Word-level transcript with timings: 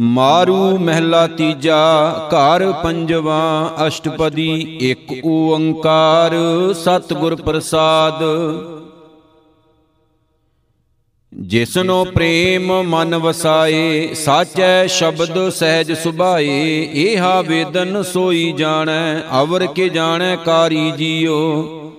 ਮਾਰੂ 0.00 0.78
ਮਹਿਲਾ 0.78 1.26
ਤੀਜਾ, 1.26 2.12
ਘਰ 2.32 2.72
ਪੰਜਵਾ, 2.72 3.72
ਅਸ਼ਟਪਦੀ 3.86 4.78
ਇੱਕ 4.80 5.26
ਓੰਕਾਰ, 5.26 6.34
ਸਤਿਗੁਰ 6.74 7.36
ਪ੍ਰਸਾਦ। 7.36 8.22
ਜਿਸਨੋ 11.32 12.04
ਪ੍ਰੇਮ 12.04 12.82
ਮਨ 12.82 13.16
ਵਸਾਏ, 13.16 14.14
ਸਾਚੈ 14.14 14.86
ਸ਼ਬਦ 14.86 15.48
ਸਹਿਜ 15.48 15.92
ਸੁਭਾਏ, 15.92 16.88
ਏਹਾ 16.94 17.40
ਵੇਦਨ 17.40 18.02
ਸੋਈ 18.02 18.52
ਜਾਣੈ, 18.52 19.20
ਅਵਰ 19.42 19.66
ਕੇ 19.66 19.88
ਜਾਣੈ 19.88 20.36
ਕਾਰੀ 20.36 20.90
ਜੀਓ। 20.90 21.89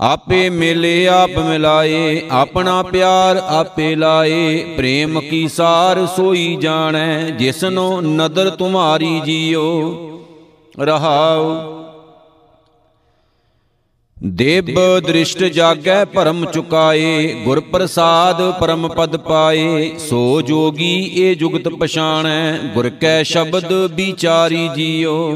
ਆਪੇ 0.00 0.50
ਮਿਲੇ, 0.50 1.08
ਆਪ 1.08 1.30
ਮਿਲਾਏ, 1.30 2.22
ਆਪਣਾ 2.30 2.82
ਪਿਆਰ 2.82 3.36
ਆਪੇ 3.36 3.94
ਲਾਏ, 3.94 4.74
ਪ੍ਰੇਮ 4.76 5.20
ਕੀ 5.20 5.48
ਸਾਰ 5.48 6.06
ਸੋਈ 6.06 6.56
ਜਾਣੈ, 6.56 7.30
ਜਿਸਨੋ 7.30 8.00
ਨਦਰ 8.00 8.50
ਤੁਮਾਰੀ 8.50 9.20
ਜੀਓ, 9.20 9.64
ਰਹਾਉ। 10.80 11.74
ਦੇਬ 14.24 14.66
ਦ੍ਰਿਸ਼ਟ 15.06 15.44
ਜਾਗੈ 15.44 16.04
ਭਰਮ 16.04 16.44
ਚੁਕਾਏ, 16.44 17.34
ਗੁਰ 17.44 17.60
ਪ੍ਰਸਾਦ 17.60 18.50
ਪਰਮ 18.60 18.88
ਪਦ 18.88 19.16
ਪਾਏ, 19.16 19.90
ਸੋ 19.98 20.40
ਜੋਗੀ 20.42 21.10
ਇਹ 21.14 21.36
ਜੁਗਤ 21.36 21.68
ਪਛਾਣੈ, 21.68 22.58
ਗੁਰ 22.74 22.88
ਕੈ 22.90 23.22
ਸ਼ਬਦ 23.22 23.72
ਵਿਚਾਰੀ 23.72 24.68
ਜੀਓ। 24.68 25.34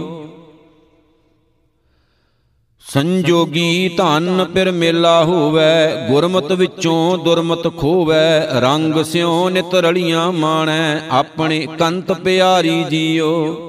ਸੰਜੋਗੀ 2.88 3.88
ਧਨ 3.88 4.44
ਪਿਰ 4.54 4.72
ਮੇਲਾ 4.72 5.24
ਹੋਵੈ, 5.24 6.06
ਗੁਰਮਤ 6.10 6.52
ਵਿੱਚੋਂ 6.52 7.18
ਦੁਰਮਤ 7.18 7.76
ਖੋਵੈ, 7.76 8.48
ਰੰਗ 8.60 9.02
ਸਿਉ 9.02 9.48
ਨਿਤ 9.48 9.74
ਰਲੀਆਂ 9.74 10.32
ਮਾਣੈ, 10.32 11.00
ਆਪਣੇ 11.10 11.66
ਕੰਤ 11.78 12.12
ਪਿਆਰੀ 12.12 12.84
ਜੀਓ। 12.84 13.68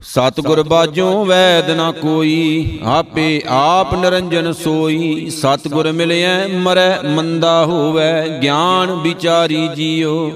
ਸਤਿਗੁਰ 0.00 0.62
ਬਾਝੋਂ 0.62 1.24
ਵੈਦ 1.26 1.70
ਨਾ 1.70 1.92
ਕੋਈ, 1.92 2.78
ਆਪੇ 2.84 3.42
ਆਪ 3.48 3.94
ਨਿਰੰਜਨ 3.94 4.52
ਸੋਈ। 4.52 5.30
ਸਤਿਗੁਰ 5.30 5.92
ਮਿਲਿਐ, 5.92 6.46
ਮਰੈ 6.46 7.02
ਮੰਦਾ 7.02 7.64
ਹੋਵੈ, 7.64 8.28
ਗਿਆਨ 8.42 8.92
ਵਿਚਾਰੀ 8.92 9.68
ਜੀਓ। 9.68 10.30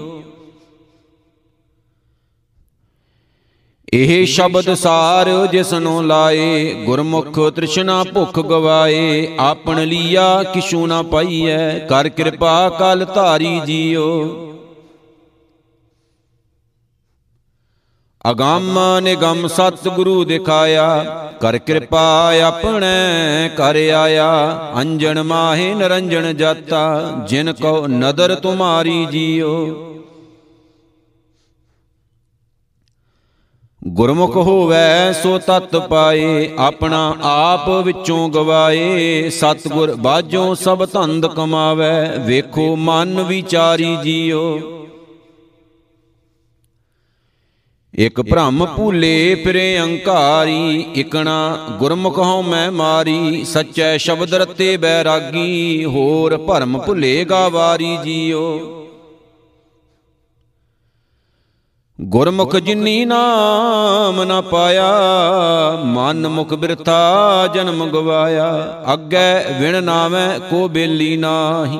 ਇਹ 3.95 4.27
ਸ਼ਬਦ 4.27 4.75
ਸਾਰ 4.75 5.47
ਜਿਸਨੂੰ 5.47 6.07
ਲਾਏ, 6.07 6.75
ਗੁਰਮੁਖ 6.85 7.39
ਤ੍ਰਿਸ਼ਨਾ 7.57 8.05
ਭੁਖ 8.05 8.41
ਗਵਾਏ, 8.41 9.37
ਆਪਣ 9.39 9.81
ਲੀਆ 9.81 10.43
ਕਿਛੂ 10.43 10.87
ਨਾ 10.87 11.03
ਪਾਈਐ, 11.03 11.79
ਕਰ 11.79 12.09
ਕਿਰਪਾ 12.09 12.69
ਕਲ 12.69 13.05
ਧਾਰੀ 13.05 13.61
ਜੀਓ। 13.61 14.25
ਅਗੰਮ 18.31 18.79
ਨਿਗਮ 19.03 19.47
ਸਤਿਗੁਰੂ 19.47 20.25
ਦਿਖਾਇਆ, 20.25 21.05
ਕਰ 21.41 21.59
ਕਿਰਪਾ 21.59 22.33
ਆਪਣੇ 22.45 23.51
ਕਰ 23.57 23.77
ਆਇਆ, 23.77 24.59
ਅੰਜਣ 24.81 25.23
ਮਾਹੇ 25.23 25.75
ਨਰੰਜਣ 25.75 26.33
ਜਾਤਾ, 26.33 27.13
ਜਿਨ 27.29 27.53
ਕੋ 27.53 27.87
ਨਦਰ 27.87 28.35
ਤੁਮਾਰੀ 28.35 29.07
ਜੀਓ। 29.07 29.79
ਗੁਰਮੁਖ 33.89 34.37
ਹੋਵੈ 34.37 35.13
ਸੋ 35.13 35.39
ਤਤ 35.39 35.77
ਪਾਏ, 35.77 36.51
ਆਪਣਾ 36.59 37.17
ਆਪ 37.23 37.69
ਵਿੱਚੋਂ 37.71 38.29
ਗਵਾਏ। 38.29 39.31
ਸਤਗੁਰ 39.31 39.95
ਬਾਝੋਂ 39.95 40.55
ਸਭ 40.55 40.87
ਧੰਦ 40.93 41.27
ਕਮਾਵੇ, 41.27 42.19
ਵੇਖੋ 42.19 42.77
ਮਨ 42.77 43.23
ਵਿਚਾਰੀ 43.23 43.97
ਜੀਓ। 43.97 44.61
ਇਕ 47.95 48.21
ਭ੍ਰਮ 48.21 48.67
ਭੂਲੇ 48.67 49.35
ਫਿਰੇ 49.35 49.81
ਅੰਕਾਰੀ, 49.81 50.85
ਇਕਣਾ 50.97 51.59
ਗੁਰਮੁਖ 51.79 52.19
ਹਉ 52.19 52.42
ਮੈਂ 52.42 52.73
ਮਾਰੀ। 52.73 53.45
ਸੱਚੈ 53.45 53.97
ਸ਼ਬਦ 53.97 54.35
ਰਤੇ 54.35 54.77
ਬੈਰਾਗੀ, 54.77 55.85
ਹੋਰ 55.85 56.37
ਭਰਮ 56.37 56.79
ਭੁਲੇਗਾ 56.79 57.48
ਵਾਰੀ 57.48 57.97
ਜੀਓ। 58.05 58.82
ਗੁਰਮੁਖ 62.02 62.57
ਜਿਨੀ 62.57 63.05
ਨਾਮ 63.05 64.23
ਨਾ 64.23 64.40
ਪਾਇਆ, 64.40 64.92
ਮਨ 65.85 66.29
ਮੁਖ 66.29 66.55
ਬਿਰਥਾ 66.55 67.48
ਜਨਮ 67.55 67.86
ਗਵਾਇਆ। 67.90 68.83
ਅੱਗੇ 68.92 69.58
ਵਿਣ 69.61 69.83
ਨਾਵੇਂ 69.83 70.41
ਕੋ 70.41 70.68
ਬੇਲੀ 70.68 71.17
ਨਾਹੀ, 71.17 71.79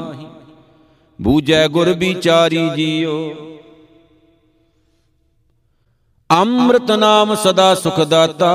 ਬੂਝੈ 1.23 1.69
ਗੁਰ 1.69 1.93
ਵਿਚਾਰੀ 1.93 2.69
ਜੀਓ। 2.77 3.35
ਅੰਮ੍ਰਿਤ 6.31 6.91
ਨਾਮ 6.91 7.35
ਸਦਾ 7.35 7.75
ਸੁਖ 7.75 8.01
ਦਾਤਾ 8.01 8.53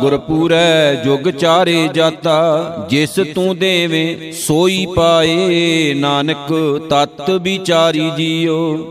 ਗੁਰ 0.00 0.18
ਪੂਰੈ 0.18 0.94
ਜੁਗ 0.94 1.30
ਚਾਰੇ 1.30 1.88
ਜਾਤਾ। 1.94 2.86
ਜਿਸ 2.88 3.20
ਤੂੰ 3.34 3.58
ਦੇਵੇਂ 3.58 4.32
ਸੋਈ 4.32 4.86
ਪਾਏ, 4.96 5.94
ਨਾਨਕ 5.94 6.80
ਤਤ 6.90 7.30
ਵਿਚਾਰੀ 7.30 8.10
ਜੀਓ। 8.10 8.90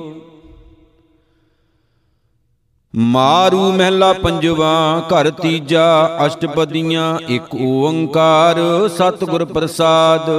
ਮਾਰੂ 2.96 3.72
ਮਹਿਲਾ 3.72 4.14
ਪੰਜਵਾ, 4.14 5.02
ਘਰ 5.14 5.30
ਤੀਜਾ, 5.30 6.18
ਅਸ਼ਟਪਦੀਆਂ, 6.26 7.20
ਇੱਕ 7.28 7.56
ਓੰਕਾਰ, 7.56 8.59
ਸਤਿਗੁਰ 8.88 9.46
ਪ੍ਰਸਾਦ। 9.46 10.30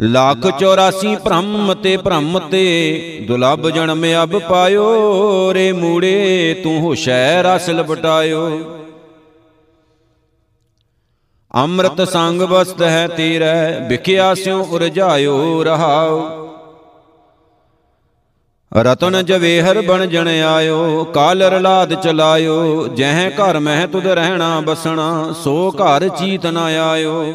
ਲੱਖ 0.00 0.46
84 0.46 1.16
ਭ੍ਰਮ 1.16 1.74
ਤੇ 1.74 1.96
ਭ੍ਰਮ 1.96 2.38
ਤੇ 2.38 3.24
ਦੁਲਬ 3.28 3.70
ਜਨਮ 3.70 4.04
ਅਬ 4.22 4.38
ਪਾਇਓ, 4.38 5.54
ਰੇ 5.54 5.72
ਮੂੜੇ 5.72 6.60
ਤੂੰ 6.64 6.80
ਹੋਸ਼ੈ 6.80 7.42
ਰਸ 7.42 7.70
ਲਪਟਾਇਓ 7.70 8.48
ਅੰਮ੍ਰਿਤ 11.54 12.08
ਸੰਗ 12.08 12.42
ਵਸਤ 12.42 12.82
ਹੈ 12.82 13.08
ਤੇਰੇ, 13.08 13.88
ਵਿਖਿਆ 13.88 14.34
ਸਿਉ 14.34 14.64
ਉਰਜਾਇਓ 14.64 15.62
ਰਹਾਓ 15.64 16.43
ਰਤਨ 18.74 19.24
ਜਵੇਹਰ 19.24 19.80
ਬਣ 19.82 20.06
ਜਣ 20.06 20.28
ਆਇਓ 20.28 21.04
ਕਾਲ 21.04 21.42
ਰਲਾਦ 21.42 21.94
ਚਲਾਇਓ, 21.94 22.86
ਜਹ 22.88 23.30
ਘਰ 23.30 23.58
ਮਹਿ 23.58 23.86
ਤੁਧ 23.86 24.06
ਰਹਿਣਾ 24.06 24.60
ਬਸਣਾ, 24.60 25.32
ਸੋ 25.32 25.70
ਘਰ 25.70 26.08
ਚੀਤ 26.08 26.46
ਨ 26.46 26.56
ਆਇਓ। 26.56 27.34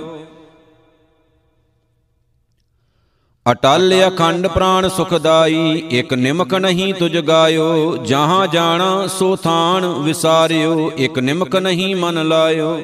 ਅਟਲ 3.51 3.93
ਅਖੰਡ 4.07 4.47
ਪ੍ਰਾਣ 4.47 4.87
ਸੁਖਦਾਈ, 4.89 5.83
ਇਕ 5.91 6.13
ਨਿਮਕ 6.13 6.53
ਨਹੀਂ 6.55 6.93
ਤੁਜ 6.93 7.17
ਗਾਇਓ, 7.17 7.97
ਜਹਾਂ 7.97 8.47
ਜਾਣਾ 8.47 9.07
ਸੋ 9.07 9.35
ਥਾਨ 9.35 9.85
ਵਿਸਾਰਿਓ, 9.85 10.91
ਇਕ 10.97 11.19
ਨਿਮਕ 11.19 11.55
ਨਹੀਂ 11.55 11.95
ਮਨ 11.95 12.27
ਲਾਇਓ। 12.27 12.79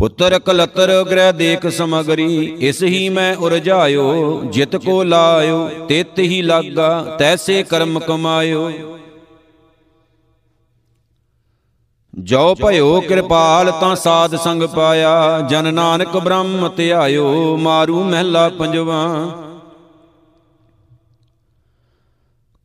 ਪੁੱਤਰ 0.00 0.38
ਕਲਤਰ 0.38 0.90
ਗ੍ਰਹਿ 1.10 1.32
ਦੇਖ 1.32 1.66
ਸਮਗਰੀ, 1.66 2.56
ਇਸ 2.60 2.82
ਹੀ 2.82 3.08
ਮੈਂ 3.08 3.36
ਉਰਝਾਇਓ 3.36 4.42
ਜਿਤ 4.44 4.76
ਕੋ 4.76 5.02
ਲਾਇਓ, 5.02 5.68
ਤਿਤ 5.88 6.18
ਹੀ 6.18 6.40
ਲਾਗਾ, 6.42 7.16
ਤੈਸੇ 7.18 7.62
ਕਰਮ 7.62 7.98
ਕਮਾਇਓ। 7.98 8.70
ਜੋ 12.18 12.54
ਭਇਓ 12.54 13.00
ਕਿਰਪਾਲ, 13.00 13.70
ਤਾਂ 13.70 13.96
ਸਾਧ 13.96 14.36
ਸੰਗ 14.36 14.62
ਪਾਇਆ, 14.62 15.40
ਜਨ 15.40 15.74
ਨਾਨਕ 15.74 16.16
ਬ੍ਰਹਮ 16.16 16.70
ਧਿਆਇਓ, 16.76 17.56
ਮਾਰੂ 17.56 18.02
ਮਹਿਲਾ 18.04 18.48
ਪੰਜਵਾ। 18.48 19.04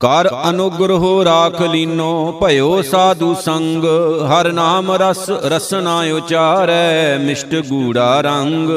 ਕਰ 0.05 0.49
ਅਨੁਗ੍ਰਹੋ 0.49 1.25
ਰਾਖ 1.25 1.61
ਲੀਨੋ, 1.61 2.39
ਭਇਓ 2.43 2.81
ਸਾਧੂ 2.81 3.35
ਸੰਗ। 3.35 3.83
ਹਰ 4.25 4.51
ਨਾਮ 4.51 4.91
ਰਸ 4.91 5.29
ਰਸਨਾ 5.29 5.99
ਉਚਾਰੈ, 5.99 7.17
ਮਿਸ਼ਟ 7.17 7.55
ਗੂੜਾ 7.55 8.21
ਰੰਗ। 8.21 8.69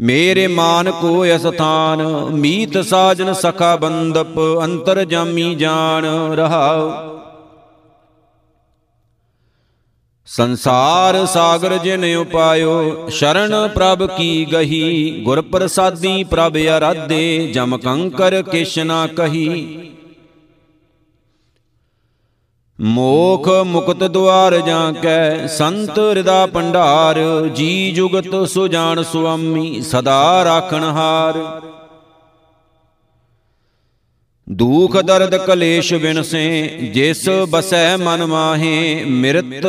ਮੇਰੇ 0.00 0.46
ਮਾਨ 0.46 0.90
ਕੋ 0.90 1.24
ਅਸਥਾਨ, 1.24 2.02
ਮੀਤ 2.30 2.84
ਸਾਜਨ 2.84 3.32
ਸਖਾ 3.32 3.76
ਬੰਦਪ, 3.76 4.40
ਅੰਤਰ 4.64 5.04
ਜਾਮੀ 5.04 5.54
ਜਾਣ 5.54 6.04
ਰਹਾਉ। 6.34 7.17
ਸੰਸਾਰ 10.36 11.26
ਸਾਗਰ 11.26 11.76
ਜਿਨ 11.76 12.16
ਉਪਾਇਓ, 12.16 13.08
ਸ਼ਰਨ 13.08 13.68
ਪ੍ਰਭ 13.74 14.16
ਕੀ 14.16 14.46
ਗਹੀ? 14.52 15.20
ਗੁਰ 15.24 15.40
ਪ੍ਰਸਾਦੀ 15.40 16.24
ਪ੍ਰਭ 16.24 16.56
ਅਰਾਧੇ, 16.78 17.50
ਜਮ 17.54 17.78
ਕੰਕਰ 17.78 18.42
ਕਿਛ 18.42 18.78
ਨਾ 18.78 19.06
ਕਹੀ। 19.06 19.90
ਮੋਖ 22.80 23.48
ਮੁਕਤ 23.48 23.96
ਦੁਆਰ 23.96 24.58
ਜਾਂ 24.58 24.92
ਕੈ, 24.92 25.46
ਸੰਤ 25.46 25.98
ਹਿਰਦਾ 25.98 26.46
ਭੰਡਾਰ, 26.46 27.18
ਜੀ 27.54 27.92
ਜੁਗਤ 27.92 28.48
ਸੁਜਾਨ 28.48 29.02
ਸੁਆਮੀ, 29.02 29.80
ਸਦਾ 29.80 30.44
ਰਾਖਣ 30.44 30.84
ਹਾਰ। 30.84 31.60
ਦੂਖ 34.52 34.96
ਦਰਦ 34.96 35.36
ਕਲੇਸ਼ 35.36 35.92
ਵਿਨਸੇ 35.92 36.68
ਜਿਸ 36.94 37.28
ਬਸੈ 37.28 37.96
ਮਨ 37.96 38.26
ਮਾਹੇ, 38.26 39.04
ਮਿਰਤ 39.04 39.66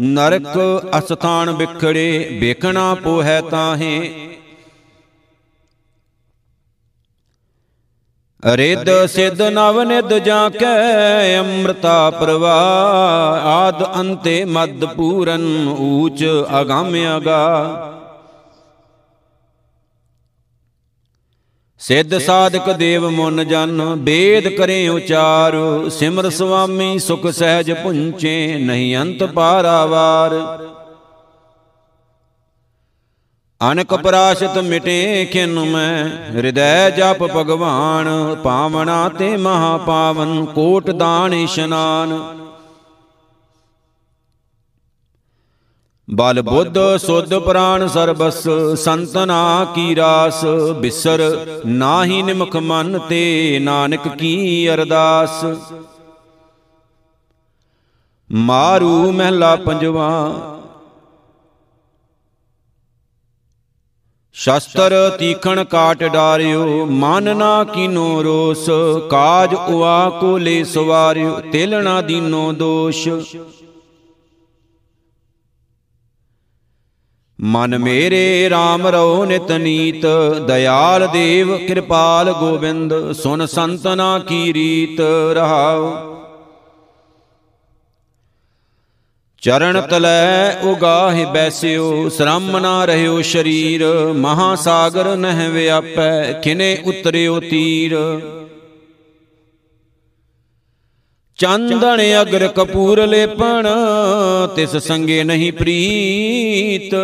ਨਰਕ 0.00 0.58
ਅਸਥਾਨ 0.98 1.50
ਵਿਖੜੇ, 1.50 2.38
ਵੇਖਣਾ 2.40 2.94
ਪੋਹੈ 2.94 3.40
ਤਾਹੇ। 3.40 4.28
ਰਿੱਧ 8.44 9.06
ਸਿੱਧ 9.06 9.42
ਨਵ 9.42 9.82
ਨਿਦ 9.82 10.18
ਜਾਂ 10.18 10.50
ਕੈ 10.50 11.38
ਅੰਮ੍ਰਿਤਾ 11.38 12.10
ਪ੍ਰਵਾਹ। 12.10 13.46
ਆਦ 13.46 14.00
ਅੰਤੇ 14.00 14.44
ਮਦ 14.44 14.84
ਪੂਰਨ, 14.84 15.68
ਊਚ 15.68 16.24
ਅਗੰਮ 16.60 16.94
ਅਗਾ 17.16 17.93
ਸਿੱਧ 21.84 22.16
ਸਾਧਕ 22.18 22.70
ਦੇਵ 22.72 23.08
ਮਨ 23.10 23.44
ਜਨ 23.44 23.80
ਬੇਦ 23.94 24.46
ਕਰੇ 24.48 24.76
ਉਚਾਰ 24.88 25.54
ਸਿਮਰ 25.90 26.28
ਸੁਆਮੀ 26.30 26.98
ਸੁਖ 26.98 27.26
ਸਹਿਜ 27.26 27.70
ਪੁੰਚੇ 27.72 28.56
ਨਹੀਂ 28.58 28.96
ਅੰਤ 28.96 29.24
ਪਾਰਾਵਾਰ। 29.24 30.34
ਅਨਕ 33.60 33.94
ਪਰਾਸ਼ਤ 33.94 34.58
ਮਿਟੇ 34.58 35.24
ਖਿਨ 35.32 35.58
ਮੈਂ 35.64 36.08
ਹਿਰਦੈ 36.34 36.90
ਜਪ 36.90 37.22
ਭਗਵਾਨ 37.36 38.08
ਪਾਵਨਾ 38.44 39.08
ਤੇ 39.08 39.36
ਮਹਾ 39.36 39.76
ਪਾਵਨ 39.76 40.44
ਕੋਟ 40.44 40.90
ਦਾਨ 40.90 41.34
ਇਸ਼ਨਾਨ। 41.34 42.18
ਬਲ 46.08 46.40
ਬੁੱਧ, 46.42 46.78
ਸੁਧ 46.96 47.34
ਪ੍ਰਾਨ 47.36 47.86
ਸਰਬਸ 47.88 48.42
ਸੰਤਨਾ 48.78 49.66
ਕੀ 49.74 49.94
ਰਾਸ, 49.96 50.44
ਬਿਸਰ 50.80 51.20
ਨਾਹੀ 51.66 52.22
ਨਿਮਖ 52.22 52.56
ਮਨ 52.56 52.98
ਤੇ 53.08 53.58
ਨਾਨਕ 53.62 54.08
ਕੀ 54.08 54.68
ਅਰਦਾਸ। 54.70 55.44
ਮਾਰੂ 58.30 59.12
ਮਹਿਲਾ 59.12 59.54
ਪੰਜਵਾ, 59.56 60.10
ਸ਼ਸਤਰ 64.36 64.94
ਤੀਖਣ 65.18 65.64
ਕਾਟ 65.64 66.04
ਡਾਰਿਓ, 66.04 66.86
ਮਨ 66.86 67.36
ਨਾ 67.36 67.64
ਕੀਨੋ 67.64 68.22
ਰੋਸ, 68.22 68.68
ਕਾਜ 69.10 69.54
ਉਆ 69.54 70.08
ਕੋ 70.20 70.36
ਲੈ 70.38 70.62
ਸਵਾਰਿਓ 70.64 71.40
ਤਿਲ 71.52 71.82
ਨਾ 71.84 72.00
ਦੀਨੋ 72.02 72.50
ਦੋਸ਼। 72.52 73.08
ਮਨ 77.38 77.78
ਮੇਰੇ 77.78 78.48
RAM 78.48 78.86
ਰਉ 78.86 79.24
ਨਿਤ 79.24 79.52
ਨੀਤ, 79.52 80.06
ਦਇਆਲ 80.46 81.06
ਦੇਵ 81.12 81.56
ਕਿਰਪਾਲ 81.56 82.32
ਗੋਬਿੰਦ, 82.32 83.12
ਸੁਨ 83.12 83.46
ਸੰਤਨਾ 83.46 84.18
ਕੀ 84.18 84.52
ਰੀਤ 84.52 85.00
ਰਹਾਉ। 85.34 85.92
ਚਰਨ 89.42 89.80
ਤਲੈ 89.80 90.60
ਉਗਾਹਿ 90.62 91.24
ਬੈਸਿਓ, 91.24 92.08
ਸ਼ਰਮ 92.08 92.58
ਨਾ 92.58 92.84
ਰਹਿਓ 92.84 93.20
ਸ਼ਰੀਰ 93.22 93.84
ਮਹਾ 94.16 94.54
ਸਾਗਰ 94.54 95.16
ਨਹਿ 95.16 95.48
ਵਿਆਪੈ 95.48 96.32
ਕਿਨੇ 96.32 96.76
ਉਤਰਿਓ 96.86 97.40
ਤੀਰ। 97.40 97.96
ਚੰਦਨ 101.38 102.00
ਅਗਰ 102.20 102.46
ਕਪੂਰ 102.48 103.06
ਲੇਪਣ, 103.06 103.66
ਤਿਸ 104.56 104.76
ਸੰਗੇ 104.76 105.22
ਨਹੀਂ 105.24 105.52
ਪ੍ਰੀਤ। 105.52 106.94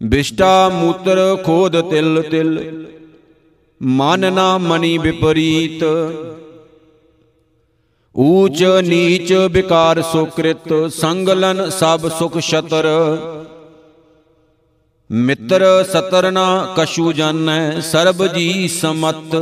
ਬਿਸ਼ਟਾ 0.00 0.68
ਮੂਤਰ 0.68 1.18
ਖੋਦ 1.44 1.80
ਤਿਲ 1.80 2.22
ਤਿਲ 2.22 2.58
ਮਨ 3.80 4.32
ਨਾ 4.32 4.58
ਮਨੀ 4.58 4.96
ਵਿਪਰੀਤ। 4.98 5.84
ਊਚ 8.14 8.62
ਨੀਚ 8.82 9.32
ਵਿਕਾਰ 9.32 10.02
ਸੁਕ੍ਰਿਤ, 10.02 10.72
ਸੰਗਲਨ 10.92 11.68
ਸਭ 11.70 12.08
ਸੁਖ 12.08 12.38
ਛਤਰ। 12.38 12.88
ਮਿੱਤਰ 15.10 15.64
ਸਤਰਨਾ 15.84 16.74
ਕਸ਼ੂ 16.76 17.12
ਜਾਣੈ, 17.12 17.80
ਸਰਬ 17.80 18.26
ਜੀ 18.26 18.68
ਸਮਤ। 18.68 19.36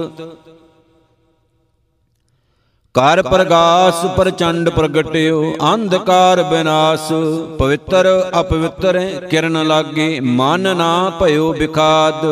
ਕਰ 2.95 3.23
ਪ੍ਰਗਾਸ 3.23 4.05
ਪ੍ਰਚੰਡ 4.17 4.69
ਪ੍ਰਗਟਿਓ, 4.69 5.55
ਅੰਧਕਾਰ 5.75 6.43
ਬਿਨਾਸ਼, 6.43 7.13
ਪਵਿੱਤਰ 7.59 8.07
ਅਪਵਿੱਤਰ 8.41 8.99
ਕਿਰਨ 9.31 9.67
ਲਾਗੇ, 9.67 10.21
ਮਨ 10.21 10.77
ਨਾ 10.77 11.11
ਭਇਓ 11.21 11.53
ਵਿਖਾਦ 11.53 12.25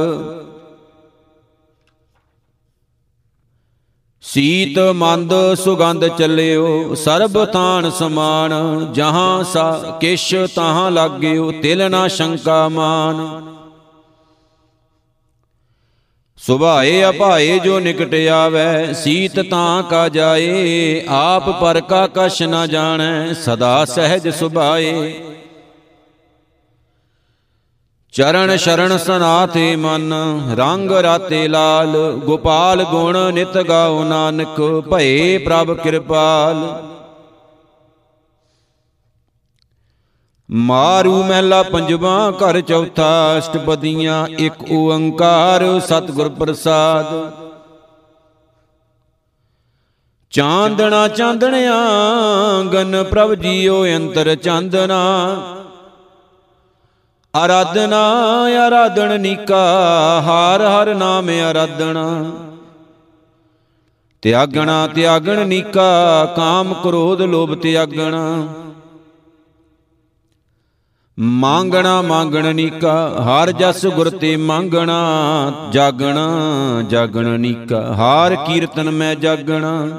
ਸੀਤ 4.22 4.78
ਮੰਦ 4.78 5.32
ਸੁਗੰਧ 5.54 6.06
ਚੱਲਿਓ, 6.08 6.94
ਸਰਬ 6.94 7.44
ਤਾਨ 7.44 7.90
ਸਮਾਨ, 7.90 8.52
ਜਹਾਂ 8.92 9.44
ਸਾ 9.44 9.70
ਕਿਛ 10.00 10.34
ਤਹਾਂ 10.56 10.90
ਲਾਗਿਓ, 10.90 11.50
ਤਿਲ 11.62 11.90
ਨਾ 11.90 12.08
ਸ਼ੰਕਾ 12.08 12.68
ਮਾਨ। 12.68 13.26
ਸੁਭਾਏ 16.48 17.02
ਅਭਾਏ 17.04 17.58
ਜੋ 17.58 17.78
ਨਿਕਟ 17.80 18.14
ਆਵੈ 18.32 18.92
ਸੀਤ 18.92 19.40
ਤਾਂ 19.50 19.82
ਕਾ 19.82 20.08
ਜਾਏ 20.08 21.04
ਆਪ 21.08 21.48
ਪਰ 21.60 21.80
ਕਾ 21.80 22.06
ਕਛ 22.14 22.40
ਨਾ 22.42 22.66
ਜਾਣੈ 22.66 23.32
ਸਦਾ 23.34 23.84
ਸਹਿਜ 23.84 24.28
ਸੁਭਾਏ। 24.28 25.12
ਚਰਨ 28.14 28.56
ਸ਼ਰਨ 28.56 28.96
ਸਨਾਥੇ 28.98 29.74
ਮਨ 29.76 30.12
ਰੰਗ 30.58 30.92
ਰਾਤੇ 31.02 31.46
ਲਾਲ 31.48 31.96
ਗੋਪਾਲ 32.24 32.84
ਗੁਣ 32.84 33.18
ਨਿਤ 33.34 33.58
ਗਾਉ 33.58 34.02
ਨਾਨਕ 34.04 34.60
ਭਏ 34.90 35.38
ਪ੍ਰਭ 35.38 35.76
ਕਿਰਪਾਲ। 35.76 36.66
ਮਾਰੂ 40.50 41.22
ਮਹਿਲਾ 41.22 41.62
ਪੰਜਵਾ, 41.62 42.30
ਘਰ 42.30 42.60
ਚੌਥਾ, 42.60 43.38
ਅਸ਼ਟਪਦੀਆਂ, 43.38 44.26
ਇੱਕ 44.38 44.54
ਓੰਕਾਰ, 44.72 45.64
ਸਤਿਗੁਰ 45.80 46.28
ਪ੍ਰਸਾਦ। 46.28 47.06
ਚਾਂਦਣਾ 50.30 51.08
ਚਾਂਦਣਿਆ, 51.08 51.74
ਗਨ 52.72 53.02
ਪ੍ਰਭ 53.02 53.34
ਜੀਓ 53.34 53.84
ਅੰਤਰ 53.86 54.34
ਚਾਂਦਨਾ 54.34 55.00
ਆਰਾਧਨਾ 57.34 58.00
ਆਰਾਧਣ 58.66 59.20
ਨੀਕਾ, 59.20 59.64
ਹਰ 60.20 60.62
ਹਰ 60.62 60.94
ਨਾਮ 60.94 61.28
ਆਰਾਧਣਾ 61.28 62.24
ਤਿਆਗਣਾ, 64.22 64.86
ਤਿਆਗਣ 64.86 65.46
ਨੀਕਾ, 65.46 66.24
ਕਾਮ 66.36 66.74
ਕ੍ਰੋਧ 66.74 67.22
ਲੋਭ 67.22 67.54
ਤਿਆਗਣਾ। 67.54 68.46
ਮੰਗਣਾ 71.20 72.02
ਮੰਗਣ 72.02 72.54
ਨੀਕਾ, 72.54 73.24
ਹਰ 73.24 73.52
ਜਸ 73.52 73.86
ਗੁਰ 73.86 74.10
ਤੇ 74.10 74.36
ਮੰਗਣਾ, 74.36 75.52
ਜਾਗਣਾ 75.72 76.28
ਜਾਗਣ 76.90 77.40
ਨੀਕਾ, 77.40 77.94
ਹਾਰ 77.94 78.36
ਕੀਰਤਨ 78.36 78.90
ਮੈਂ 78.90 79.14
ਜਾਗਣਾ। 79.14 79.98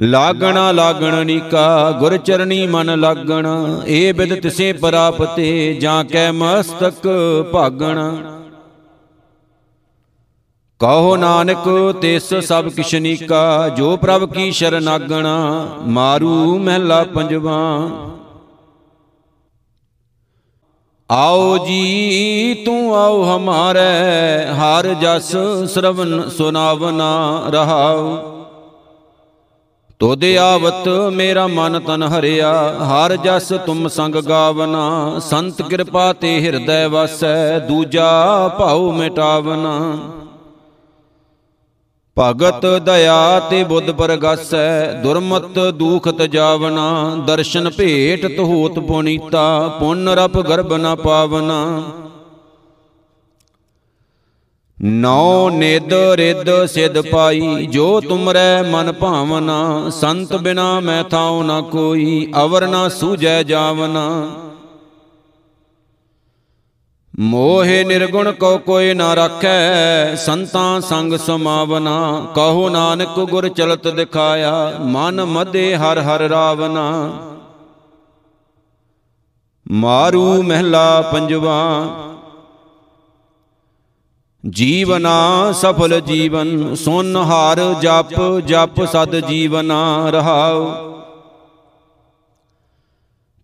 ਲਾਗਣਾ 0.00 0.72
ਲਾਗਣ 0.72 1.26
ਨੀਕਾ, 1.26 1.90
ਗੁਰ 1.90 2.16
ਚਰਣੀ 2.16 2.66
ਮਨ 2.66 3.00
ਲਾਗਣਾ, 3.00 3.82
ਏ 3.86 4.12
ਬਿਦ 4.12 4.40
ਤਿਸੇ 4.40 4.72
ਪ੍ਰਾਪਤੇ, 4.72 5.76
ਜਾਂ 5.80 6.04
ਕੈ 6.04 6.32
ਮਸਤਕ 6.32 7.08
ਭਾਗਣਾ। 7.52 8.16
ਕਹੋ 10.78 11.16
ਨਾਨਕ, 11.16 11.94
ਤਿਸ 12.00 12.34
ਸਭ 12.34 12.68
ਕਿਛ 12.68 12.94
ਨੀਕਾ, 12.94 13.68
ਜੋ 13.68 13.96
ਪ੍ਰਭ 13.96 14.32
ਕੀ 14.32 14.50
ਸ਼ਰਨਾਗਣਾ, 14.52 15.68
ਮਾਰੂ 15.86 16.58
ਮਹਿਲਾ 16.58 17.04
ਪੰਜਵਾ। 17.04 17.88
ਆਓ 21.12 21.58
ਜੀ, 21.58 22.62
ਤੂੰ 22.66 22.96
ਆਓ 22.96 23.24
ਹਮਾਰੇ, 23.24 24.46
ਹਰ 24.52 24.94
ਜਸ 24.94 25.36
ਸ਼ਰਵਨ 25.72 26.28
ਸੁਨਾਵਨਾ 26.28 27.42
ਰਹਾਉ। 27.48 28.16
ਤੋਦੇ 29.98 30.38
ਆਵਤ 30.38 30.88
ਮੇਰਾ 30.88 31.46
ਮਨ 31.46 31.80
ਤਨ 31.80 32.02
ਹਰਿਆ, 32.02 32.52
ਹਰ 32.84 33.16
ਜਸ 33.16 33.52
ਤੁਮ 33.66 33.88
ਸੰਗ 33.88 34.14
ਗਾਵਨਾ। 34.14 35.18
ਸੰਤ 35.18 35.62
ਕਿਰਪਾ 35.62 36.12
ਤੇ 36.12 36.40
ਹਿਰਦੈ 36.40 36.88
ਵਸੈ, 36.88 37.58
ਦੂਜਾ 37.58 38.48
ਭਾਉ 38.58 38.92
ਮਿਟਾਵਨਾ। 38.92 39.98
ਭਗਤ 42.18 42.66
ਦਇਆ 42.66 43.40
ਤੇ 43.50 43.64
ਬੁੱਧ 43.64 43.90
ਪ੍ਰਗਾਸੈ, 43.90 44.92
ਦੁਰਮਤ 44.92 45.58
ਦੂਖ 45.58 46.08
ਤਜਾਵਨਾ 46.08 47.16
ਦਰਸ਼ਨ 47.26 47.70
ਭੇਟ 47.70 48.26
ਤਹੋਤ 48.36 48.78
ਪੁਨੀਤਾ, 48.78 49.68
ਪੁੰਨ 49.80 50.08
ਰਪ 50.08 50.38
ਗਰਭ 50.38 50.72
ਨ 50.72 50.94
ਪਾਵਨਾ। 50.94 51.82
ਨੌ 54.82 55.50
ਨਿਦ 55.50 55.92
ਰਿਦ 55.92 56.50
ਸਿਧ 56.66 57.00
ਪਾਈ, 57.00 57.66
ਜੋ 57.66 58.00
ਤੁਮਰੈ 58.00 58.62
ਮਨ 58.62 58.92
ਭਾਵਨਾ, 58.92 59.90
ਸੰਤ 59.90 60.36
ਬਿਨਾ 60.36 60.80
ਮੈਂ 60.80 61.04
ਥਾਉ 61.04 61.42
ਨ 61.42 61.62
ਕੋਈ, 61.62 62.32
ਅਵਰ 62.42 62.66
ਨ 62.66 62.88
ਸੂਝੈ 62.88 63.42
ਜਾਵਨਾ। 63.42 64.06
ਮੋਹਿ 67.14 67.82
ਨਿਰਗੁਣ 67.84 68.30
ਕੋ 68.32 68.58
ਕੋਈ 68.58 68.92
ਨਾ 68.94 69.14
ਰੱਖੈ, 69.14 70.14
ਸੰਤਾਂ 70.16 70.80
ਸੰਗ 70.80 71.14
ਸਮਾਵਨਾ। 71.16 72.26
ਕਹੋ 72.34 72.68
ਨਾਨਕ 72.68 73.18
ਗੁਰ 73.20 73.48
ਚਲਤ 73.48 73.88
ਦਿਖਾਇਆ, 73.88 74.52
ਮਨ 74.80 75.24
ਮਦੇ 75.24 75.76
ਹਰ 75.76 75.98
ਹਰ 75.98 76.20
ਰਾਵਨਾ। 76.20 77.12
ਮਾਰੂ 79.66 80.42
ਮਹਿਲਾ 80.42 81.00
ਪੰਜਵਾ, 81.02 81.58
ਜੀਵਨਾ 84.44 85.52
ਸਫਲ 85.52 86.00
ਜੀਵਨ, 86.00 86.74
ਸੁਨ 86.74 87.16
ਹਾਰ 87.16 87.60
ਜਪ 87.80 88.14
ਜਪ 88.46 88.84
ਸਦ 88.84 89.18
ਜੀਵਨਾ 89.18 90.10
ਰਹਾਉ। 90.10 90.64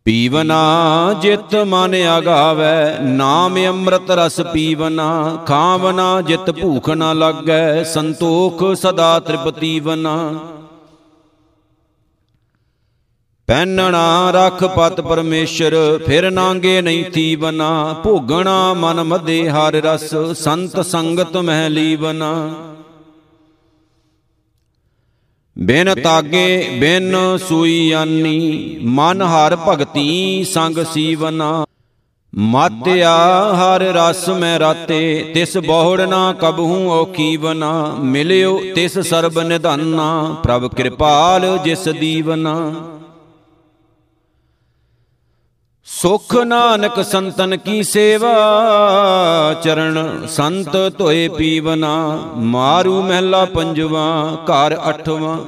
ਪੀਵਨਾ 0.08 1.14
ਜਿਤ 1.22 1.54
ਮਨ 1.54 1.94
ਆਗਾਵੇ 1.94 2.98
ਨਾਮ 3.02 3.56
ਅੰਮ੍ਰਿਤ 3.66 4.10
ਰਸ 4.10 4.40
ਪੀਵਨਾ, 4.40 5.38
ਖਾਵਨਾ 5.46 6.20
ਜਿਤ 6.20 6.50
ਭੂਖ 6.50 6.88
ਨਾ 6.90 7.12
ਲੱਗੈ, 7.12 7.82
ਸੰਤੋਖ 7.82 8.64
ਸਦਾ 8.76 9.20
ਤ੍ਰਿਪਤੀ 9.20 9.80
ਵਨਾ। 9.80 10.34
ਪਹਿਨਣਾ 13.46 14.30
ਰਖ 14.30 14.64
ਪਤ 14.64 15.00
ਪਰਮੇਸ਼ਰ, 15.00 15.98
ਫਿਰ 16.06 16.30
ਨਾਂਗੇ 16.30 16.80
ਨਹੀਂ 16.80 17.04
ਥੀਵਨਾ 17.04 17.94
ਭੋਗਣਾ 18.04 18.74
ਮਨ 18.74 19.02
ਮਦੇ 19.02 19.50
ਹਰ 19.50 19.72
ਰਸ, 19.72 20.14
ਸੰਤ 20.38 20.80
ਸੰਗਤ 20.80 21.36
ਮਹਿ 21.36 21.68
ਲੀਵਨਾ। 21.70 22.54
ਬਿਨ 25.58 25.94
ਤਾਗੇ 25.94 26.68
ਬਿਨ 26.80 27.14
ਸੂਈ 27.48 27.92
ਆਨੀ 27.92 28.76
ਮਨ 28.84 29.22
ਹਰ 29.22 29.56
ਭਗਤੀ 29.56 30.44
ਸੰਗ 30.44 30.78
ਸੀਵਨਾ। 30.92 31.64
ਮਾਤਿਆ 32.34 33.14
ਹਰ 33.54 33.80
ਰਸ 33.80 34.28
ਮੈਂ 34.28 34.58
ਰਾਤੇ 34.58 35.30
ਤਿਸ 35.34 35.56
ਬਹੁੜ 35.58 36.00
ਨਾ 36.00 36.32
ਕਬਹੂ 36.32 36.90
ਔਖੀ 36.90 37.36
ਬਨਾ 37.36 37.72
ਮਿਲਿਓ 38.00 38.60
ਤਿਸ 38.74 38.98
ਸਰਬ 38.98 39.40
ਨਿਧਾਨਾ। 39.40 40.36
ਪ੍ਰਭ 40.42 40.74
ਕਿਰਪਾਲ 40.74 41.58
ਜਿਸ 41.64 41.88
ਦੀਵਨਾ। 42.00 42.72
ਸੁਖ 46.02 46.36
ਨਾਨਕ 46.36 47.04
ਸੰਤਨ 47.04 47.56
ਕੀ 47.56 47.82
ਸੇਵਾ? 47.82 48.34
ਚਰਨ 49.62 50.26
ਸੰਤ 50.26 50.76
ਧੋਏ 50.98 51.28
ਪੀਵਨਾ, 51.28 52.18
ਮਾਰੂ 52.36 53.02
ਮਹਿਲਾ 53.02 53.44
ਪੰਜਵਾ, 53.44 54.36
ਘਰ 54.44 54.90
ਅਠਵਾਂ। 54.90 55.38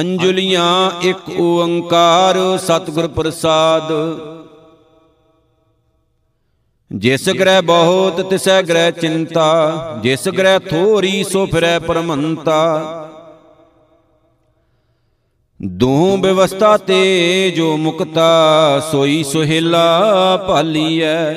ਅੰਜੁਲੀਆਂ 0.00 0.90
ਇੱਕ 1.00 1.40
ਓੰਕਾਰ, 1.40 2.58
ਸਤਿਗੁਰ 2.58 3.08
ਪ੍ਰਸਾਦ। 3.08 3.92
ਜਿਸ 6.92 7.30
ਗ੍ਰਹਿ 7.30 7.62
ਬਹੁਤ, 7.62 8.20
ਤਿਸੈ 8.20 8.62
ਗ੍ਰਹਿ 8.62 8.92
ਚਿੰਤਾ। 8.92 9.72
ਜਿਸ 10.02 10.28
ਗ੍ਰਹਿ 10.28 10.58
ਥੋਰੀ, 10.58 11.24
ਸੋ 11.24 11.46
ਫਿਰੈ 11.46 11.78
ਪਰਮੰਤਾ। 11.78 12.82
ਦੋ 15.64 16.16
ਵਿਵਸਥਾ 16.16 16.76
ਤੇ 16.76 17.52
ਜੋ 17.56 17.76
ਮੁਕਤਾ, 17.76 18.80
ਸੋਈ 18.90 19.22
ਸੁਹੇਲਾ 19.22 20.36
ਭਾਲੀਐ 20.48 21.34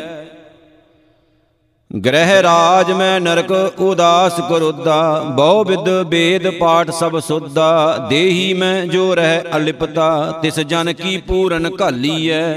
ਗ੍ਰਹਿ 2.06 2.44
ਰਾਜ 2.44 2.92
ਮੈਂ 2.92 3.22
ਨਰਕ 3.22 3.52
ਉਦਾਸ 3.80 4.40
ਕਰੋਦਾ, 4.50 5.24
ਬਹੁ 5.36 5.64
ਵਿਦ 5.64 5.90
ਬੇਦ 6.04 6.50
ਪਾਠ 6.50 6.92
ਸਭ 6.92 7.20
ਸੁਦਾ, 7.20 7.98
ਦੇਹੀ 8.10 8.54
ਮੈਂ 8.54 8.86
ਜੋ 8.86 9.16
ਰਹਿ 9.16 9.42
ਅਲਿਪਤਾ, 9.56 10.40
ਤਿਸ 10.42 10.60
ਜਨ 10.60 10.94
ਕੀ 10.94 11.18
ਪੂਰਨ 11.18 11.70
ਘਾਲੀਐ। 11.82 12.56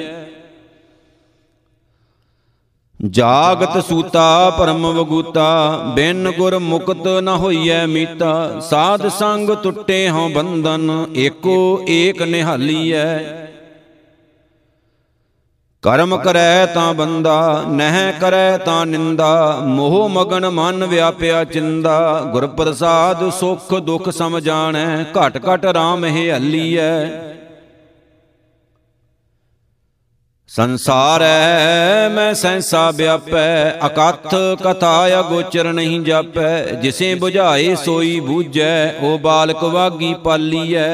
ਜਾਗਤ 3.05 3.85
ਸੂਤਾ, 3.85 4.51
ਪਰਮ 4.51 4.87
ਵਗੂਤਾ, 4.87 5.79
ਬਿਨ 5.95 6.31
ਗੁਰ 6.31 6.59
ਮੁਕਤ 6.59 7.09
ਨ 7.23 7.29
ਹੋਈਐ 7.29 7.87
ਮੀਤਾ, 7.87 8.61
ਸਾਧ 8.61 9.09
ਸੰਗ 9.09 9.51
ਟੁੱਟੇ 9.51 10.09
ਹਉ 10.09 10.29
ਬੰਧਨ, 10.29 11.07
ਏਕੋ 11.17 11.85
ਏਕ 11.89 12.23
ਨਿਹਾਲੀਐ। 12.23 13.19
ਕਰਮ 15.83 16.17
ਕਰੈ 16.17 16.67
ਤਾਂ 16.67 16.95
ਬੰਦਾ, 16.95 17.65
ਨਹਿ 17.69 18.13
ਕਰੈ 18.21 18.59
ਤਾਂ 18.59 18.87
ਨਿੰਦਾ, 18.87 19.61
ਮੋਹ 19.65 20.09
ਮਗਨ 20.09 20.49
ਮਨ 20.51 20.85
ਵਿਆਪਿਆ 20.85 21.45
ਚਿੰਦਾ 21.45 22.21
ਗੁਰ 22.33 22.47
ਪ੍ਰਸਾਦ 22.47 23.31
ਸੁਖ 23.31 23.75
ਦੁਖ 23.75 24.09
ਸਮ 24.09 24.41
ਜਾਣੈ, 24.41 25.03
ਘਟ 25.03 25.37
ਘਟ 25.37 25.67
RAM 25.67 26.05
ਹੈ 26.05 26.35
ਹੱਲੀਐ 26.37 27.07
ਸੰਸਾਰੈ 30.49 32.09
ਮੈਂ 32.09 32.35
ਸੈਂਸਾ 32.35 32.91
ਵਿਆਪੈ, 32.91 33.79
ਅਕਥ 33.87 34.35
ਕਥਾ 34.63 35.21
ਅਗੋਚਰ 35.21 35.73
ਨਹੀਂ 35.73 36.01
ਜਾਪੈ, 36.01 36.61
ਜਿਸੇ 36.83 37.15
부ਝਾਏ 37.15 37.75
ਸੋਈ 37.75 38.19
ਬੂਝੈ 38.21 38.95
ਓ 39.03 39.19
ਬਾਲਕ 39.19 39.65
ਵਾਗੀ 39.65 40.15
ਪਾਲੀਐ। 40.15 40.89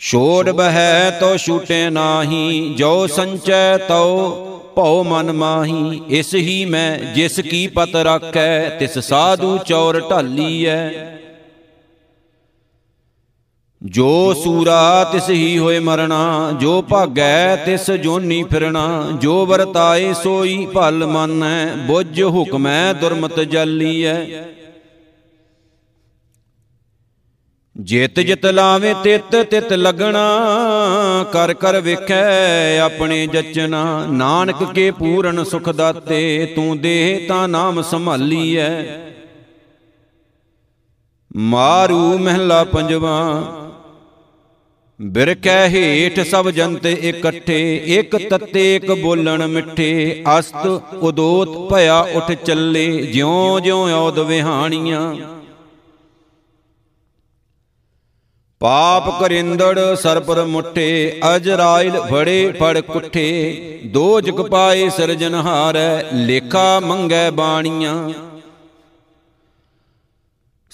ਛੋੜ 0.00 0.50
ਬਹਿ 0.50 1.10
ਤੋ 1.20 1.36
ਛੂਟੇ 1.36 1.90
ਨਾਹੀ, 1.90 2.74
ਜੋ 2.78 3.06
ਸੰਚੈ 3.06 3.76
ਤਉ 3.78 4.46
ਭਉ 4.76 5.02
ਮਨ 5.02 5.32
ਮਾਹੀ, 5.32 6.00
ਇਸ 6.08 6.34
ਹੀ 6.34 6.64
ਮੈਂ 6.64 6.98
ਜਿਸ 7.14 7.40
ਕੀ 7.40 7.66
ਪਤ 7.66 7.96
ਰੱਖੈ, 7.96 8.68
ਤਿਸ 8.68 8.98
ਸਾਧੂ 8.98 9.58
ਚੌਰ 9.58 10.00
ਢਾਲੀਐ। 10.10 10.78
ਜੋ 13.82 14.34
ਸੂਰਾ 14.34 15.04
ਤਿਸ 15.12 15.28
ਹੀ 15.30 15.58
ਹੋਏ 15.58 15.78
ਮਰਣਾ 15.78 16.52
ਜੋ 16.60 16.80
ਭਾਗੈ 16.82 17.56
ਤਿਸ 17.56 17.90
ਜੋਨੀ 17.90 18.42
ਫਿਰਣਾ 18.42 19.10
ਜੋ 19.20 19.44
ਵਰਤਾਏ 19.46 20.12
ਸੋਈ 20.12 20.66
ਭਲ 20.66 21.06
ਮੰਨੈ, 21.06 21.66
ਬੁੱਝ 21.86 22.22
ਹੁਕਮੈ 22.22 22.92
ਦੁਰਮਤ 22.92 23.40
ਜਾਲੀਐ। 23.40 24.14
ਜਿਤ 27.76 28.20
ਜਿਤ 28.20 28.46
ਲਾਵੇ 28.46 28.94
ਤਿਤ 28.94 29.36
ਤਿਤ 29.42 29.72
ਲਗਣਾ, 29.72 30.24
ਕਰ 31.32 31.54
ਕਰ 31.54 31.80
ਵੇਖੈ 31.80 32.78
ਆਪਣੇ 32.78 33.26
ਜਚਨਾ 33.26 33.84
ਨਾਨਕ 34.06 34.64
ਕੇ 34.72 34.90
ਪੂਰਨ 34.90 35.44
ਸੁਖ 35.44 35.68
ਦਾਤੇ, 35.68 36.52
ਤੂੰ 36.56 36.78
ਦੇਹ 36.78 37.28
ਤਾਂ 37.28 37.46
ਨਾਮ 37.48 37.82
ਸੰਭਾਲੀਐ। 37.82 38.70
ਮਾਰੂ 41.36 42.18
ਮਹਿਲਾ 42.18 42.62
ਪੰਜਵਾ 42.64 43.16
ਬਿਰਕੈ 45.00 45.68
ਹੇਠ 45.68 46.20
ਸਭ 46.20 46.50
ਜਨਤੇ 46.50 46.92
ਇਕੱਠੇ 46.92 47.76
ਇਕ 47.76 48.28
ਤੱਤੇ 48.28 48.76
ਇਕ 48.76 48.90
ਬੋਲਣ 48.92 49.46
ਮਿੱਠੇ। 49.46 50.22
ਅਸਤ 50.38 50.66
ਉਦੋਤ 50.94 51.72
ਭਇਆ 51.72 52.00
ਉਠ 52.00 52.32
ਚੱਲੇ 52.32 52.86
ਜਿਉ 53.02 53.60
ਜਿਉ 53.60 53.88
ਔਦ 53.90 54.18
ਵਿਹਾਣੀਆਂ। 54.18 55.14
ਪਾਪ 58.60 59.20
ਕਰਿੰਦੜ 59.20 59.94
ਸਰਪਰ 59.94 60.44
ਮੁੱਠੇ, 60.44 61.20
ਅਜਰਾਇਲ 61.36 62.00
ਫੜੇ 62.00 62.52
ਫੜ 62.52 62.80
ਕੁੱਠੇ। 62.80 63.80
ਦੋ 63.86 64.20
ਜਗ 64.20 64.40
ਪਾਏ 64.40 64.88
ਸਿਰਜਨਹਾਰੈ 64.88 66.02
ਲੇਖਾ 66.12 66.80
ਮੰਗੈ 66.80 67.30
ਬਾਣੀਆਂ। 67.30 68.08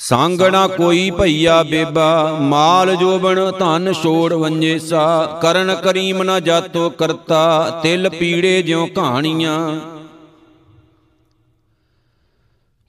ਸੰਗਣਾ 0.08 0.66
ਕੋਈ 0.68 1.10
ਭਈਆ 1.10 1.62
ਬੇਬਾ, 1.62 2.38
ਮਾਲ 2.40 2.96
ਜੋਬਣ 2.96 3.52
ਧਨ 3.52 3.92
ਛੋੜ 3.92 4.32
ਵੰਜੇ 4.32 4.78
ਸਾ 4.78 5.38
ਕਰਨ 5.42 5.74
ਕਰੀਮ 5.74 6.22
ਨਾ 6.22 6.40
ਜਾਤੋ 6.40 6.90
ਕਰਤਾ, 6.90 7.80
ਤਿਲ 7.82 8.08
ਪੀੜੇ 8.08 8.62
ਜਿਉ 8.62 8.86
ਕਹਾਣੀਆਂ। 8.86 9.80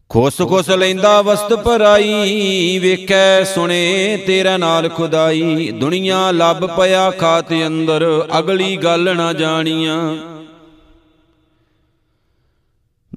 ਖੁਸ 0.10 0.41
ਖੁਸ 0.41 0.69
ਲੈਂਦਾ 0.69 1.22
ਵਸਤ 1.22 1.53
ਪਰਾਈ 1.53 2.79
ਵੇਖੈ 2.79 3.43
ਸੁਣੇ 3.43 4.17
ਤੇਰਾ 4.27 4.57
ਨਾਲ 4.57 4.89
ਖੁਦਾਈ, 4.89 5.72
ਦੁਨੀਆ 5.72 6.31
ਲੱਭ 6.31 6.65
ਪਿਆ 6.65 7.12
ਖਾਤ 7.12 7.53
ਅੰਦਰ, 7.67 8.27
ਅਗਲੀ 8.39 8.77
ਗੱਲ 8.77 9.15
ਨਾ 9.15 9.34
ਜਾਣੀਆਂ। 9.34 10.17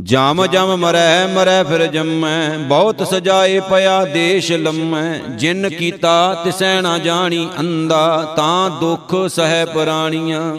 ਜਮ 0.03 0.47
ਜਮ 0.47 0.77
ਮਰੈ 0.77 1.27
ਮਰੈ 1.27 1.65
ਫਿਰ 1.65 1.87
ਜੰਮੈ। 1.87 2.59
ਬਹੁਤ 2.59 3.09
ਸਜਾਏ 3.09 3.61
ਪਿਆ 3.61 4.05
ਦੇਸ਼ 4.05 4.53
ਲੰਮੈ। 4.53 5.19
ਜਿਨ 5.19 5.69
ਕੀਤਾ 5.69 6.35
ਤਿਸੈ 6.45 6.81
ਨਾ 6.81 6.99
ਜਾਣੀ 6.99 7.49
ਅੰਦਾ 7.61 8.35
ਤਾਂ 8.37 8.71
ਦੁੱਖ 8.71 9.15
ਸਹਿ 9.29 9.67
ਪ੍ਰਾਣੀਆਂ। 9.67 10.59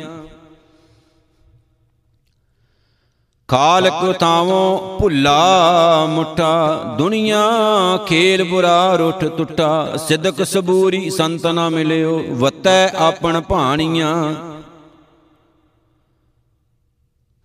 ਖਾਲਕ 3.48 4.16
ਥਾਵੋਂ 4.20 5.00
ਭੁੱਲਾ 5.00 6.06
ਮੁੱਠਾ, 6.10 6.84
ਦੁਨੀਆ 6.98 7.44
ਖੇਲ 8.06 8.44
ਬੁਰਾ 8.44 8.96
ਰੁੱਠ 8.96 9.26
ਟੁੱਟਾ। 9.26 9.98
ਸਿਦਕ 10.08 10.46
ਸਬੂਰੀ 10.46 11.10
ਸੰਤ 11.10 11.48
ਨਾ 11.48 11.70
ਮਿਲਿਓ, 11.70 12.24
ਵਤੈ 12.30 12.90
ਆਪਣ 12.90 13.42
ਭਾਣੀਆਂ। 13.42 14.34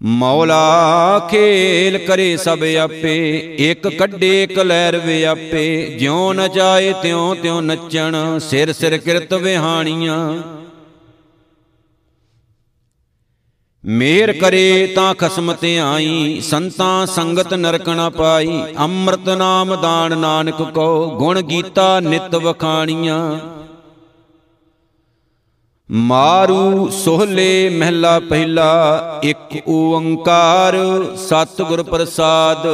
ਮੌਲਾ 0.05 1.29
ਖੇਲ 1.31 1.99
ਕਰੇ 1.99 2.37
ਸਭ 2.37 2.63
ਆਪੇ, 2.83 3.57
ਇੱਕ 3.59 3.89
ਕੱਢੇ 3.89 4.43
ਇੱਕ 4.43 4.59
ਲਹਿਰ 4.59 4.99
ਵਿਆਪੇ 4.99 5.97
ਜਿਉ 5.99 6.33
ਨਚਾਏ 6.33 6.93
ਤਿਉ 7.03 7.35
ਤਿਉ 7.35 7.61
ਨੱਚਣ, 7.61 8.39
ਸਿਰ 8.39 8.73
ਸਿਰ 8.73 8.99
ਕਿਰਤ 8.99 9.35
ਵਿਹਾਣੀਆਂ। 9.35 10.43
ਮੇਰ 13.85 14.33
ਕਰੇ 14.33 14.93
ਤਾਂ 14.97 15.15
ਖਸਮ 15.15 15.53
ਤੇ 15.53 15.79
ਆਈ, 15.79 16.41
ਸੰਤਾਂ 16.41 17.07
ਸੰਗਤ 17.07 17.55
ਨਰਕ 17.55 17.89
ਨ 17.89 18.11
ਪਾਈ, 18.11 18.63
ਅੰਮ੍ਰਿਤ 18.79 19.29
ਨਾਮ 19.29 19.81
ਦਾਨ 19.83 20.19
ਨਾਨਕ 20.19 20.63
ਕੋ 20.63 21.11
ਗੁਣ 21.11 21.43
ਗੀਤਾ 21.43 22.01
ਨਿਤ 22.01 22.35
ਵਖਾਣੀਆਂ। 22.35 23.41
ਮਾਰੂ 25.95 26.89
ਸੋਹਲੇ 26.89 27.69
ਮਹਿਲਾ 27.69 28.21
ਪਹਿਲਾ, 28.21 29.21
ਇੱਕ 29.25 29.69
ਓੰਕਾਰ, 29.69 30.77
ਸਤਿਗੁਰ 31.17 31.83
ਪ੍ਰਸਾਦ। 31.83 32.67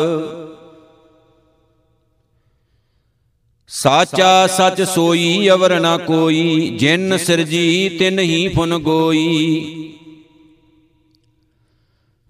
ਸਾਚਾ 3.69 4.47
ਸਚ 4.47 4.83
ਸੋਈ, 4.83 5.51
ਅਵਰ 5.51 5.81
ਨਾ 5.81 5.97
ਕੋਈ, 5.97 6.77
ਜਿਨ 6.79 7.17
ਸਿਰਜੀ 7.17 7.89
ਤਿਨ 7.89 8.19
ਹੀ 8.19 8.49
ਫੁਨ 8.49 8.79
ਗੋਈ। 8.79 9.77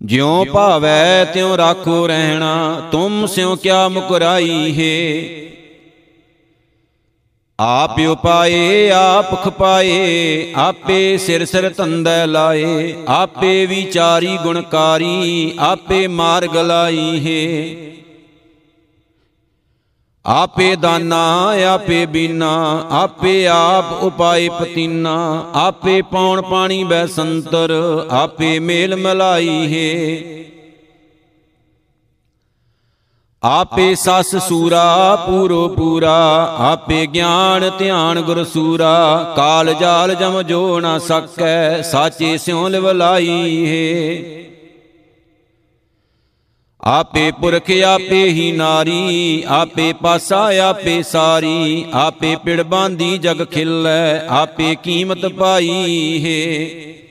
ਜਿਉ 0.02 0.44
ਭਾਵੈ 0.44 1.24
ਤਿਉ 1.24 1.56
ਰਾਖੋ 1.56 2.06
ਰਹਿਣਾ, 2.06 2.88
ਤੁਮ 2.92 3.26
ਸਿਉ 3.26 3.56
ਕਿਆ 3.56 3.88
ਮੁਕਰਾਈ 3.88 4.74
ਹੈ। 4.78 5.40
ਆਪ 7.62 7.98
ਉਪਾਏ, 8.00 8.90
ਆਪ 8.90 9.44
ਖਪਾਏ, 9.44 10.52
ਆਪੇ 10.56 11.18
ਸਿਰ 11.18 11.44
ਸਿਰ 11.44 11.70
ਤੰਦੈ 11.70 12.26
ਲਾਏ, 12.26 12.94
ਆਪੇ 13.08 13.66
ਵਿਚਾਰੀ 13.66 14.38
ਗੁਣਕਾਰੀ, 14.42 15.52
ਆਪੇ 15.58 16.06
ਮਾਰਗ 16.06 16.56
ਲਾਈ 16.56 17.20
ਹੈ। 17.26 17.76
ਆਪੇ 20.26 20.76
ਦਾਨਾ, 20.76 21.52
ਆਪੇ 21.74 22.06
ਬੀਨਾ, 22.06 22.86
ਆਪੇ 22.90 23.46
ਆਪ 23.46 24.04
ਉਪਾਏ 24.04 24.48
ਪਤੀਨਾ, 24.48 25.46
ਆਪੇ 25.54 26.02
ਪੌਣ 26.02 26.42
ਪਾਣੀ 26.42 26.84
ਬੈ 26.84 27.06
ਸੰਤਰ, 27.06 27.72
ਆਪੇ 28.10 28.58
ਮੇਲ 28.58 28.96
ਮਲਾਈ 28.96 29.48
ਹੈ। 29.48 30.49
ਆਪੇ 33.44 33.94
ਸਸ 33.94 34.36
ਸੂਰਾ, 34.36 35.16
ਪੂਰੋ 35.16 35.68
ਪੂਰਾ, 35.68 36.56
ਆਪੇ 36.58 37.06
ਗਿਆਨ, 37.06 37.70
ਧਿਆਨ, 37.78 38.20
ਗੁਰ 38.20 38.44
ਸੂਰਾ, 38.44 39.32
ਕਾਲ 39.36 39.74
ਜਾਲ 39.74 40.14
ਜਮ 40.14 40.42
ਜੋ 40.42 40.80
ਨਾ 40.80 40.98
ਸਕੈ, 40.98 41.82
ਸਾਚੇ 41.82 42.38
ਸਿਉ 42.38 42.68
ਲਿਵ 42.68 42.90
ਲਾਈ 42.90 43.66
ਹੈ। 43.66 44.42
ਆਪੇ 46.80 47.30
ਪੁਰਖ 47.30 47.70
ਆਪੇ 47.86 48.28
ਹੀ 48.28 48.52
ਨਾਰੀ, 48.52 49.44
ਆਪੇ 49.46 49.92
ਪਾਸਾ 49.92 50.50
ਆਪੇ 50.62 51.02
ਸਾਰੀ, 51.02 51.84
ਆਪੇ 51.92 52.36
ਪਿੜ 52.36 52.62
ਬਾਂਦੀ 52.62 53.18
ਜਗ 53.18 53.44
ਖਿਲੈ, 53.44 54.26
ਆਪੇ 54.28 54.74
ਕੀਮਤ 54.74 55.26
ਪਾਈ 55.26 56.20
ਹੈ। 56.24 57.09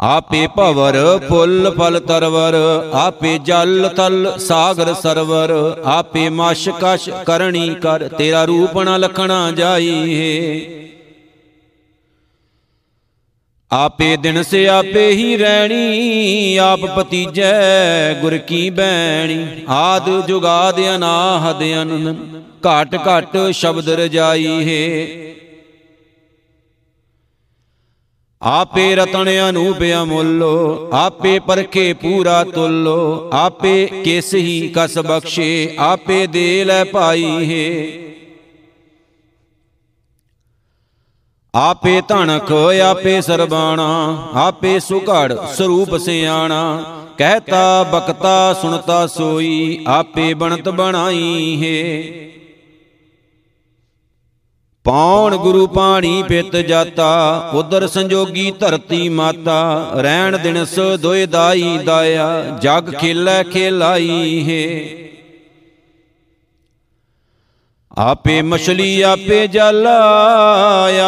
ਆਪੇ 0.00 0.46
ਭਵਰ, 0.46 1.18
ਫੁੱਲ 1.28 1.74
ਫਲ 1.78 2.00
ਤਰਵਰ, 2.00 2.54
ਆਪੇ 2.92 3.38
ਜਲ 3.38 3.88
ਤਲ 3.96 4.32
ਸਾਗਰ 4.38 4.94
ਸਰਵਰ, 4.94 5.82
ਆਪੇ 5.84 6.28
ਮਸ਼ 6.28 6.68
ਕਸ਼ 6.68 7.10
ਕਰਣੀ 7.26 7.74
ਕਰ, 7.74 8.08
ਤੇਰਾ 8.08 8.44
ਰੂਪ 8.44 8.78
ਨ 8.78 8.96
ਲਖਣਾ 9.00 9.50
ਜਾਈ 9.50 10.18
ਹੈ। 10.18 10.88
ਆਪੇ 13.72 14.16
ਦਿਨ 14.16 14.42
ਸੇ 14.42 14.68
ਆਪੇ 14.68 15.10
ਹੀ 15.10 15.36
ਰਹਿਣੀ, 15.36 16.56
ਆਪ 16.56 16.80
ਪਤੀਜੈ 16.80 18.14
ਗੁਰ 18.14 18.36
ਕੀ 18.36 18.70
ਬੈਣੀ। 18.70 19.46
ਆਦ 19.68 20.26
ਜੁਗਾਦ 20.26 20.80
ਅਨਾਹਦ 20.96 21.62
ਅਨੰਦ 21.82 22.42
ਘਟ 22.66 22.96
ਘਟ 22.96 23.36
ਸ਼ਬਦ 23.52 23.88
ਰਜਾਈ 23.88 24.46
ਹੈ। 24.46 25.27
ਆਪੇ 28.42 28.96
ਰਤਨ 28.96 29.28
ਅਨੂਪ 29.48 29.78
ਅਮੁੱਲੋ, 30.02 30.88
ਆਪੇ 30.92 31.38
ਪਰਖੇ 31.38 31.92
ਪੂਰਾ 31.92 32.44
ਤੁੱਲੋ, 32.44 33.30
ਆਪੇ 33.32 33.86
ਕਿਸ 34.04 34.34
ਹੀ 34.34 34.72
ਕਸ 34.76 34.98
ਬਖਸ਼ੇ, 34.98 35.76
ਆਪੇ 35.78 36.26
ਦੇ 36.26 36.64
ਲੈ 36.64 36.84
ਪਾਈ 36.84 37.24
ਹੈ। 37.24 37.98
ਆਪੇ 41.54 42.02
ਧਣਕ 42.08 42.52
ਆਪੇ 42.84 43.20
ਸਰਬਾਣਾ, 43.20 44.28
ਆਪੇ 44.34 44.80
ਸੁਘੜ 44.80 45.36
ਸਰੂਪ 45.56 45.96
ਸਿਆਣਾ, 45.96 46.84
ਕਹਿਤਾ 47.18 47.82
ਬਕਤਾ 47.82 48.54
ਸੁਣਤਾ, 48.62 49.06
ਸੋਈ, 49.06 49.84
ਆਪੇ 49.86 50.34
ਬਣਤ 50.34 50.68
ਬਣਾਈ 50.68 51.56
ਹੈ। 51.62 52.28
ਪੌਣ 54.88 55.36
ਗੁਰੂ 55.36 55.66
ਪਾਣੀ 55.66 56.22
ਪਿਤ 56.28 56.56
ਜਾਤਾ 56.56 57.50
ਉਦਰ 57.54 57.86
ਸੰਜੋਗੀ 57.88 58.50
ਧਰਤੀ 58.50 59.08
ਮਾਤਾ, 59.08 59.90
ਰਹਿਣ 59.94 60.38
ਦਿਨਸ 60.38 60.78
ਦੋਇ 61.00 61.26
ਦਾਈ 61.26 61.78
ਦਾਇਆ, 61.78 62.58
ਜਗ 62.62 62.94
ਖੇਲੇ 62.94 63.44
ਖੇਲਾਈ 63.44 64.44
ਹੈ। 64.48 65.08
ਆਪੇ 67.98 68.42
ਮਛਲੀ, 68.42 69.02
ਆਪੇ 69.02 69.46
ਜਲ, 69.46 69.86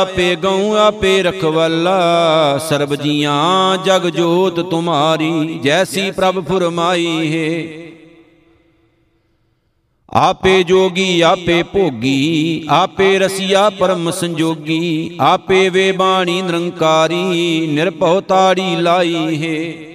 ਆਪੇ 0.02 0.36
ਗਉ 0.36 0.76
ਆਪੇ 0.76 1.22
ਰਖਵਾਲਾ, 1.22 2.00
ਸਰਬ 2.58 2.94
ਜੀਆਂ 2.94 3.76
ਜਗ 3.84 4.06
ਜੋਤ 4.08 4.60
ਤੁਮਾਰੀ, 4.60 5.60
ਜੈਸੀ 5.62 6.10
ਪ੍ਰਭ 6.10 6.44
ਫਰਮਾਈ 6.44 7.06
ਹੈ। 7.06 7.89
ਆਪੇ 10.12 10.62
ਜੋਗੀ, 10.62 11.20
ਆਪੇ 11.20 11.62
ਭੋਗੀ, 11.62 12.64
ਆਪੇ 12.70 13.18
ਰਸੀਆ 13.18 13.70
ਪਰਮ 13.70 14.10
ਸੰਜੋਗੀ, 14.10 15.16
ਆਪੇ 15.20 15.68
ਵੇ 15.68 15.92
ਬਾਣੀ 15.92 16.42
ਨਿਰੰਕਾਰੀ, 16.42 17.66
ਨਿਰਭਉ 17.66 18.20
ਤਾੜੀ 18.20 18.76
ਲਾਈ 18.76 19.42
ਹੈ। 19.42 19.90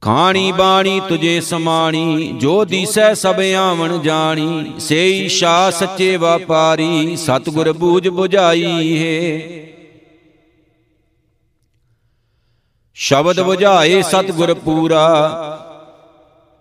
ਖਾਣੀ 0.00 0.52
ਬਾਣੀ 0.52 1.00
ਤੁਝੇ 1.08 1.40
ਸਮਾਣੀ, 1.40 2.32
ਜੋ 2.32 2.64
ਦੀਸੈ 2.64 3.14
ਸਭ 3.14 3.40
ਆਵਣ 3.56 3.98
ਜਾਣੀ, 3.98 4.72
ਸੇਈ 4.78 5.28
ਸ਼ਾ 5.28 5.70
ਸੱਚੇ 5.70 6.16
ਵਪਾਰੀ, 6.16 7.16
ਸਤਗੁਰ 7.16 7.72
ਬੂਝ 7.72 8.08
부ਝਾਈ 8.08 8.98
ਹੈ। 8.98 9.68
ਸ਼ਬਦ 12.94 13.40
부ਝਾਏ 13.40 14.02
ਸਤਗੁਰ 14.02 14.54
ਪੂਰਾ 14.54 15.57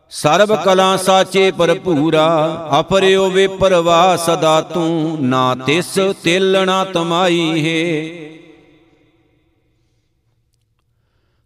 ਸਰਬ 0.10 0.64
ਕਲਾ 0.64 0.98
ਸਾਚੇ 0.98 1.52
ਭਰਪੂਰਾ 1.52 2.28
ਅਪਰਿਓ 2.80 3.30
ਵੇ 3.30 3.48
ਪਰਵਾ 3.48 4.16
ਸਦਾ 4.16 4.62
ਤੂੰ 4.62 5.18
ਨਾ 5.22 5.56
ਤਿਸ 5.56 6.00
ਤਿਲਣਾ 6.24 6.86
ਤਮਾਈ 6.86 7.66
ਹੈ। 7.66 8.28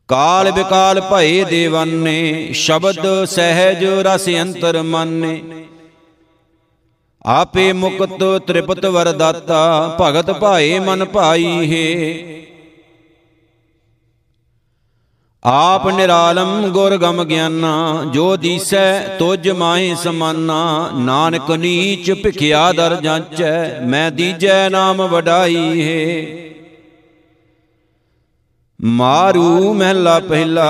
ਕਾਲ 0.08 0.52
ਵਿਕਾਲ 0.52 1.02
ਭਏ 1.02 1.43
ਦੇਵਾਨੇ 1.43 2.54
ਸ਼ਬਦ 2.54 3.26
ਸਹਿਜ 3.26 3.84
ਰਸ 3.84 4.30
ਅੰਤਰ 4.41 4.82
ਮਾਨੇ। 4.84 5.41
ਆਪੇ 7.26 7.74
ਮੁਕਤ 7.74 8.24
ਤ੍ਰਿਪਤ 8.47 8.86
ਵਰਦਾਤਾ 8.86 9.97
ਭਗਤ 10.02 10.32
ਭਾਏ 10.32 10.80
ਮਨ 10.80 11.06
ਭਾਈ 11.06 11.71
ਹੈ। 11.71 12.41
ਆਪ 15.45 15.88
ਨਿਰਾਲਮ 15.88 16.67
ਗੁਰ 16.67 16.97
ਗਮ 16.97 17.23
ਗਿਆਨਾ, 17.23 18.04
ਜੋ 18.13 18.36
ਦੀਸੈ 18.38 19.17
ਤੁਜ 19.17 19.49
ਮਾਏ 19.49 19.95
ਸਮਾਨਾ, 19.95 20.89
ਨਾਨਕ 20.95 21.51
ਨੀਚ 21.51 22.12
ਭਿਖਿਆ 22.12 22.71
ਦਰ 22.71 22.95
ਜਾਂਚੈ, 22.95 23.80
ਮੈਂ 23.80 24.12
ਦੀਜੈ 24.12 24.69
ਨਾਮ 24.69 25.01
ਵਡਾਈ 25.01 25.82
ਹੈ। 25.82 26.51
ਮਾਰੂ 28.80 29.73
ਮਹਿਲਾ 29.73 30.19
ਪਹਿਲਾ, 30.19 30.69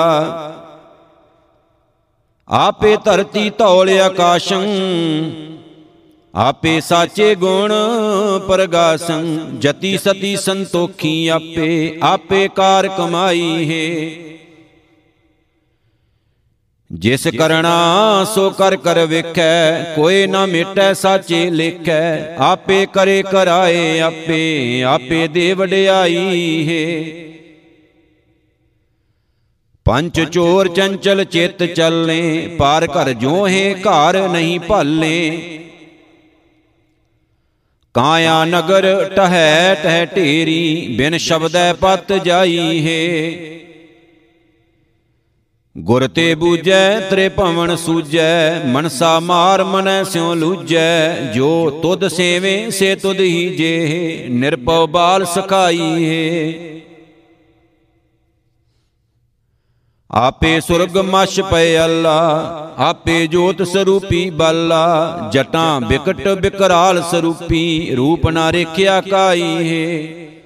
ਆਪੇ 2.47 2.97
ਧਰਤੀ 2.97 3.49
ਧੌਲ 3.49 3.89
ਆਕਾਸ਼ੰ, 3.89 4.65
ਆਪੇ 6.36 6.79
ਸਾਚੇ 6.81 7.36
ਗੁਣ 7.36 7.73
ਪ੍ਰਗਾਸੰ, 8.47 9.47
ਜਤੀ 9.60 9.97
ਸਤੀ 9.97 10.36
ਸੰਤੋਖੀ 10.36 11.27
ਆਪੇ 11.27 11.99
ਆਪੇ 12.03 12.47
ਕਾਰ 12.47 12.88
ਕਮਾਈ 12.88 13.69
ਹੈ। 13.69 14.31
ਜਿਸ 16.93 17.27
ਕਰਣਾ 17.27 18.25
ਸੋ 18.36 18.49
ਕਰ 18.49 18.75
ਕਰ 18.75 19.06
ਵੇਖੈ, 19.06 19.84
ਕੋਈ 19.95 20.27
ਨਾ 20.27 20.45
ਮਿਟੈ 20.45 20.93
ਸਾਚੇ 20.93 21.49
ਲੇਖੈ। 21.49 22.36
ਆਪੇ 22.36 22.88
ਕਰੇ 22.93 23.23
ਕਰਾਏ 23.23 23.99
ਆਪੇ 23.99 24.84
ਆਪੇ 24.84 25.27
ਦੇ 25.27 25.54
ਵਡਿਆਈ 25.54 26.67
ਹੈ। 26.67 27.13
ਪੰਚ 29.86 30.21
ਚੋਰ 30.21 30.67
ਚੰਚਲ 30.67 31.23
ਚਿਤ 31.23 31.63
ਚੱਲੇ, 31.63 32.56
ਪਾਰ 32.60 32.88
ਘਰ 32.88 33.13
ਜੋਹੇ 33.13 33.73
ਘਰ 33.73 34.30
ਨਹੀਂ 34.30 34.60
ਭਾਲੇ। 34.60 35.38
ਕਾਇਆ 37.93 38.45
ਨਗਰ 38.45 39.10
ਟਹੈ 39.15 39.75
ਟਹਿ 39.75 40.06
ਢੇਰੀ, 40.06 40.95
ਬਿਨ 40.97 41.17
ਸ਼ਬਦੈ 41.17 41.73
ਪਤ 41.73 42.13
ਜਾਈ 42.13 42.88
ਹੈ। 42.88 43.70
ਗੁਰ 45.77 46.07
ਤੇ 46.07 46.36
ਬੂਜੈ 46.36 46.99
ਤ੍ਰੇ 46.99 47.29
ਭਵਨ 47.29 47.75
ਸੂਜੈ 47.75 48.63
ਮਨਸਾ 48.65 49.19
ਮਾਰ 49.19 49.63
ਮਨੈ 49.63 50.03
ਸਿਉ 50.03 50.34
ਲੂਜੈ 50.34 51.15
ਜੋ 51.36 51.79
ਤੁਧ 51.84 52.07
ਸੇਵੇ, 52.07 52.69
ਸੇ 52.69 52.95
ਤੁਧ 52.95 53.19
ਹੀ 53.19 53.55
ਜੇ 53.55 54.25
ਨਿਰਪਉ 54.29 54.88
ਬਾਲ 54.88 55.25
ਸਖਾਈ 55.25 56.10
ਹੈ। 56.10 56.81
ਆਪੇ 60.12 60.60
ਸੁਰਗ 60.60 60.97
ਮਛ 60.97 61.39
ਪਏ 61.41 61.77
ਅੱਲਾ, 61.86 62.19
ਆਪੇ 62.77 63.27
ਜੋਤ 63.27 63.62
ਸਰੂਪੀ 63.62 64.29
ਬੱਲਾ, 64.29 65.29
ਜਟਾਂ 65.34 65.81
ਬਿਕਟ 65.81 66.27
ਬਿਕਰਾਲ 66.27 67.01
ਸਰੂਪੀ, 67.12 67.95
ਰੂਪ 67.95 68.27
ਨਾ 68.27 68.51
ਰੇਖਿਆ 68.51 69.01
ਕਾਈ 69.01 69.41
ਹੈ। 69.41 70.40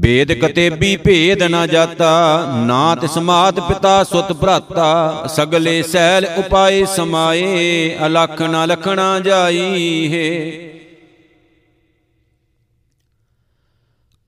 ਵੇਦ 0.00 0.32
ਕਤੇਬੀ 0.32 0.96
ਭੇਦ 0.96 1.42
ਨਾ 1.42 1.66
ਜਾਤਾ 1.66 2.44
ਨਾ 2.66 2.94
ਤਿਸ 2.94 3.18
ਮਾਤ 3.18 3.60
ਪਿਤਾ 3.60 4.04
ਸੁਤ 4.04 4.32
ਭਰਾਤਾ 4.32 5.26
ਸਗਲੇ 5.26 5.82
ਸੈਲ 5.82 6.26
ਉਪਾਏ 6.38 6.84
ਸਮਾਏ 6.84 7.96
ਅਲਖ 8.06 8.42
ਨਾ 8.42 8.64
ਲਖਣਾ 8.64 9.20
ਜਾਈ 9.20 10.12
ਹੈ। 10.12 10.50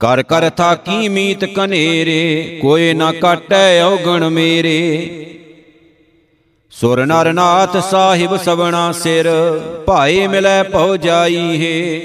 ਕਰ 0.01 0.23
ਕਰ 0.23 0.49
ਥਾਕੀ 0.49 1.09
ਮੀਤ 1.09 1.45
ਕਨੇਰੇ 1.45 2.59
ਕੋਏ 2.61 2.93
ਨਾ 2.93 3.11
ਕਾਟੈ 3.11 3.81
ਔਗਣ 3.81 4.29
ਮੇਰੇ। 4.29 4.79
ਸੁਰ 6.71 7.05
ਨਰ 7.05 7.33
ਨਾਥ 7.33 7.77
ਸਾਹਿਬ 7.77 8.37
ਸਵਣਾ 8.37 8.91
ਸਿਰ 8.91 9.29
ਭਾਏ 9.87 10.27
ਮਿਲੈ 10.27 10.63
ਪਹੁ 10.63 10.97
ਜਾਈ 10.97 11.65
ਹੈ। 11.65 11.99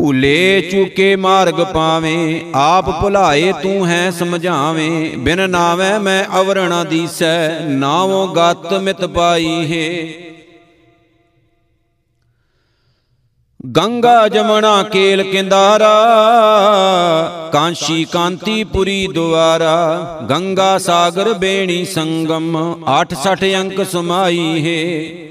ਭੂਲੇ 0.00 0.60
ਚੁਕੇ 0.60 1.16
ਮਾਰਗ 1.16 1.60
ਪਾਵੇਂ, 1.74 2.40
ਆਪ 2.54 3.00
ਭੁਲਾਏ 3.00 3.52
ਤੂੰ 3.52 3.86
ਹੈ 3.86 4.10
ਸਮਝਾਵੇਂ, 4.10 5.18
ਬਿਨ 5.18 5.50
ਨਾਵੇਂ 5.50 6.00
ਮੈਂ 6.00 6.24
ਅਵਰਣਾ 6.40 6.84
ਦੀਸੈ, 6.84 7.60
ਨਾਵੋ 7.60 8.26
ਗਤ 8.26 8.72
ਮਿਤ 8.74 9.04
ਪਾਈ 9.04 9.46
ਹੈ। 9.46 10.08
ਗੰਗਾ 13.76 14.28
ਜਮਣਾ 14.28 14.82
ਕੇਲ 14.82 15.22
ਕਿੰਦਾਰਾ, 15.22 15.90
ਕਾਂਸ਼ੀ 17.52 18.04
ਕਾਂਤੀ 18.04 18.64
ਪੁਰੀ 18.64 19.06
ਦੁਆਰਾ, 19.06 20.18
ਗੰਗਾ 20.30 20.78
ਸਾਗਰ 20.78 21.32
ਬੇਣੀ 21.32 21.84
ਸੰਗਮ 21.84 22.76
68 22.86 23.54
ਅੰਕ 23.54 23.86
ਸਮਾਈ 23.86 24.64
ਹੈ। 24.66 25.29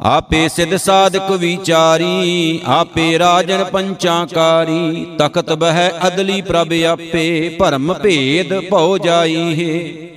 ਆਪੇ 0.00 0.48
ਸਿਧ 0.48 0.74
ਸਾਧਕ 0.76 1.30
ਵਿਚਾਰੀ, 1.30 2.60
ਆਪੇ 2.66 3.18
ਰਾਜਨ 3.18 3.62
ਪੰਚਾਕਾਰੀ, 3.64 5.04
ਤਖਤ 5.18 5.52
ਬਹਿ 5.52 5.90
ਅਦਲੀ 6.08 6.40
ਪ੍ਰਭ 6.42 6.72
ਆਪੇ, 6.86 7.56
ਭਰਮ 7.60 7.92
ਭੇਦ 7.94 8.58
ਭਉ 8.70 8.98
ਜਾਈ 8.98 9.54
ਹੈ 9.60 10.10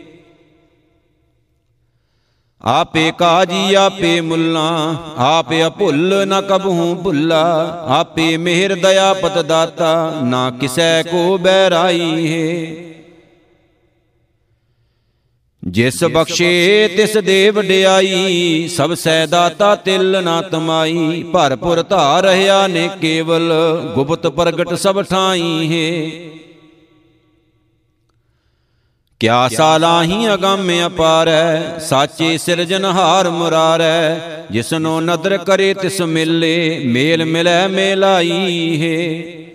ਆਪੇ 2.61 3.11
ਕਾਜੀ, 3.11 3.73
ਆਪੇ 3.75 4.19
ਮੁੱਲਾ, 4.21 4.67
ਆਪੇ 5.19 5.65
ਅਭੁੱਲ 5.67 6.25
ਨ 6.27 6.41
ਕਬਹੂ 6.41 6.93
ਭੁੱਲਾ, 6.95 7.43
ਆਪੇ 7.89 8.35
ਮਿਹਰ 8.37 8.75
ਦਇਆ 8.75 9.13
ਪਤ 9.13 9.37
ਦਾਤਾ 9.39 10.21
ਨਾ 10.23 10.49
ਕਿਸੈ 10.51 11.03
ਕੋ 11.03 11.37
ਬਹਿਰਾਈ 11.37 12.27
ਹੈ 12.27 12.96
ਜਿਸ 15.67 16.03
ਬਖਸ਼ੇ 16.03 16.87
ਤਿਸ 16.97 17.17
ਦੇ 17.17 17.49
ਵਡਿਆਈ 17.49 18.67
ਸਭ 18.67 18.93
ਸੈ 18.93 19.25
ਦਾਤਾ 19.25 19.75
ਤਿਲ 19.75 20.23
ਨਾ 20.23 20.41
ਤਮਾਈ। 20.41 21.23
ਭਰਪੁਰ 21.23 21.81
ਧਾਰ 21.83 22.23
ਰਹਾ 22.23 22.67
ਨੇ 22.67 22.89
ਕੇਵਲ 23.01 23.51
ਗੁਪਤ 23.95 24.27
ਪ੍ਰਗਟ 24.27 24.73
ਸਭ 24.73 25.01
ਠਾਈ 25.03 25.67
ਹੈ। 25.71 26.09
ਕਿਆ 29.19 29.47
ਸਾਲਾਹੀ 29.47 30.33
ਅਗੰਮ 30.33 30.71
ਅਪਾਰੈ 30.87 31.79
ਸਾਚੇ 31.79 32.37
ਸਿਰਜਨਹਾਰ 32.37 33.29
ਮੁਰਾਰੈ 33.29 34.19
ਜਿਸਨੋ 34.51 35.01
ਨਦਰ 35.01 35.37
ਕਰੇ 35.37 35.73
ਤਿਸ 35.73 36.01
ਮਿਲੇ 36.01 36.79
ਮੇਲ 36.85 37.25
ਮਿਲੈ 37.25 37.67
ਮੇਲਾਈ 37.67 38.77
ਹੈ। 38.81 39.46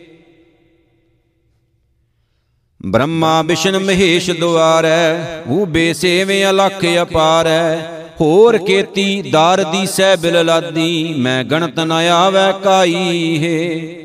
ਬ੍ਰਹਮਾ 2.87 3.43
ਵਿਸ਼ਨ 3.43 3.79
ਮਹੇਸ਼ 3.79 4.31
ਦੁਆਰੈ 4.31 5.43
ਉਹ 5.47 5.67
ਬੇਸੇਵੇਂ 5.67 6.47
ਅਲਖ 6.51 6.85
ਅਪਾਰੈ। 7.03 7.77
ਹੋਰ 8.21 8.59
ਕੇਤੀ 8.59 9.23
ਦਾਰ 9.23 9.65
ਦੀ 9.65 9.87
ਸਹਿ 9.87 10.17
ਬਿਲ 10.17 10.47
ਲਾਦੀ, 10.47 11.15
ਮੈਂ 11.19 11.45
ਗਣਤ 11.45 11.81
ਨ 11.81 11.93
ਆਵੈ 11.93 12.53
ਕਾਈ 12.53 13.39
ਹੈ। 13.43 14.03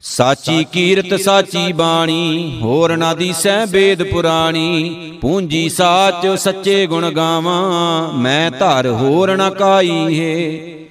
ਸਾਚੀ 0.00 0.66
ਕੀਰਤ 0.72 1.20
ਸਾਚੀ 1.20 1.72
ਬਾਣੀ, 1.72 2.58
ਹੋਰ 2.62 2.96
ਨਾ 2.96 3.14
ਦੀਸੈ 3.14 3.66
ਵੇਦ 3.66 4.02
ਪੁਰਾਣੀ। 4.02 5.18
ਪੂੰਜੀ 5.20 5.68
ਸਾਚ 5.68 6.26
ਸੱਚੇ 6.26 6.86
ਗੁਣ 6.86 7.10
ਗਾਵਾਂ, 7.10 8.12
ਮੈਂ 8.12 8.50
ਧਰ 8.50 8.86
ਹੋਰ 8.86 9.36
ਨਾ 9.36 9.50
ਕਾਈ 9.50 10.20
ਹੈ। 10.20 10.87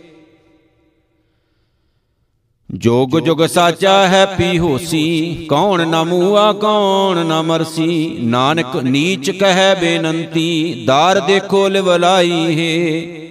ਜੋਗ 2.76 3.20
ਜੁਗ 3.20 3.46
ਸਾਚਾ 3.46 4.08
ਹੈ 4.08 4.26
ਪੀ 4.26 4.60
ਹੋਸੀ 4.60 5.46
ਕੌਣ 5.50 5.88
ਨਾ 5.88 6.04
ਮੂਆ, 6.04 6.54
ਕੌਣ 6.54 7.26
ਨਾ 7.26 7.42
ਮਰਸੀ। 7.42 8.18
ਨਾਨਕ 8.22 8.76
ਨੀਚ 8.76 9.32
ਕਹੈ 9.32 9.76
ਬੇਨੰਤੀ, 9.76 10.84
ਦਾਰ 10.88 11.20
ਦੇਖੋ 11.20 11.68
ਲਿਵਲਾਈ 11.68 12.32
ਹੈ। 12.32 13.28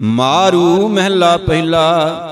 ਮਾਰੂ 0.00 0.88
ਮਹਿਲਾ 0.88 1.36
ਪਹਿਲਾ 1.36 2.31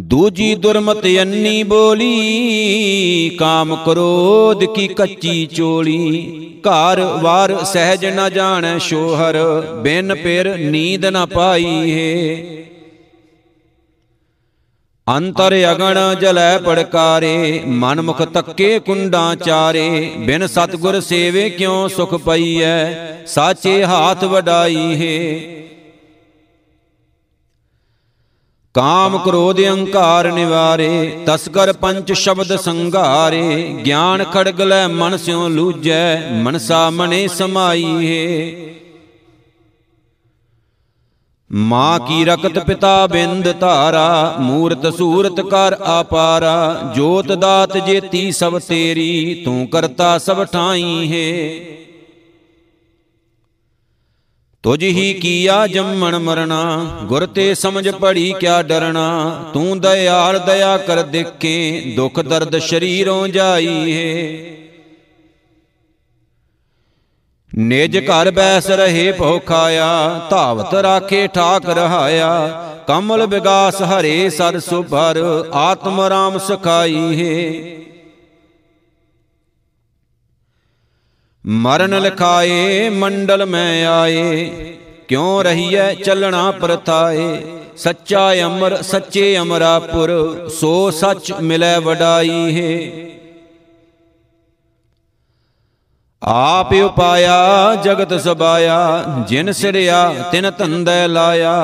ਦੂਜੀ 0.00 0.54
ਦੁਰਮਤ 0.54 1.06
ਅੰਨੀ 1.22 1.62
ਬੋਲੀ, 1.62 3.36
ਕਾਮ 3.38 3.76
ਕ੍ਰੋਧ 3.76 4.64
ਕੀ 4.64 4.88
ਕੱਚੀ 4.88 5.46
ਚੋਲੀ। 5.46 6.20
ਘਰ 6.60 7.00
ਵਾਰ 7.00 7.64
ਸਹਿਜ 7.64 8.06
ਨ 8.06 8.30
ਜਾਣੈ 8.30 8.78
ਸ਼ੋਹਰ, 8.78 9.36
ਬਿਨ 9.82 10.14
ਪਿਰ 10.14 10.56
ਨੀਂਦ 10.56 11.06
ਨ 11.06 11.26
ਪਾਈ 11.26 11.64
ਹੈ। 11.64 12.36
ਅੰਤਰ 15.06 15.54
ਅਗਣ 15.72 15.98
ਜਲੈ 16.14 16.58
ਪੜਕਾਰੇ 16.58 17.62
ਮਨ 17.66 18.00
ਮੁਖ 18.00 18.22
ਤੱਕੇ 18.22 18.78
ਕੁੰਡਾਂ 18.78 19.36
ਚਾਰੇ। 19.36 20.12
ਬਿਨ 20.18 20.46
ਸਤਗੁਰ 20.46 21.00
ਸੇਵੇ 21.00 21.50
ਕਿਉ 21.50 21.88
ਸੁਖ 21.88 22.14
ਪਈਐ, 22.14 22.92
ਸਾਚੇ 23.26 23.84
ਹਾਥ 23.84 24.24
ਵਡਾਈ 24.24 24.94
ਹੈ। 24.96 25.60
ਕਾਮ 28.74 29.18
ਕ੍ਰੋਧ 29.18 29.60
ਅਹੰਕਾਰ 29.60 30.30
ਨਿਵਾਰੇ 30.32 31.18
ਤਸਕਰ 31.26 31.72
ਪੰਚ 31.72 32.12
ਸ਼ਬਦ 32.12 32.56
ਸੰਘਾਰੇ, 32.56 33.72
ਗਿਆਨ 33.86 34.24
ਖੜਗ 34.24 34.60
ਲੈ 34.60 34.88
ਮਨ 34.88 35.16
ਸਿਉ 35.16 35.48
ਲੂਜੈ, 35.48 36.30
ਮਨਸਾ 36.32 36.90
ਮਨੇ 36.90 37.28
ਸਮਾਈ 37.28 37.84
ਹੈ 38.06 38.74
ਮਾਂ 41.52 41.98
ਕੀ 42.00 42.24
ਰਕਤ 42.24 42.58
ਪਿਤਾ 42.58 43.06
ਬਿੰਦ 43.06 43.52
ਧਾਰਾ, 43.60 44.36
ਮੂਰਤ 44.40 44.86
ਸੂਰਤ 44.94 45.40
ਕਰ 45.40 45.76
ਆਪਾਰਾ, 45.80 46.92
ਜੋਤ 46.94 47.32
ਦਾਤ 47.32 47.76
ਜੇਤੀ 47.78 48.32
ਸਭ 48.32 48.58
ਤੇਰੀ, 48.58 49.42
ਤੂੰ 49.44 49.66
ਕਰਤਾ 49.66 50.18
ਸਭ 50.18 50.44
ਠਾਈ 50.44 51.12
ਹੈ 51.12 51.89
ਤੁਝ 54.64 54.82
ਹੀ 54.82 55.12
ਕੀਆ 55.14 55.66
ਜੰਮਣ 55.66 56.18
ਮਰਣਾ, 56.18 56.64
ਗੁਰ 57.04 57.26
ਤੇ 57.26 57.54
ਸਮਝ 57.54 57.88
ਪੜੀ 57.90 58.32
ਕਿਆ 58.40 58.60
ਡਰਣਾ, 58.62 59.44
ਤੂੰ 59.54 59.80
ਦਇਆਲ 59.80 60.38
ਦਇਆ 60.38 60.76
ਕਰ 60.76 61.02
ਦੇਖੇ, 61.02 61.80
ਦੁਖ 61.96 62.20
ਦਰਦ 62.20 62.58
ਸ਼ਰੀਰੋਂ 62.58 63.28
ਜਾਈ 63.28 63.92
ਹੈ 63.92 64.56
ਨਿਜ 67.52 67.96
ਘਰ 67.98 68.30
ਬੈਸ 68.30 68.70
ਰਹੇ 68.70 69.10
ਭੋਖਾਇਆ, 69.12 69.88
ਧਾਵਤ 70.30 70.74
ਰਾਖੇ 70.74 71.26
ਠਾਕ 71.26 71.68
ਰਹਾਇਆ, 71.68 72.30
ਕਮਲ 72.86 73.26
ਵਿਗਾਸ 73.26 73.82
ਹਰੇ 73.82 74.28
ਸਰ 74.30 74.58
ਸੁਭਰ 74.60 75.22
ਆਤਮ 75.54 76.00
ਰਾਮ 76.00 76.38
ਸਖਾਈ 76.38 76.94
ਹੈ 77.20 77.80
ਮਰਨ 81.44 81.98
ਲਖਾਏ 82.00 82.88
ਮੰਡਲ 82.90 83.44
ਮੈਂ 83.46 83.86
ਆਏ 83.86 84.44
ਕਿਉ 85.08 85.42
ਰਹੀਐ 85.42 85.92
ਚੱਲਣਾ 85.94 86.50
ਪ੍ਰਥਾਏ 86.50 87.28
ਸੱਚਾ 87.76 88.32
ਅਮਰ 88.46 88.76
ਸੱਚੇ 88.82 89.36
ਅਮਰਾਪੁਰ 89.38 90.10
ਸੋ 90.50 90.90
ਸੱਚ 90.90 91.32
ਮਿਲੈ 91.32 91.78
ਵਡਾਈ 91.78 92.56
ਹੈ 92.56 93.08
ਆਪ 96.22 96.72
ਉਪਾਇਆ 96.74 97.74
ਜਗਤ 97.84 98.12
ਸਬਾਇਆ 98.20 99.04
ਜਿਨ 99.28 99.52
ਸਿਰਿਆ 99.52 100.02
ਤਿਨ 100.32 100.50
ਧੰਦੈ 100.50 101.06
ਲਾਇਆ 101.08 101.56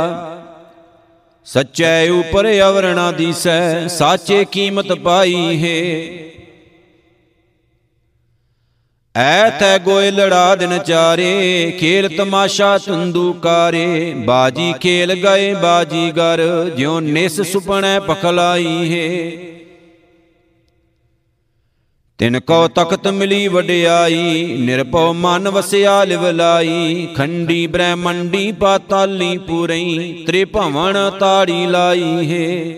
ਸੱਚੈ 1.46 2.08
ਉਪਰ 2.10 2.46
ਅਵਰਣਾ 2.60 3.10
ਦੀਸੈ 3.12 3.86
ਸਾਚੇ 3.88 4.44
ਕੀਮਤ 4.44 4.92
ਪਾਈ 4.94 5.62
ਹੈ 5.62 6.35
ਐ 9.18 9.50
ਤੈ 9.50 9.78
ਗੋਇ 9.78 10.10
ਲੜਾ 10.10 10.54
ਦਿਨ 10.54 10.78
ਚਾਰੇ, 10.78 11.76
ਖੇਲ 11.80 12.08
ਤਮਾਸ਼ਾ 12.08 12.78
ਤੰਦੂਕਾਰੇ 12.78 14.14
ਬਾਜੀ 14.14 14.74
ਖੇਲ 14.80 15.14
ਗਏ 15.14 15.54
ਬਾਜੀਗਰ 15.54 16.70
ਜਿਉ 16.76 17.00
ਨਿਸ 17.00 17.40
ਸੁਪਣੈ 17.40 18.00
ਪਖਲਾਈ 18.00 18.92
ਹੈ। 18.92 19.30
ਤਿਨ 22.18 22.40
ਕੋ 22.40 22.68
ਤਖਤ 22.68 23.08
ਮਿਲੀ 23.08 23.48
ਵਡਿਆਈ, 23.48 24.56
ਨਿਰਭਉ 24.60 25.12
ਮਨ 25.12 25.48
ਵਸਿਆ 25.48 26.04
ਲਿਵਲਾਈ 26.04 27.08
ਖੰਡੀ 27.16 27.66
ਬ੍ਰਹਮੰਡੀ 27.66 28.52
ਪਾਤਾਲੀ 28.52 29.38
ਪੂਰਈ, 29.38 30.24
ਤ੍ਰਿਭਵਨ 30.26 30.96
ਤਾੜੀ 31.20 31.66
ਲਾਈ 31.66 32.32
ਹੈ। 32.32 32.74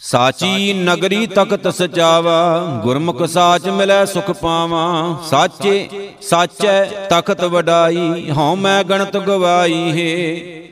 ਸਾਚੀ 0.00 0.72
ਨਗਰੀ 0.72 1.26
ਤਖਤ 1.26 1.68
ਸਚਾਵਾ 1.68 2.64
ਗੁਰਮੁਖ 2.82 3.22
ਸਾਚ 3.22 3.68
ਮਿਲੈ 3.68 4.04
ਸੁਖ 4.04 4.30
ਪਾਵਾ। 4.30 5.16
ਸਾਚੇ, 5.30 5.88
ਸਾਚੈ 6.22 6.84
ਤਖਤ 6.84 7.44
ਵਡਾਈ, 7.44 8.30
ਹਉ 8.30 8.54
ਮੈਂ 8.54 8.84
ਗਣਤ 8.84 9.16
ਗਵਾਈ 9.16 9.90
ਹੈ। 9.90 10.62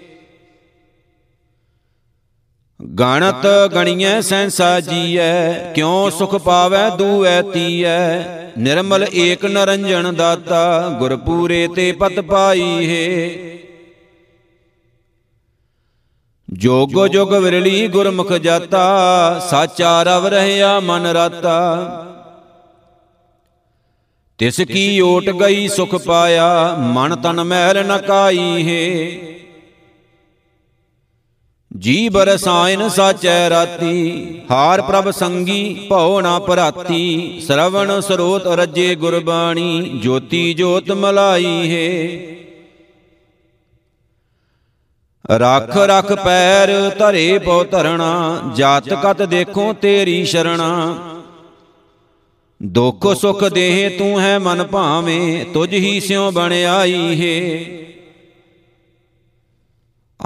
ਗਣਤ 3.00 3.46
ਗਣੀਐ 3.74 4.20
ਸੈਂਸਾ 4.20 4.80
ਜੀਐ, 4.80 5.72
ਕਿਉ 5.72 6.10
ਸੁਖ 6.10 6.36
ਪਾਵੈ 6.36 6.90
ਦੂਐ 6.90 7.42
ਤੀਐ। 7.42 8.18
ਨਿਰਮਲ 8.58 9.06
ਏਕ 9.14 9.44
ਨਰੰਜਨ 9.44 10.14
ਦਾਤਾ, 10.14 10.88
ਗੁਰਪੂਰੇ 10.98 11.68
ਤੇ 11.68 11.92
ਪਤ 11.92 12.20
ਪਾਈ 12.20 12.88
ਹੈ। 12.88 13.55
ਜੋਗ 16.48 17.06
ਜੋਗ 17.06 17.32
ਵਿਰਲੀ 17.34 17.86
ਗੁਰਮੁਖ 17.88 18.32
ਜਾਤਾ, 18.32 19.38
ਸਾਚਾ 19.50 20.02
ਰਵ 20.02 20.26
ਰਹਿਆ 20.26 20.78
ਮਨ 20.80 21.06
ਰਾਤਾ। 21.06 21.56
ਤਿਸ 24.38 24.60
ਕੀ 24.60 25.00
ਓਟ 25.00 25.30
ਗਈ 25.30 25.66
ਸੁਖ 25.68 25.94
ਪਾਇਆ, 25.96 26.76
ਮਨ 26.92 27.14
ਤਨ 27.16 27.42
ਮਹਿਲ 27.42 27.84
ਨ 27.86 27.98
ਕਾਈ 27.98 28.66
ਹੈ 28.68 29.36
ਜੀ 31.70 32.08
ਬਰਸਾਇਨ 32.08 32.88
ਸਾਚੈ 32.88 33.48
ਰਾਤੀ, 33.50 34.40
ਹਾਰ 34.50 34.82
ਪ੍ਰਭ 34.82 35.10
ਸੰਗੀ 35.10 35.88
ਭਉ 35.90 36.20
ਨਾ 36.20 36.38
ਭਰਾਤੀ। 36.38 37.40
ਸ਼ਰਵਣ 37.46 38.00
ਸਰੋਤ 38.00 38.46
ਰਜੇ 38.46 38.94
ਗੁਰਬਾਣੀ, 38.94 40.00
ਜੋਤੀ 40.02 40.52
ਜੋਤ 40.54 40.92
ਮਲਾਈ 40.92 41.70
ਹੈ 41.70 42.45
ਰਖ 45.30 45.76
ਰਖ 45.76 46.12
ਪੈਰ 46.12 46.90
ਧਰੇ 46.98 47.38
ਪਉ 47.38 47.64
ਧਰਣਾ, 47.64 48.40
ਜਾਤ 48.56 48.88
ਕਤ 48.88 49.22
ਦੇਖੋ 49.22 49.72
ਤੇਰੀ 49.72 50.24
ਸ਼ਰਣਾ। 50.24 50.98
ਦੁੱਖ 52.62 53.14
ਸੁਖ 53.16 53.44
ਦੇਹ 53.44 53.98
ਤੂੰ 53.98 54.20
ਹੈ 54.20 54.38
ਮਨ 54.38 54.64
ਭਾਵੇਂ, 54.64 55.44
ਤੁਝ 55.44 55.74
ਹੀ 55.74 56.00
ਸਿਉ 56.00 56.30
ਬਣਾਈ 56.30 57.20
ਹੈ। 57.20 57.66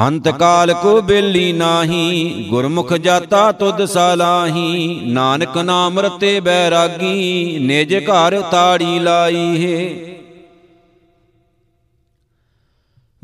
ਅੰਤ 0.06 0.28
ਕਾਲ 0.28 0.72
ਕੋ 0.72 1.00
ਬੇਲੀ 1.00 1.52
ਨਾਹੀ, 1.52 2.46
ਗੁਰਮੁਖ 2.50 2.92
ਜਾਤਾ 2.92 3.52
ਤੁਧ 3.52 3.84
ਸਾਲਾਹੀ 3.84 5.00
ਨਾਨਕ 5.04 5.58
ਨਾਮ 5.58 6.00
ਰਤੇ 6.00 6.40
ਬੈਰਾਗੀ, 6.40 7.58
ਨਿਜ 7.58 7.94
ਘਰ 7.94 8.40
ਤਾੜੀ 8.40 8.98
ਲਾਈ 8.98 9.66
ਹੈ। 9.66 9.88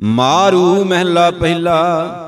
ਮਾਰੂ 0.03 0.85
ਮਹਿਲਾ 0.85 1.31
ਪਹਿਲਾ। 1.31 2.23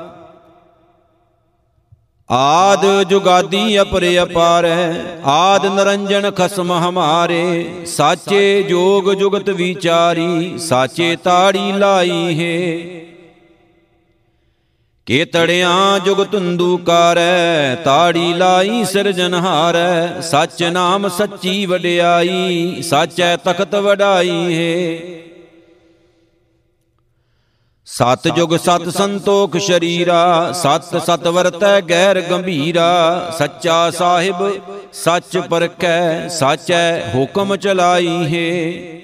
ਆਦ 2.30 3.02
ਜੁਗਾਦੀ 3.02 3.80
ਅਪਰੇ 3.80 4.22
ਅਪਾਰੈ, 4.22 4.94
ਆਦ 5.24 5.66
ਨਰੰਜਨ 5.66 6.30
ਖਸਮ 6.30 6.72
ਹਮਾਰੇ। 6.72 7.70
ਸਾਚੇ 7.86 8.62
ਜੋਗ 8.62 9.12
ਜੁਗਤ 9.12 9.50
ਵਿਚਾਰੀ, 9.50 10.58
ਸਾਚੇ 10.58 11.16
ਤਾੜੀ 11.16 11.72
ਲਾਈ 11.72 12.40
ਹੈ। 12.40 12.98
ਕੇ 15.06 15.24
ਤੜਿਆਂ 15.24 15.98
ਜੁਗ 15.98 16.24
ਤੁੰਦੂਕਾਰੈ 16.24 17.74
ਤਾੜੀ 17.74 18.34
ਲਾਈ 18.34 18.84
ਸਿਰਜਨਹਾਰੈ 18.84 20.20
ਸੱਚ 20.20 20.62
ਨਾਮ 20.62 21.08
ਸੱਚੀ 21.08 21.66
ਵਡਿਆਈ, 21.66 22.82
ਸਾਚੈ 22.82 23.36
ਤਖਤ 23.36 23.74
ਵਡਾਈ 23.74 24.56
ਹੈ। 24.56 25.27
ਸਤ 27.88 28.26
ਜੁਗ 28.28 28.54
ਸਤ 28.56 28.88
ਸੰਤੋਖ 28.88 29.56
ਸ਼ਰੀਰਾ, 29.56 30.52
ਸਤ 30.52 30.96
ਸਤ 30.96 31.26
ਵਰਤੈ 31.26 31.80
ਗੈਰ 31.80 32.20
ਗੰਭੀਰਾ, 32.20 33.30
ਸੱਚਾ 33.38 33.90
ਸਾਹਿਬ 33.90 34.60
ਸੱਚ 34.94 35.36
ਪਰਖੈ, 35.50 36.28
ਸਾਚੈ 36.28 37.12
ਹੁਕਮ 37.14 37.56
ਚਲਾਈ 37.56 38.08
ਹੈ 38.34 38.98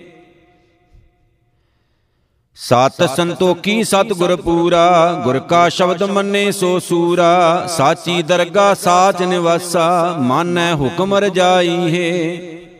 ਸਤ 2.59 3.03
ਸੰਤੋਖੀ 3.17 3.83
ਸਤ 3.85 4.13
ਗੁਰ 4.13 4.35
ਪੂਰਾ, 4.37 5.13
ਗੁਰ 5.25 5.39
ਕਾ 5.39 5.69
ਸ਼ਬਦ 5.69 6.03
ਮੰਨੇ 6.03 6.51
ਸੋ 6.53 6.79
ਸੂਰਾ, 6.79 7.67
ਸਾਚੀ 7.69 8.23
ਦਰਗਾ 8.23 8.73
ਸਾਚ 8.75 9.23
ਨਿਵਾਸਾ, 9.23 10.17
ਮਾਨੈ 10.21 10.73
ਹੁਕਮ 10.75 11.15
ਰਜਾਈ 11.15 11.95
ਹੈ 11.95 12.74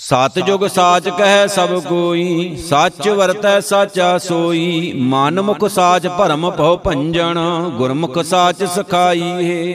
ਸਤ 0.00 0.38
ਜੁਗ 0.38 0.66
ਸਾਚ 0.66 1.08
ਕਹੈ 1.08 1.46
ਸਭ 1.46 1.82
ਕੋਈ, 1.82 2.56
ਸੱਚ 2.56 3.08
ਵਰਤੈ 3.08 3.60
ਸਾਚਾ 3.60 4.18
ਸੋਈ। 4.18 4.92
ਮਨ 4.96 5.40
ਮੁਖ 5.40 5.64
ਸਾਚ 5.68 6.06
ਭਰਮ 6.06 6.50
ਭਉ 6.50 6.76
ਭੰਜਨ, 6.76 7.38
ਗੁਰਮੁਖ 7.76 8.18
ਸਾਚ 8.18 8.64
ਸਖਾਈ 8.64 9.22
ਹੈ। 9.22 9.72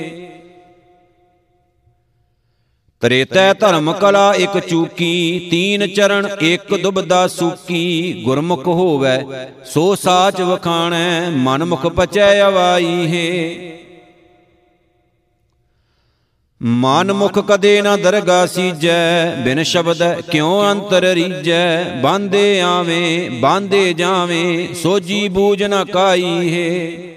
ਤਰੇਤੈ 3.01 3.53
ਧਰਮ 3.53 3.93
ਕਲਾ 3.93 4.33
ਇਕ 4.33 4.59
ਚੂਕੀ, 4.59 5.47
ਤੀਨ 5.51 5.87
ਚਰਨ 5.87 6.27
ਇਕ 6.41 6.75
ਦੁਬਦਾ 6.75 7.27
ਸੂਕੀ। 7.27 8.21
ਗੁਰਮੁਖ 8.25 8.67
ਹੋਵੈ 8.67 9.49
ਸੋ 9.65 9.95
ਸਾਚ 9.95 10.41
ਵਖਾਣੈ 10.41 11.29
ਮਨ 11.29 11.65
ਮੁਖ 11.65 11.87
ਪਚੈ 11.87 12.47
ਅਵਾਈ 12.47 13.07
ਹੈ। 13.07 13.82
ਮਨ 16.65 17.13
ਮੁਖ 17.13 17.39
ਕਦੇ 17.39 17.81
ਨਾ 17.81 17.95
ਦਰਗਾ 17.97 18.45
ਸੀਜੈ, 18.45 19.35
ਬਿਨ 19.35 19.63
ਸ਼ਬਦ 19.63 20.21
ਕਿਉ 20.21 20.61
ਅੰਤਰ 20.71 21.03
ਰੀਜੈ? 21.03 21.83
ਬਾਂਦੇ 22.01 22.61
ਆਵੇਂ 22.61 23.31
ਬਾਂਦੇ 23.31 23.93
ਜਾਵੇਂ 23.93 24.73
ਸੋਜੀ 24.73 25.27
ਬੂਝ 25.27 25.63
ਨ 25.63 25.83
ਕਾਈ 25.85 26.53
ਹੈ 26.53 27.13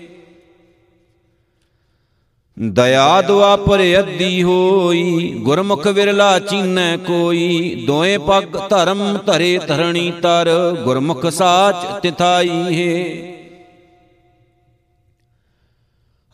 ਦਇਆ 2.58 3.22
ਦੁਆਪਰ 3.22 3.80
ਅੱਦੀ 3.98 4.42
ਹੋਈ, 4.42 5.32
ਗੁਰਮੁਖ 5.38 5.86
ਵਿਰਲਾ 5.86 6.38
ਚੀਨੈ 6.38 6.96
ਕੋਈ। 6.96 7.84
ਦੋਏ 7.86 8.18
ਪੱਗ 8.18 8.56
ਧਰਮ 8.70 9.18
ਧਰੇ 9.26 9.58
ਧਰਣੀ 9.58 10.12
ਤਰ, 10.22 10.76
ਗੁਰਮੁਖ 10.84 11.26
ਸਾਚ 11.26 12.02
ਤਿਥਾਈ 12.02 12.48
ਹੈ 12.48 13.35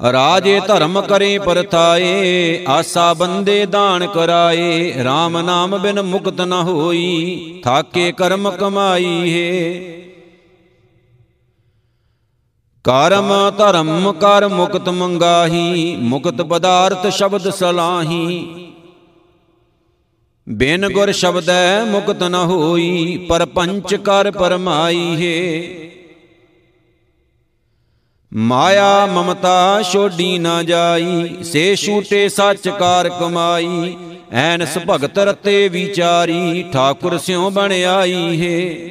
ਰਾਜੇ 0.00 0.60
ਧਰਮ 0.60 1.00
ਕਰੇ 1.00 1.38
ਪਰਥਾਏ 1.38 2.64
ਆਸਾ 2.68 3.14
ਬੰਦੇ 3.14 3.66
ਦਾਨ 3.66 4.06
ਕਰਾਏ 4.06 4.94
RAM 5.00 5.42
ਨਾਮ 5.42 5.78
ਬਿਨ 5.78 6.02
ਮੁਕਤ 6.02 6.40
ਨ 6.40 6.52
ਹੋਈ, 6.52 7.60
ਥਾਕੇ 7.64 8.12
ਕਰਮ 8.12 8.50
ਕਮਾਈ 8.50 9.32
ਹੈ। 9.34 9.80
ਕਰਮ 12.84 13.32
ਧਰਮ, 13.58 14.12
ਕਰ 14.12 14.48
ਮੁਕਤ 14.48 14.88
ਮੰਗਾਹੀ, 14.88 15.96
ਮੁਕਤ 15.96 16.42
ਪਦਾਰਥ 16.42 17.06
ਸ਼ਬਦ 17.06 17.50
ਸਲਾਹੀ। 17.50 18.66
ਬਿਨ 20.48 20.88
ਗੁਰ 20.88 21.12
ਸ਼ਬਦੈ 21.12 21.84
ਮੁਕਤ 21.84 22.22
ਨ 22.22 22.34
ਹੋਈ, 22.34 23.16
ਪਰ 23.28 23.46
ਪੰਚ 23.46 23.94
ਕਰ 23.94 24.30
ਪਰਮਾਈ 24.30 25.14
ਹੈ। 25.22 25.62
ਮਾਇਆ 28.36 29.06
ਮਮਤਾ 29.06 29.82
ਛੋਡੀ 29.82 30.38
ਨਾ 30.38 30.62
ਜਾਈ, 30.62 31.36
ਸੇ 31.42 31.76
ਛੂਟੇ 31.76 32.28
ਸੱਚ 32.28 32.68
ਕਾਰ 32.68 33.08
ਕਮਾਈ, 33.08 33.96
ਐਨਸ 34.32 34.78
ਭਗਤ 34.88 35.18
ਰਤੇ 35.18 35.68
ਵਿਚਾਰੀ, 35.68 36.64
ਠਾਕੁਰ 36.72 37.18
ਸਿਉ 37.18 37.50
ਬਣਾਈ 37.50 38.42
ਹੈ। 38.42 38.88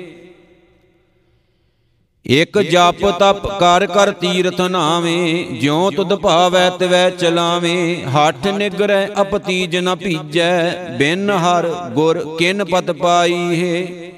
ਇਕ 2.26 2.60
ਜਪ 2.60 3.10
ਤਪ 3.20 3.60
ਕਰ 3.60 3.86
ਕਰ 3.86 4.12
ਤੀਰਥ 4.12 4.62
ਨਾਵੇਂ, 4.62 5.46
ਜਿਉ 5.60 5.92
ਤੁਧ 5.92 6.14
ਭਾਵੈ 6.16 6.70
ਤਿਵੈ 6.70 7.10
ਚਲਾਵੇਂ, 7.10 8.06
ਹੱਠ 8.06 8.48
ਨਿਗਰੈ 8.48 9.08
ਅਪਤੀਜ 9.22 9.78
ਨ 9.78 9.96
ਭੀਜੈ, 9.96 10.76
ਬਿਨ 10.98 11.30
ਹਰ 11.30 11.68
ਗੁਰ 11.68 12.38
ਕਿਨ 12.40 12.66
ਪਤ 12.66 12.92
ਪਾਈ 12.92 13.64
ਹੈ। 13.64 14.12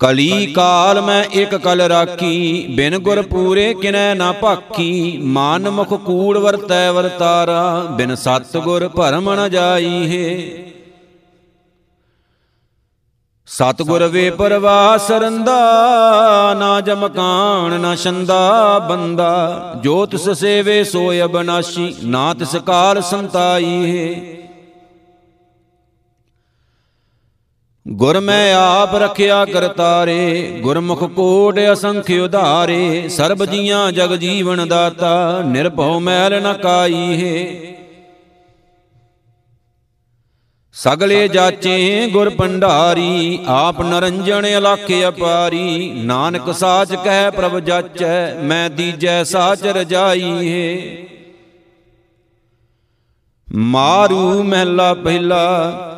ਕਲੀ 0.00 0.46
ਕਾਲ 0.46 1.00
ਮੈਂ 1.00 1.24
ਇੱਕ 1.24 1.54
ਕਲ 1.54 1.80
ਰਾਖੀ 1.80 2.66
ਬਿਨ 2.70 2.98
ਗੁਰ 2.98 3.22
ਪੂਰੇ 3.22 3.74
ਕਿਨੈ 3.74 4.14
ਨਾ 4.14 4.32
ਭਾਖੀ 4.32 5.18
ਮਾਨ 5.22 5.70
ਮੁਖ 5.70 5.88
ਕੂੜ 5.88 6.38
ਵਰਤੈ 6.38 6.92
ਵਰਤਾਰਾ 6.92 7.86
ਬਿਨ 7.90 8.14
ਸਤ 8.14 8.56
ਗੁਰ 8.56 8.88
ਭਰਮ 8.88 9.34
ਨ 9.34 9.50
ਜਾਈ 9.50 9.88
ਹੈ। 9.88 10.62
ਸਤਗੁਰ 13.46 14.06
ਵੇ 14.06 14.30
ਪਰਵਾਸ 14.30 15.10
ਰੰਦਾ 15.10 15.60
ਨਾ 16.58 16.80
ਜਮਕਾਨ 16.80 17.80
ਨਾ 17.80 17.96
ਛੰਦਾ 17.96 18.78
ਬੰਦਾ। 18.78 19.72
ਜੋ 19.82 20.06
ਤਿਸ 20.06 20.30
ਸੇਵੇ 20.30 20.84
ਸੋਇ 20.84 21.22
ਅਬਨਾਸ਼ੀ 21.22 21.94
ਨਾ 22.04 22.34
ਤਿਸ 22.34 22.56
ਕਾਲ 22.56 23.02
ਸੰਤਾਈ 23.02 23.98
ਹੈ। 23.98 24.39
ਗੁਰ 27.86 28.20
ਮੈਂ 28.20 28.54
ਆਪ 28.54 28.94
ਰਖਿਆ 28.94 29.44
ਕਰਤਾਰੇ, 29.44 30.58
ਗੁਰਮੁਖ 30.62 31.02
ਕੋਟ 31.04 31.58
ਅਸੰਖ 31.72 32.10
ਉਧਾਰੇ, 32.24 33.08
ਸਰਬ 33.08 33.44
ਜੀਆਂ 33.44 33.92
ਜਗ 33.92 34.14
ਜੀਵਨ 34.16 34.68
ਦਾਤਾ, 34.68 35.42
ਨਿਰਭਉ 35.42 35.98
ਮੈਲ 36.00 36.40
ਨ 36.42 36.52
ਕਾਈ 36.52 37.22
ਹੈ 37.22 37.76
ਸਗਲੇ 40.72 41.28
ਜਾਚੇ 41.28 42.08
ਗੁਰ 42.12 42.28
ਪੰਡਾਰੀ 42.28 43.38
ਆਪ 43.46 43.80
ਨਰੰਜਣ 43.82 44.46
ਅਲਖ 44.58 44.90
ਅਪਾਰੀ, 45.08 45.90
ਨਾਨਕ 46.04 46.52
ਸਾਚ 46.52 46.94
ਕਹਿ 46.94 47.30
ਪ੍ਰਭ 47.30 47.58
ਜਾਚੈ, 47.58 48.34
ਮੈਂ 48.34 48.70
ਦੀਜੈ 48.70 49.22
ਸਾਚ 49.24 49.66
ਰਜਾਈ 49.66 50.48
ਹੈ 50.48 51.06
ਮਾਰੂ 53.48 54.42
ਮਹਿਲਾ 54.42 54.94
ਪਹਿਲਾ 54.94 55.89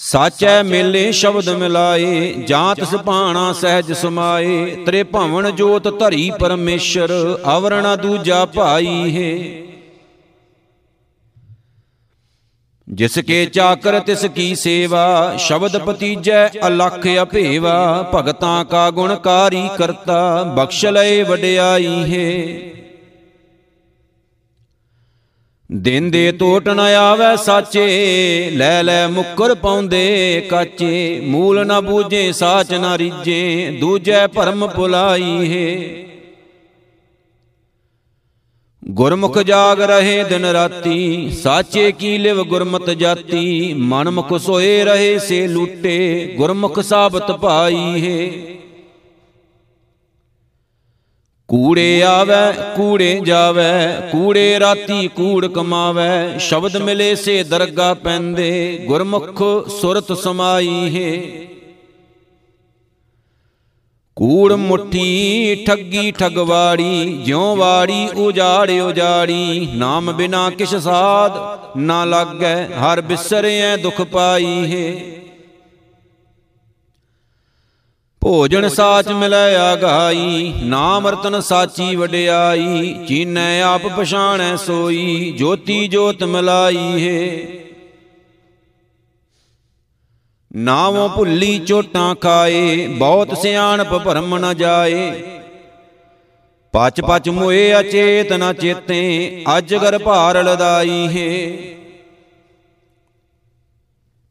ਸਾਚੈ 0.00 0.62
ਮੇਲੇ 0.62 1.12
ਸ਼ਬਦ 1.12 1.48
ਮਿਲਾਏ 1.48 2.32
ਜਾਂ 2.32 2.74
ਤਿਸ 2.74 2.94
ਭਾਣਾ 2.94 3.52
ਸਹਿਜ 3.52 3.92
ਸਮਾਏ, 3.92 4.76
ਤ੍ਰੇ 4.86 5.02
ਭਵਨ 5.02 5.56
ਜੋਤ 5.56 5.98
ਧਰੀ 6.00 6.30
ਪਰਮੇਸ਼ਰ 6.40 7.38
ਅਵਰਣਾ 7.56 7.96
ਦੂਜਾ 7.96 8.44
ਭਾਈ 8.44 9.16
ਹੈ। 9.16 9.62
ਜਿਸ 12.88 13.18
ਕੇ 13.18 13.46
ਚਾਕਰ 13.46 14.00
ਤਿਸ 14.00 14.24
ਕੀ 14.24 14.54
ਸੇਵਾ, 14.54 15.36
ਸ਼ਬਦ 15.36 15.78
ਪਤੀਜੈ 15.78 16.48
ਅਲਖ 16.66 17.06
ਅਭੇਵਾ, 17.22 18.10
ਭਗਤਾਂ 18.14 18.64
ਕਾ 18.64 18.90
ਗੁਣਕਾਰੀ 18.90 19.68
ਕਰਤਾ, 19.78 20.42
ਬਖਸ਼ 20.42 20.86
ਲਏ 20.86 21.22
ਵਡਿਆਈ 21.22 22.14
ਹੈ। 22.14 22.58
ਦਿਨ 25.72 26.10
ਦੇ 26.10 26.32
ਟੋਟ 26.32 26.68
ਨ 26.68 26.80
ਆਵੇ 26.80 27.36
ਸਾਚੇ, 27.36 28.50
ਲੈ 28.50 28.82
ਲੈ 28.82 29.08
ਮੁੱਕਰ 29.08 29.54
ਪਾਉਂਦੇ 29.54 30.46
ਕਾਚੇ, 30.50 31.20
ਮੂਲ 31.20 31.66
ਨ 31.66 31.80
ਬੂਝੇ, 31.80 32.32
ਸਾਚ 32.32 32.74
ਨ 32.74 32.94
ਰੀਜੇ 32.96 33.70
ਦੂਜੈ 33.80 34.26
ਭਰਮ 34.26 34.66
ਭੁਲਾਈ 34.66 35.52
ਹੈ। 35.52 36.04
ਗੁਰਮੁਖ 38.90 39.38
ਜਾਗ 39.38 39.80
ਰਹੇ 39.80 40.24
ਦਿਨ 40.24 40.44
ਰਾਤੀ, 40.44 41.30
ਸਾਚੇ 41.30 41.92
ਕੀ 41.92 42.18
ਲਿਵ 42.18 42.44
ਗੁਰਮਤ 42.44 42.90
ਜਾਤੀ 42.90 43.74
ਮਨਮੁਖ 43.74 44.38
ਸੋਏ 44.38 44.84
ਰਹੇ 44.84 45.18
ਸੇ 45.18 45.48
ਲੂਟੇ, 45.48 46.34
ਗੁਰਮੁਖ 46.36 46.80
ਸਾਬਤ 46.80 47.32
ਭਾਈ 47.32 48.06
ਹੈ। 48.06 48.57
ਕੂੜੇ 51.48 52.02
ਆਵੇ, 52.02 52.74
ਕੂੜੇ 52.76 53.20
ਜਾਵੇ, 53.24 54.08
ਕੂੜੇ 54.12 54.60
ਰਾਤੀ 54.60 55.08
ਕੂੜ 55.08 55.46
ਕਮਾਵੇ। 55.46 56.38
ਸ਼ਬਦ 56.38 56.76
ਮਿਲੇ 56.76 57.14
ਸੇ 57.14 57.44
ਦਰਗਾ 57.44 57.94
ਪੈਂਦੇ, 57.94 58.84
ਗੁਰਮੁਖ 58.88 59.42
ਸੁਰਤ 59.68 60.12
ਸਮਾਈ 60.12 60.96
ਹੈ। 60.96 61.46
ਕੂੜ 64.16 64.52
ਮੁੱਠੀ 64.52 65.64
ਠੱਗੀ 65.66 66.10
ਠਗਵਾੜੀ, 66.10 67.22
ਜਿਉ 67.24 67.56
ਵਾੜੀ 67.56 68.08
ਉਜਾੜ 68.16 68.70
ਉਜਾੜੀ। 68.70 69.68
ਨਾਮ 69.74 70.12
ਬਿਨਾ 70.12 70.50
ਕਿਛ 70.50 70.74
ਸਾਧ, 70.74 71.32
ਨਾ 71.78 72.04
ਲੱਗੈ, 72.04 72.66
ਹਰ 72.66 73.00
ਬਿਸਰਿਐ 73.00 73.76
ਦੁਖ 73.76 74.02
ਪਾਈ 74.02 74.72
ਹੈ। 74.72 74.94
ਭੋਜਨ 78.22 78.68
ਸਾਚ 78.68 79.08
ਮਿਲੈ 79.08 79.56
ਆਗਾਈ 79.56 80.52
ਨਾਮ 80.62 81.06
ਰਤਨ 81.06 81.40
ਸਾਚੀ 81.40 81.96
ਵਡਿਆਈ 81.96 82.94
ਚੀਨੈ 83.08 83.62
ਆਪ 83.62 83.86
ਪਛਾਣੈ 83.86 84.56
ਸੋਈ 84.56 85.34
ਜੋਤੀ 85.38 85.88
ਜੋਤ 85.88 86.24
ਮਿਲਾਈ 86.24 87.08
ਹੈ। 87.08 87.46
ਨਾਵੋਂ 90.56 91.08
ਭੁੱਲੀ 91.08 91.58
ਚੋਟਾਂ 91.58 92.14
ਖਾਏ 92.14 92.86
ਬਹੁਤ 92.86 93.38
ਸਿਆਣਪ 93.38 93.94
ਭਰਮ 93.94 94.38
ਨ 94.38 94.54
ਜਾਏ। 94.56 95.10
ਪਚ 96.72 97.00
ਪਚ 97.00 97.28
ਮੋਏ 97.28 97.80
ਅਚੇਤ 97.80 98.32
ਨ 98.32 98.52
ਚੇਤੇ 98.52 99.00
ਅਜਗਰ 99.58 99.98
ਭਾਰ 99.98 100.42
ਲਦਾਈ 100.44 101.08
ਹੈ। 101.08 101.77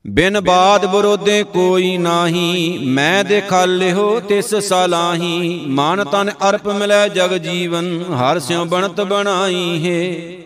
ਬਿਨ 0.10 0.42
ਬਾਦ 0.42 0.86
ਵਿਰੋਧੇ 0.86 1.44
ਕੋਈ 1.44 1.98
ਨਾਹੀ, 1.98 2.78
ਮੈਂ 2.78 3.24
ਦੇਖਾਲਿਓ 3.24 4.20
ਤਿਸ 4.20 4.56
ਸਲਾਹੀ। 4.56 5.66
ਮਨ 5.68 6.04
ਤਨ 6.04 6.32
ਅਰਪ 6.50 6.68
ਮਿਲੈ 6.68 7.08
ਜਗ 7.08 7.38
ਜੀਵਨ, 7.38 8.04
ਹਰ 8.04 8.40
ਸਿਉ 8.40 8.66
ਬਣਤ 8.66 9.02
ਬਣਾਈ 9.02 9.86
ਹੈ। 9.86 10.38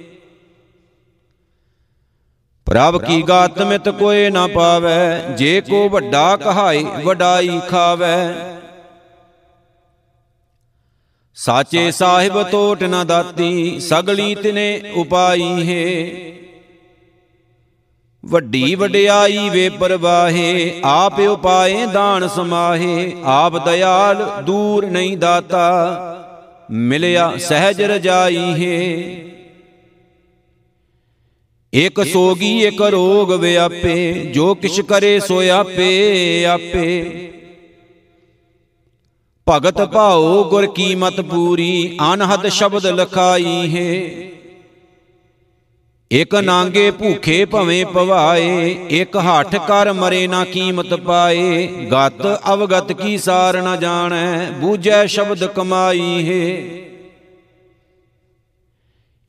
ਪ੍ਰਭ 2.65 3.02
ਕੀ 3.04 3.21
ਗਾਤ 3.21 3.62
ਮਿਤ 3.62 3.89
ਕੋਏ 3.89 4.30
ਨਾ 4.30 4.47
ਪਾਵੈ, 4.47 5.19
ਜੇ 5.38 5.62
ਕੋ 5.62 5.89
ਵੱਡਾ 5.89 6.38
ਕਹਾਈ 6.38 6.84
ਵਡਾਈ 6.84 7.60
ਖਾਵੈ। 7.69 8.34
ਸਾਚੇ 11.36 11.91
ਸਾਹਿਬ 11.91 12.50
ਟੋਟ 12.50 12.84
ਨਾ 12.84 13.04
ਦਾਤੀ, 13.04 13.80
ਸਗਲੀ 13.80 14.36
ਤਿਨੇ 14.36 14.82
ਉਪਾਈ 14.95 15.69
ਹੈ। 15.69 16.32
ਵੱਡੀ 18.26 18.76
ਵਡਿਆਈ 18.76 19.50
ਵੇ 19.50 19.70
ਪਰਵਾਹੇ 19.70 20.82
ਆਪ 20.84 21.20
ਉਪਾਏ 21.20 21.86
ਦਾਨ 21.86 22.28
ਸਮਾਹੇ 22.28 23.14
ਆਪ 23.24 23.66
ਦਇਆਲ 23.66 24.44
ਦੂਰ 24.44 24.86
ਨਹੀਂ 24.86 25.18
ਦਾਤਾ। 25.18 25.68
ਮਿਲਿਆ 26.72 27.38
ਸਹਿਜ 27.38 27.82
ਰਜਾਈ 27.82 28.38
ਹੈ। 28.38 28.82
ਇਕ 31.74 32.04
ਸੋਗੀ 32.06 32.64
ਇਕ 32.64 32.82
ਰੋਗ 32.82 33.32
ਵਿਆਪੇ 33.34 34.14
ਜੋ 34.14 34.56
ਕਿਛ 34.56 34.80
ਕਰੇ 34.82 35.20
ਸੋ 35.20 35.42
ਆਪੇ 35.50 36.46
ਆਪੇ 36.46 37.30
ਭਗਤ 39.50 39.82
ਭਾਉ 39.82 40.44
ਗੁਰ 40.50 40.66
ਕੀ 40.66 40.96
ਮਤ 40.96 41.22
ਪੂਰੀ 41.22 41.98
ਅਨਹਦ 42.14 42.48
ਸ਼ਬਦ 42.48 42.86
ਲਖਾਈ 42.86 43.76
ਹੈ। 43.76 44.12
ਇਕ 46.12 46.36
ਨਾਂਗੇ 46.36 46.91
ਭੂਖੇ 46.91 47.45
ਭਵੇਂ 47.45 47.86
ਪਵਾਏ, 47.86 48.78
ਇਕ 48.89 49.17
ਹੱਠ 49.17 49.56
ਕਰ 49.56 49.93
ਮਰੇ 49.93 50.28
ਨਾ 50.28 50.45
ਕੀਮਤ 50.45 50.93
ਪਾਏ। 50.93 51.67
ਗਤ 51.67 52.41
ਅਵਗਤ 52.54 52.91
ਕੀ 52.91 53.17
ਸਾਰ 53.17 53.62
ਨ 53.62 53.80
ਜਾਣੈ, 53.80 54.52
ਬੂਝੈ 54.52 55.06
ਸ਼ਬਦ 55.06 55.45
ਕਮਾਈ 55.45 56.00
ਹੈ। 56.00 56.82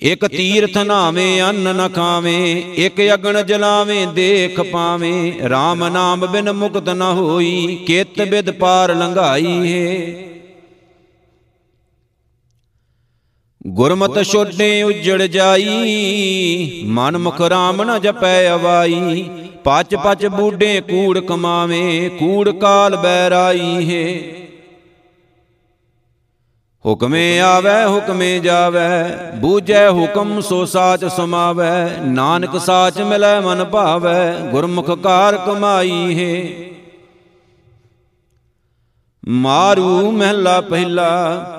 ਇਕ 0.03 0.27
ਤੀਰਥ 0.27 0.79
ਨਾਵੇਂ, 0.79 1.43
ਅੰਨ 1.43 1.77
ਨ 1.77 1.89
ਖਾਵੇਂ, 1.89 2.75
ਇਕ 2.75 3.15
ਅਗਣ 3.15 3.43
ਜਲਾਵੇਂ, 3.43 4.07
ਦੇਖ 4.07 4.61
ਪਾਵੇਂ। 4.61 5.33
RAM 5.47 5.91
ਨਾਮ 5.91 6.27
ਬਿਨ 6.27 6.53
ਮੁਕਤ 6.53 6.89
ਨ 6.89 7.03
ਹੋਈ, 7.03 7.85
ਕਿਤ 7.87 8.23
ਬਿਦ 8.23 8.51
ਪਾਰ 8.51 8.95
ਲੰਘਾਈ 8.95 9.73
ਹੈ। 9.73 10.33
ਗੁਰਮਤ 13.67 14.23
ਛੋਡੇ 14.23 14.83
ਉਜੜ 14.83 15.23
ਜਾਈ, 15.23 16.83
ਮਨ 16.87 17.19
ਮੁਖ 17.19 17.41
RAM 17.41 17.85
ਨ 17.85 18.01
ਜਪੈ 18.01 18.55
ਅਵਾਈ, 18.55 19.31
ਪਚ 19.65 19.95
ਪਚ 19.95 20.27
ਬੂਢੇ 20.27 20.81
ਕੂੜ 20.81 21.19
ਕਮਾਵੇਂ, 21.19 22.11
ਕੂੜ 22.11 22.51
ਕਾਲ 22.51 22.97
ਬੈਰਾਈ 22.97 23.91
ਹੈ। 23.91 24.39
ਹੁਕਮੇ 26.87 27.41
ਆਵੈ, 27.41 27.87
ਹੁਕਮੇ 27.87 28.41
ਜਾਵੈ, 28.41 29.17
ਬੂਝੈ 29.35 29.91
ਹੁਕਮ 29.91 30.41
ਸੋ 30.41 30.65
ਸਾਚ 30.65 31.05
ਸਮਾਵੈ, 31.05 31.97
ਨਾਨਕ 32.03 32.61
ਸਾਚ 32.61 33.01
ਮਿਲੈ 33.01 33.41
ਮਨ 33.41 33.65
ਭਾਵੈ, 33.65 34.39
ਗੁਰਮੁਖ 34.51 34.91
ਕਾਰ 34.91 35.37
ਕਮਾਈ 35.37 36.19
ਹੈ। 36.19 36.53
ਮਾਰੂ 39.29 40.11
ਮਹਿਲਾ 40.11 40.61
ਪਹਿਲਾ 40.61 41.59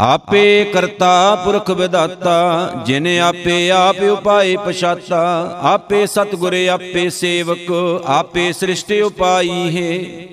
ਆਪੇ 0.00 0.64
ਕਰਤਾ 0.64 1.34
ਪੁਰਖ 1.44 1.70
ਵਿਦਾਤਾ, 1.70 2.72
ਜਿਨ 2.86 3.06
ਆਪੇ 3.06 3.70
ਆਪ 3.70 4.02
ਉਪਾਏ 4.02 4.56
ਪਛਾਤਾ, 4.56 5.58
ਆਪੇ 5.62 6.06
ਸਤਗੁਰ, 6.06 6.54
ਆਪੇ 6.54 7.10
ਸੇਵਕ, 7.10 7.72
ਆਪੇ 8.06 8.52
ਸ੍ਰਿਸ਼ਟੀ 8.52 9.00
ਉਪਾਈ 9.00 9.76
ਹੈ। 9.76 10.26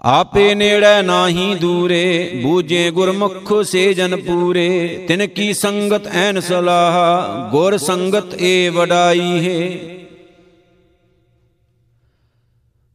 ਆਪੇ 0.00 0.54
ਨੇੜੇ 0.54 1.02
ਨਾਹੀ 1.02 1.54
ਦੂਰੇ, 1.54 2.30
ਬੂਝੇ 2.42 2.90
ਗੁਰਮੁਖ 2.90 3.62
ਸੇ 3.62 3.94
ਜਨ 3.94 4.16
ਪੂਰੇ, 4.16 5.04
ਤਿਨ 5.08 5.26
ਕੀ 5.26 5.52
ਸੰਗਤ 5.52 6.06
ਐਨ 6.06 6.40
ਸਲਾਹ, 6.40 7.50
ਗੁਰ 7.50 7.76
ਸੰਗਤ 7.76 8.34
ਏ 8.40 8.68
ਵਡਾਈ 8.68 9.48
ਹੈ। 9.48 9.99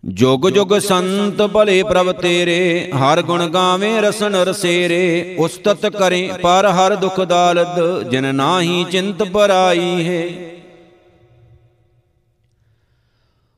ਜੁਗ 0.05 0.49
ਜੁਗ 0.49 0.77
ਸੰਤ 0.77 1.41
ਭਲੇ 1.41 1.83
ਪ੍ਰਭ 1.83 2.11
ਤੇਰੇ, 2.11 2.91
ਹਰ 2.91 3.21
ਗੁਣ 3.21 3.47
ਗਾਵੇਂ 3.47 4.01
ਰਸਨ 4.01 4.35
ਰਸੇਰੇ, 4.35 5.35
ਉਸਤਤ 5.39 5.85
ਕਰੇ 5.85 6.29
ਪਰ 6.41 6.65
ਹਰ 6.67 6.95
ਦੁਖ 6.95 7.19
ਦਾਲਦ, 7.21 8.09
ਜਿਨ 8.09 8.35
ਨਾਹੀ 8.35 8.85
ਚਿੰਤ 8.91 9.23
ਪਰਾਈ 9.23 10.05
ਹੈ। 10.07 10.27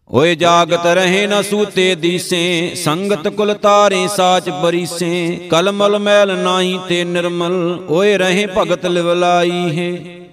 ਓਏ 0.09 0.35
ਜਾਗਤ 0.35 0.85
ਰਹੇ 0.85 1.27
ਨ 1.27 1.41
ਸੂਤੇ 1.41 1.95
ਦੀਸੇ, 1.95 2.75
ਸੰਗਤ 2.75 3.27
ਕੁਲ 3.27 3.53
ਤਾਰੇ 3.53 4.07
ਸਾਚ 4.07 4.49
ਬਰੀਸੇ, 4.49 5.47
ਕਲਮਲ 5.51 5.99
ਮੈਲ 5.99 6.37
ਨਾਹੀ 6.37 6.79
ਤੇ 6.89 7.03
ਨਿਰਮਲ, 7.03 7.85
ਓਏ 7.89 8.17
ਰਹੇ 8.17 8.47
ਭਗਤ 8.57 8.85
ਲਿਵਲਾਈ 8.85 9.77
ਹੈ। 9.77 10.26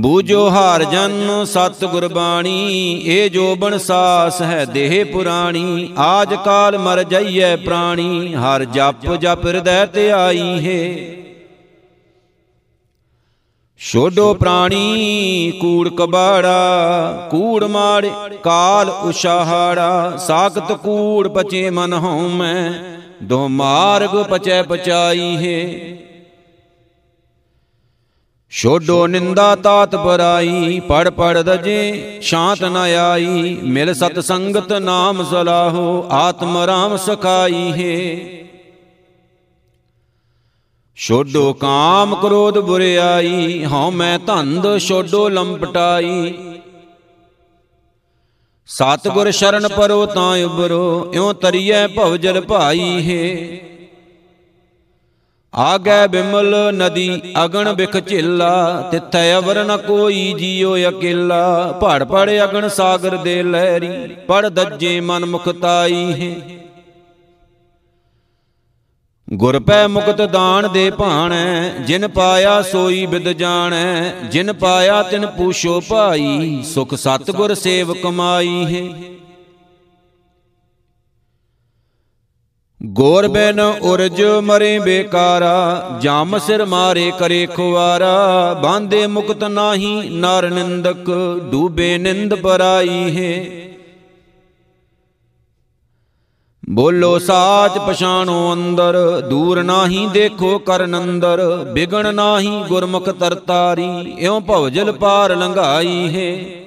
ਬੂਝੋ 0.00 0.50
ਹਾਰ 0.50 0.84
ਜਨ 0.84 1.44
ਸਤ 1.44 1.84
ਗੁਰਬਾਣੀ 1.84 3.02
ਏ 3.04 3.28
ਜੋਬਨ 3.28 3.78
ਸਾਸ 3.78 4.42
ਹੈ 4.42 4.64
ਦੇਹ 4.64 5.04
ਪੁਰਾਣੀ, 5.04 5.94
ਆਜ 5.98 6.34
ਕਾਲ 6.34 6.78
ਮਰ 6.78 7.02
ਜਾਈਐ 7.02 7.56
ਪ੍ਰਾਣੀ, 7.56 8.34
ਹਰ 8.34 8.64
ਜਪ 8.64 9.14
ਜਪ 9.14 9.46
ਹਿਰਦੈ 9.46 9.86
ਤੇ 9.86 10.10
ਆਈ 10.10 10.66
ਹੈ। 10.66 11.14
ਛੋਡੋ 13.78 14.34
ਪ੍ਰਾਣੀ, 14.34 15.52
ਕੂੜ 15.60 15.88
ਕਬਾੜਾ, 15.88 17.28
ਕੂੜ 17.30 17.64
ਮਾੜੇ, 17.64 18.10
ਕਾਲ 18.42 18.90
ਉਸ਼ਾਹਾੜਾ 18.90 20.16
ਸਾਖਤ 20.16 20.72
ਕੂੜ 20.72 21.28
ਪਚੇ 21.28 21.70
ਮਨ 21.70 21.92
ਹਉ 21.92 22.28
ਮੈਂ 22.28 22.72
ਦੋ 23.22 23.48
ਮਾਰਗ 23.48 24.22
ਪਚੈ 24.30 24.62
ਪਚਾਈ 24.62 25.36
ਹੈ। 25.36 25.96
ਛੋਡੋ 28.52 29.06
ਨਿੰਦਾ 29.06 29.56
ਤਾਤ 29.56 29.96
ਪਰਾਈ 29.96 30.80
ਪੜ 30.80 31.08
ਪੜ 31.10 31.42
ਦਜੇ 31.42 32.18
ਸ਼ਾਂਤ 32.22 32.64
ਨ 32.64 32.76
ਆਈ, 32.76 33.58
ਮਿਲ 33.62 33.94
ਸਤ 33.94 34.18
ਸੰਗਤ 34.20 34.72
ਨਾਮ 34.72 35.24
ਸਲਾਹੋ, 35.24 36.08
ਆਤਮ 36.10 36.58
ਰਾਮ 36.58 36.96
ਸਖਾਈ 36.96 37.72
ਹੈ। 37.72 38.42
ਛੋਡੋ 40.96 41.52
ਕਾਮ 41.52 42.14
ਕ੍ਰੋਧ 42.14 42.58
ਬੁਰਿਆਈ, 42.58 43.64
ਹਉ 43.64 43.90
ਮੈਂ 43.90 44.18
ਧੰਦ 44.18 44.78
ਛੋਡੋ 44.78 45.28
ਲੰਪਟਾਈ। 45.28 46.34
ਸਤਗੁਰ 48.66 49.30
ਸ਼ਰਨ 49.30 49.68
ਪਰੋ 49.68 50.06
ਤਾਂ 50.06 50.36
ਉਬਰੋ 50.44 51.10
ਇਉ 51.14 51.32
ਤਰੀਐ 51.32 51.86
ਭਵ 51.86 52.16
ਜਲ 52.16 52.40
ਭਾਈ 52.40 52.80
ਹੈ। 52.80 53.71
ਆਗੈ 55.54 56.06
ਬਿਮਲ 56.06 56.54
ਨਦੀ 56.74 57.22
ਅਗਣ 57.44 57.72
ਬਿਖ 57.72 58.06
ਝਿੱਲਾ, 58.06 58.88
ਤਿੱਥੈ 58.90 59.34
ਅਵਰ 59.36 59.64
ਨ 59.64 59.76
ਕੋਈ 59.76 60.34
ਜੀਉ 60.38 60.76
ਅਕੇਲਾ। 60.88 61.72
ਪੜ 61.80 62.04
ਪੜ 62.04 62.30
ਅਗਣ 62.44 62.68
ਸਾਗਰ 62.68 63.16
ਦੇ 63.16 63.42
ਲਹਿਰੀ, 63.42 64.14
ਪੜ 64.28 64.48
ਦੱਜੇ 64.48 65.00
ਮਨ 65.00 65.24
ਮੁਖਤਾਈ 65.24 66.12
ਹੈ। 66.12 66.34
ਗੁਰ 69.34 69.58
ਪੈ 69.60 69.86
ਮੁਕਤ 69.86 70.22
ਦਾਨ 70.22 70.72
ਦੇ 70.72 70.90
ਭਾਣੈ, 70.90 71.68
ਜਿਨ 71.68 72.08
ਪਾਇਆ 72.08 72.62
ਸੋਈ 72.62 73.06
ਬਿਦ 73.06 73.28
ਜਾਣੈ। 73.28 74.10
ਜਿਨ 74.30 74.52
ਪਾਇਆ 74.52 75.02
ਤਿਨ 75.02 75.26
ਪੂਛੋ 75.26 75.80
ਭਾਈ, 75.80 76.62
ਸੁਖ 76.62 76.94
ਸਤਗੁਰ 76.94 77.54
ਸੇਵ 77.54 77.94
ਕਮਾਈ 77.94 78.64
ਹੈ। 78.64 79.12
ਗੋਰ 82.86 83.28
ਬਿਨ 83.28 83.60
ਉਰਜ 83.60 84.22
ਮਰੇ 84.22 84.78
ਬੇਕਾਰਾ, 84.78 85.88
ਜਮ 86.00 86.38
ਸਿਰ 86.38 86.64
ਮਾਰੇ 86.64 87.12
ਕਰੇ 87.18 87.46
ਖੁਆਰਾ 87.46 88.54
ਬਾਂਦੇ 88.62 89.06
ਮੁਕਤ 89.06 89.44
ਨਾਹੀ 89.44 90.08
ਨਰ 90.08 90.50
ਨਿੰਦਕ, 90.50 91.10
ਡੂਬੇ 91.50 91.98
ਨਿੰਦ 91.98 92.34
ਪਰਾਈ 92.34 93.16
ਹੈ। 93.16 93.44
ਬੋਲੋ 96.70 97.18
ਸਾਚ 97.18 97.78
ਪਛਾਣੋ 97.78 98.52
ਅੰਦਰ, 98.52 99.20
ਦੂਰ 99.30 99.62
ਨਾਹੀ 99.62 100.06
ਦੇਖੋ 100.06 100.58
ਕਰਨ 100.58 101.02
ਅੰਦਰ 101.02 101.64
ਬਿਗਣ 101.72 102.14
ਨਾਹੀ 102.14 102.62
ਗੁਰਮੁਖ 102.68 103.10
ਤਰਤਾਰੀ, 103.10 104.16
ਇਉ 104.18 104.40
ਭਵਜਲ 104.40 104.92
ਪਾਰ 104.92 105.36
ਲੰਘਾਈ 105.36 106.08
ਹੈ। 106.14 106.61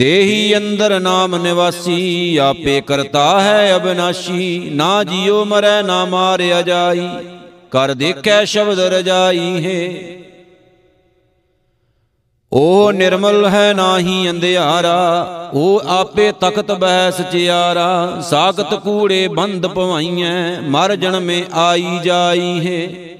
ਦੇਹੀ 0.00 0.56
ਅੰਦਰ 0.56 1.00
ਨਾਮ 1.00 1.36
ਨਿਵਾਸੀ, 1.36 2.36
ਆਪੇ 2.36 2.80
ਕਰਤਾ 2.80 3.40
ਹੈ 3.40 3.76
ਅਬਨਾਸ਼ੀ। 3.76 4.70
ਨਾ 4.72 5.04
ਜਿਉ 5.04 5.44
ਮਰੈ, 5.44 5.82
ਨਾ 5.82 6.04
ਮਾਰਿਆ 6.04 6.62
ਜਾਈ 6.62 7.08
ਕਰ 7.70 7.94
ਦੇਖੈ 7.94 8.44
ਸ਼ਬਦ 8.44 8.80
ਰਜਾਈ 8.80 9.64
ਹੈ। 9.64 9.90
ਉਹ 12.52 12.92
ਨਿਰਮਲ 12.92 13.46
ਹੈ 13.46 13.72
ਨਾਹੀ 13.72 14.30
ਅੰਧਿਆਰਾ, 14.30 15.50
ਉਹ 15.54 15.82
ਆਪੇ 15.86 16.32
ਤਖਤ 16.32 16.72
ਬਹਿ 16.72 17.12
ਸਚਿਆਰਾ 17.12 18.20
ਸਾਖਤ 18.20 18.74
ਕੂੜੇ 18.74 19.28
ਬੰਦ 19.28 19.66
ਪਵਾਈਐ, 19.66 20.60
ਮਰ 20.60 20.96
ਜਨਮੇ 20.96 21.44
ਆਈ 21.52 21.98
ਜਾਈ 22.04 22.66
ਹੈ। 22.66 23.19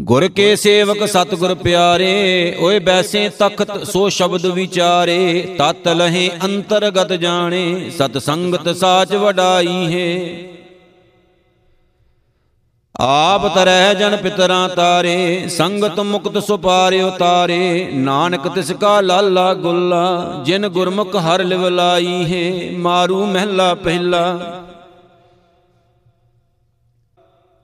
ਗੁਰ 0.00 0.28
ਕੇ 0.28 0.56
ਸੇਵਕ 0.56 1.06
ਸਤਗੁਰ 1.06 1.54
ਪਿਆਰੇ, 1.54 2.56
ਓਏ 2.60 2.78
ਬੈਸੇ 2.78 3.28
ਤਖਤ 3.28 3.84
ਸੋ 3.84 4.08
ਸ਼ਬਦ 4.08 4.46
ਵਿਚਾਰੇ, 4.46 5.40
ਤਤ 5.58 5.88
ਲਹੇ 5.88 6.30
ਅੰਤਰਗਤ 6.44 7.12
ਜਾਣੇ, 7.12 7.90
ਸਤ 7.90 8.18
ਸੰਗਤ 8.18 8.76
ਸਾਚ 8.76 9.12
ਵਡਾਈ 9.12 9.94
ਹੈ। 9.94 10.48
ਆਪ 13.00 13.54
ਤਰਹਿ 13.54 13.94
ਜਨ 13.94 14.16
ਪਿਤਰਾਂ 14.16 14.68
ਤਾਰੇ, 14.68 15.48
ਸੰਗਤ 15.48 16.00
ਮੁਕਤ 16.00 16.38
ਸੁਪਾਰਿ 16.38 17.02
ਉਤਾਰੇ, 17.02 17.88
ਨਾਨਕ 17.92 18.48
ਤਿਸ 18.48 18.72
ਕਾ 18.72 19.00
ਲਾਲਾ 19.00 19.54
ਗੁੱਲਾ, 19.54 20.42
ਜਿਨ 20.44 20.68
ਗੁਰਮੁਖ 20.68 21.16
ਹਰ 21.16 21.44
ਲਿਵ 21.44 21.68
ਲਾਈ 21.68 22.24
ਹੈ, 22.32 22.78
ਮਾਰੂ 22.78 23.26
ਮਹਿਲਾ 23.26 23.74
ਪਹਿਲਾ। 23.74 24.38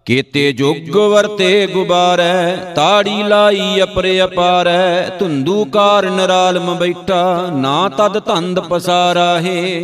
ਕੀਤੇ 0.07 0.53
ਜੁਗ 0.53 0.97
ਵਰਤੇ 0.97 1.67
ਗੁਬਾਰੈ, 1.67 2.57
ਤਾੜੀ 2.57 3.23
ਲਾਈ 3.23 3.83
ਅਪਰੇ 3.83 4.25
ਅਪਾਰੈ, 4.25 5.09
ਧੁੰਦੂ 5.19 5.65
ਕਾਰ 5.65 6.11
ਨਰਾਲਮ 6.11 6.75
ਬੈਠਾ, 6.75 7.51
ਨਾ 7.57 7.89
ਤਦ 7.89 8.19
ਧੰਦ 8.25 8.61
ਪਸਾਰਾ 8.61 9.41
ਹੈ। 9.41 9.83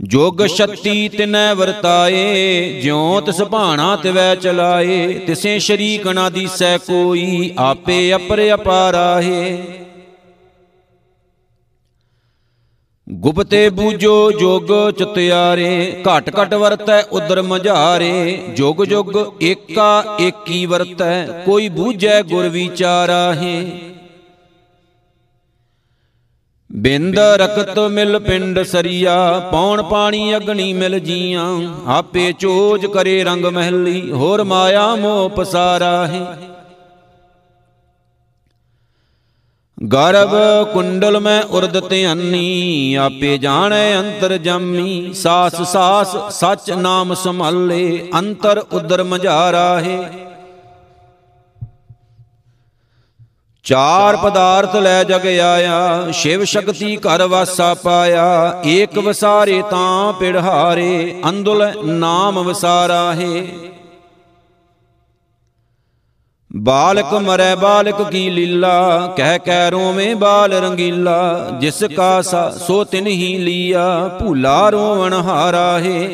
ਜੋਗ 0.00 0.46
ਸ਼ਕਤੀ 0.46 1.08
ਤਿਨੈ 1.08 1.54
ਵਰਤਾਏ 1.54 2.80
ਜਿਉ 2.82 3.20
ਤਿਸ 3.20 3.42
ਭਾਣਾ 3.42 3.96
ਤਿਵੈ 3.96 4.34
ਚਲਾਏ, 4.34 5.18
ਤਿਸੇ 5.18 5.58
ਸ਼ਰੀਕ 5.58 6.06
ਨਾ 6.06 6.30
ਦੀਸੈ 6.30 6.78
ਕੋਈ, 6.78 7.54
ਆਪੇ 7.58 8.14
ਅਪਰ 8.14 8.54
ਅਪਾਰਾਹੇ 8.54 9.58
ਗੁਪਤੇ 13.12 13.68
ਬੂਜੋ 13.70 14.30
ਜੋਗ 14.32 14.68
ਚਤਿਆਰੇ, 14.90 16.02
ਘਟ 16.02 16.30
ਘਟ 16.40 16.54
ਵਰਤੈ 16.54 17.00
ਉਦਰ 17.12 17.40
ਮਝਾਰੇ, 17.42 18.36
ਜੁਗ 18.56 18.84
ਜੁਗ 18.84 19.42
ਏਕਾ 19.42 20.04
ਏਕੀ 20.20 20.64
ਵਰਤੈ, 20.66 21.26
ਕੋਈ 21.44 21.68
ਬੂਝੈ 21.68 22.22
ਗੁਰ 22.22 22.48
ਵਿਚਾਰਾਹੇ। 22.48 23.64
ਬਿੰਦ 26.70 27.18
ਰਕਤ 27.18 27.78
ਮਿਲ 27.78 28.18
ਪਿੰਡ 28.18 28.62
ਸਰੀਆ, 28.62 29.38
ਪੌਣ 29.50 29.82
ਪਾਣੀ 29.82 30.36
ਅਗਣੀ 30.36 30.72
ਮਿਲ 30.72 30.98
ਜੀਆਂ, 30.98 31.46
ਆਪੇ 31.86 32.32
ਚੋਜ 32.32 32.86
ਕਰੇ 32.86 33.22
ਰੰਗ 33.24 33.44
ਮਹਿਲੀ, 33.46 34.10
ਹੋਰ 34.12 34.44
ਮਾਇਆ 34.44 34.94
ਮੋਹ 34.94 35.28
ਪਸਾਰਾ 35.28 36.06
ਗਰਭ 39.88 40.30
ਕੁੰਡਲ 40.72 41.20
ਮੈਂ 41.20 41.42
ਉਰਦ 41.42 41.88
ਧਿਆਨੀ, 41.88 42.94
ਆਪੇ 42.94 43.38
ਜਾਣੈ 43.38 43.98
ਅੰਤਰ 43.98 44.36
ਜਾਮੀ। 44.36 45.12
ਸਾਸ 45.12 45.62
ਸਾਸ 45.62 46.16
ਸਚ 46.44 46.70
ਨਾਮ 46.70 47.14
ਸੰਭਾਲੇ, 47.14 48.10
ਅੰਤਰ 48.18 48.64
ਉਦਰ 48.72 49.02
ਮਝਾਰਾ 49.02 49.80
ਹੈ। 49.80 50.12
ਚਾਰ 53.62 54.16
ਪਦਾਰਥ 54.16 54.76
ਲੈ 54.76 55.04
ਜਗ 55.04 55.26
ਆਇਆ, 55.26 56.06
ਸ਼ਿਵ 56.12 56.44
ਸ਼ਕਤੀ 56.44 56.96
ਘਰ 56.96 57.26
ਵਾਸਾ 57.26 57.74
ਪਾਇਆ। 57.74 58.62
ਏਕ 58.66 58.98
ਵਸਾਰੇ 58.98 59.62
ਤਾਂ 59.70 60.12
ਪਿੜਹਾਰੇ 60.12 61.20
ਅੰਦੁਲ 61.28 61.72
ਨਾਮ 61.84 62.42
ਵਸਾਰਾ 62.42 63.14
ਹੈ। 63.14 63.46
ਬਾਲਕ 66.56 67.14
ਮਰੈ, 67.14 67.56
ਬਾਲਕ 67.56 68.10
ਕੀ 68.10 68.30
ਲੀਲਾ? 68.30 69.14
ਕਹਿ 69.16 69.38
ਕਹਿ 69.38 69.70
ਰੋਵੇਂ 69.70 70.16
ਬਾਲ 70.16 70.52
ਰੰਗੀਲਾ। 70.52 71.48
ਜਿਸ 71.60 71.84
ਕਾ 71.84 72.22
ਸੋ 72.68 72.84
ਤਿਨ 72.84 73.06
ਹੀ 73.06 73.38
ਲੀਆ। 73.38 74.18
ਭੂਲਾ 74.20 74.70
ਰੋਵਣ 74.70 75.12
ਹਾਰਾ 75.12 75.78
ਹੈ। 75.78 76.08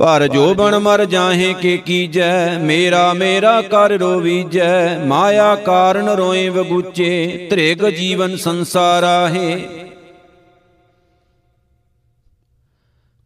ਪਰ 0.00 0.26
ਜੋ 0.26 0.54
ਬਣ 0.54 0.78
ਮਰ 0.78 1.04
ਜਾਹੇ, 1.04 1.54
ਕੇ 1.54 1.76
ਕੀਜੈ? 1.76 2.58
ਮੇਰਾ 2.58 3.12
ਮੇਰਾ 3.12 3.62
ਕਰ 3.62 3.88
ਰੋਵੀਜੈ 3.90 4.98
ਮਾਇਆ 4.98 5.54
ਕਾਰਨ 5.54 6.08
ਰੋਏ 6.08 6.48
ਵਗੂਚੇ। 6.48 7.46
ਤ੍ਰਿਗ 7.50 7.84
ਜੀਵਨ 7.86 8.36
ਸੰਸਾਰਾ 8.36 9.28
ਹੈ। 9.28 9.60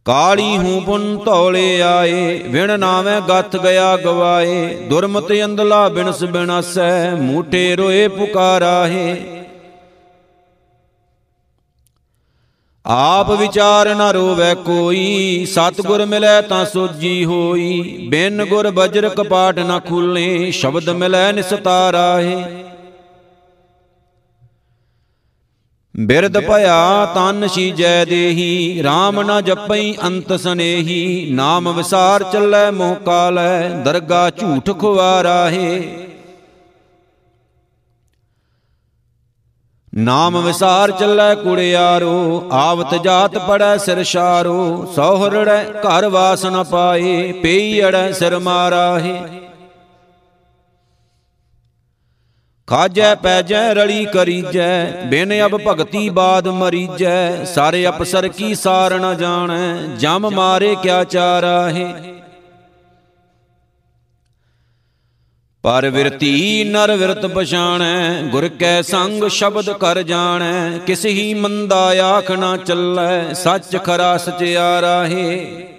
ਕਾਲੀ 0.05 0.57
ਹੂੰ 0.57 0.81
ਪੁਨ 0.83 1.17
ਧੌਲੇ 1.17 1.81
ਆਏ, 1.81 2.41
ਵਿਣ 2.43 2.77
ਨਾਵੇਂ 2.79 3.19
ਗੱਥ 3.21 3.55
ਗਿਆ 3.55 3.95
ਗਵਾਏ, 3.97 4.73
ਦੁਰਮਤ 4.89 5.31
ਅੰਦਲਾ 5.45 5.87
ਬਿਨਸ 5.89 6.23
ਬਿਨਸੈ, 6.23 7.15
ਮੂਠੇ 7.15 7.75
ਰੋਏ 7.75 8.07
ਪੁਕਾਰਾ 8.07 8.87
ਹੈ 8.87 9.15
ਆਪ 12.85 13.31
ਵਿਚਾਰ 13.31 13.93
ਨ 13.95 14.09
ਰੋਵੈ 14.11 14.53
ਕੋਈ, 14.55 15.45
ਸਤਗੁਰ 15.45 16.05
ਮਿਲੈ 16.05 16.41
ਤਾਂ 16.41 16.65
ਸੋਜੀ 16.65 17.23
ਹੋਈ, 17.25 18.07
ਬਿਨ 18.09 18.45
ਗੁਰ 18.45 18.69
ਬਜਰ 18.71 19.09
ਕਪਾਟ 19.09 19.59
ਨ 19.59 19.79
ਖੁੱਲੇ, 19.79 20.51
ਸ਼ਬਦ 20.51 20.89
ਮਿਲੈ 20.89 21.31
ਨਿਸਤਾਰਾਹੇ 21.31 22.43
ਬਿਰਦ 25.95 26.37
ਭਇਆ 26.47 27.05
ਤਨ 27.15 27.47
ਜੈ 27.77 28.03
ਦੇਹੀ 28.05 28.81
RAM 28.83 29.19
ਨ 29.23 29.41
ਜਪਈ 29.41 29.93
ਅੰਤ 30.03 30.31
ਸਨੇਹੀ 30.33 31.31
ਨਾਮ 31.33 31.71
ਵਿਸਾਰ 31.71 32.23
ਚੱਲੈ 32.23 32.69
ਮੋਹ 32.71 32.95
ਕਾਲੈ 33.05 33.69
ਦਰਗਾ 33.85 34.29
ਝੂਠ 34.29 34.71
ਖੁਆਰਾਹੇ 34.79 35.81
ਨਾਮ 39.93 40.37
ਵਿਸਾਰ 40.41 40.91
ਚੱਲੈ 40.91 41.33
ਕੁੜਿਆਰੋ 41.35 42.49
ਆਵਤ 42.51 42.95
ਜਾਤ 43.03 43.37
ਪੜੈ 43.37 43.75
ਸਿਰ 43.77 44.03
ਸ਼ਾਰੋ 44.03 44.85
ਸੋਹਰੜੈ 44.95 45.63
ਘਰ 45.81 46.07
ਵਾਸ 46.09 46.45
ਨ 46.45 46.63
ਪਾਏ 46.63 47.31
ਪਈ 47.33 47.81
ਅੜੈ 47.83 48.11
ਸਿਰ 48.11 48.37
ਮਾਰਾਹੇ। 48.39 49.15
ਖਾਜੈ 52.67 53.15
ਪੈਜੈ, 53.15 53.73
ਰਲੀ 53.73 54.05
ਕਰੀਜੈ, 54.05 55.05
ਬਿਨ 55.05 55.33
ਅਬ 55.45 55.57
ਭਗਤੀ 55.67 56.09
ਬਾਦ 56.09 56.47
ਮਰੀਜੈ, 56.47 57.43
ਸਾਰੇ 57.45 57.87
ਅਪਸਰ 57.87 58.27
ਕੀ 58.27 58.55
ਸਾਰ 58.55 58.93
ਨ 58.99 59.17
ਜਾਣੈ, 59.17 59.87
ਜਮ 59.97 60.29
ਮਾਰੇ 60.29 60.75
ਕਿਆ 60.75 61.03
ਚਾਰਾਹੇ। 61.03 61.93
ਪਰ 65.63 65.89
ਵਿਰਤੀ 65.89 66.63
ਨਰ 66.63 66.95
ਵਿਰਤ 66.95 67.25
ਪਛਾਣੈ, 67.25 68.21
ਗੁਰ 68.21 68.47
ਕੈ 68.47 68.81
ਸੰਗ 68.81 69.27
ਸ਼ਬਦ 69.27 69.69
ਕਰ 69.69 70.01
ਜਾਣੈ, 70.01 70.77
ਕਿਸ 70.77 71.05
ਹੀ 71.05 71.33
ਮੰਦਾ 71.33 71.85
ਆਖ 72.05 72.31
ਨਾ 72.31 72.57
ਚੱਲੈ, 72.57 73.33
ਸੱਚ 73.33 73.77
ਖਰਾ 73.77 74.17
ਸਚਿਆਰਾ 74.17 75.03
ਹੈ 75.07 75.72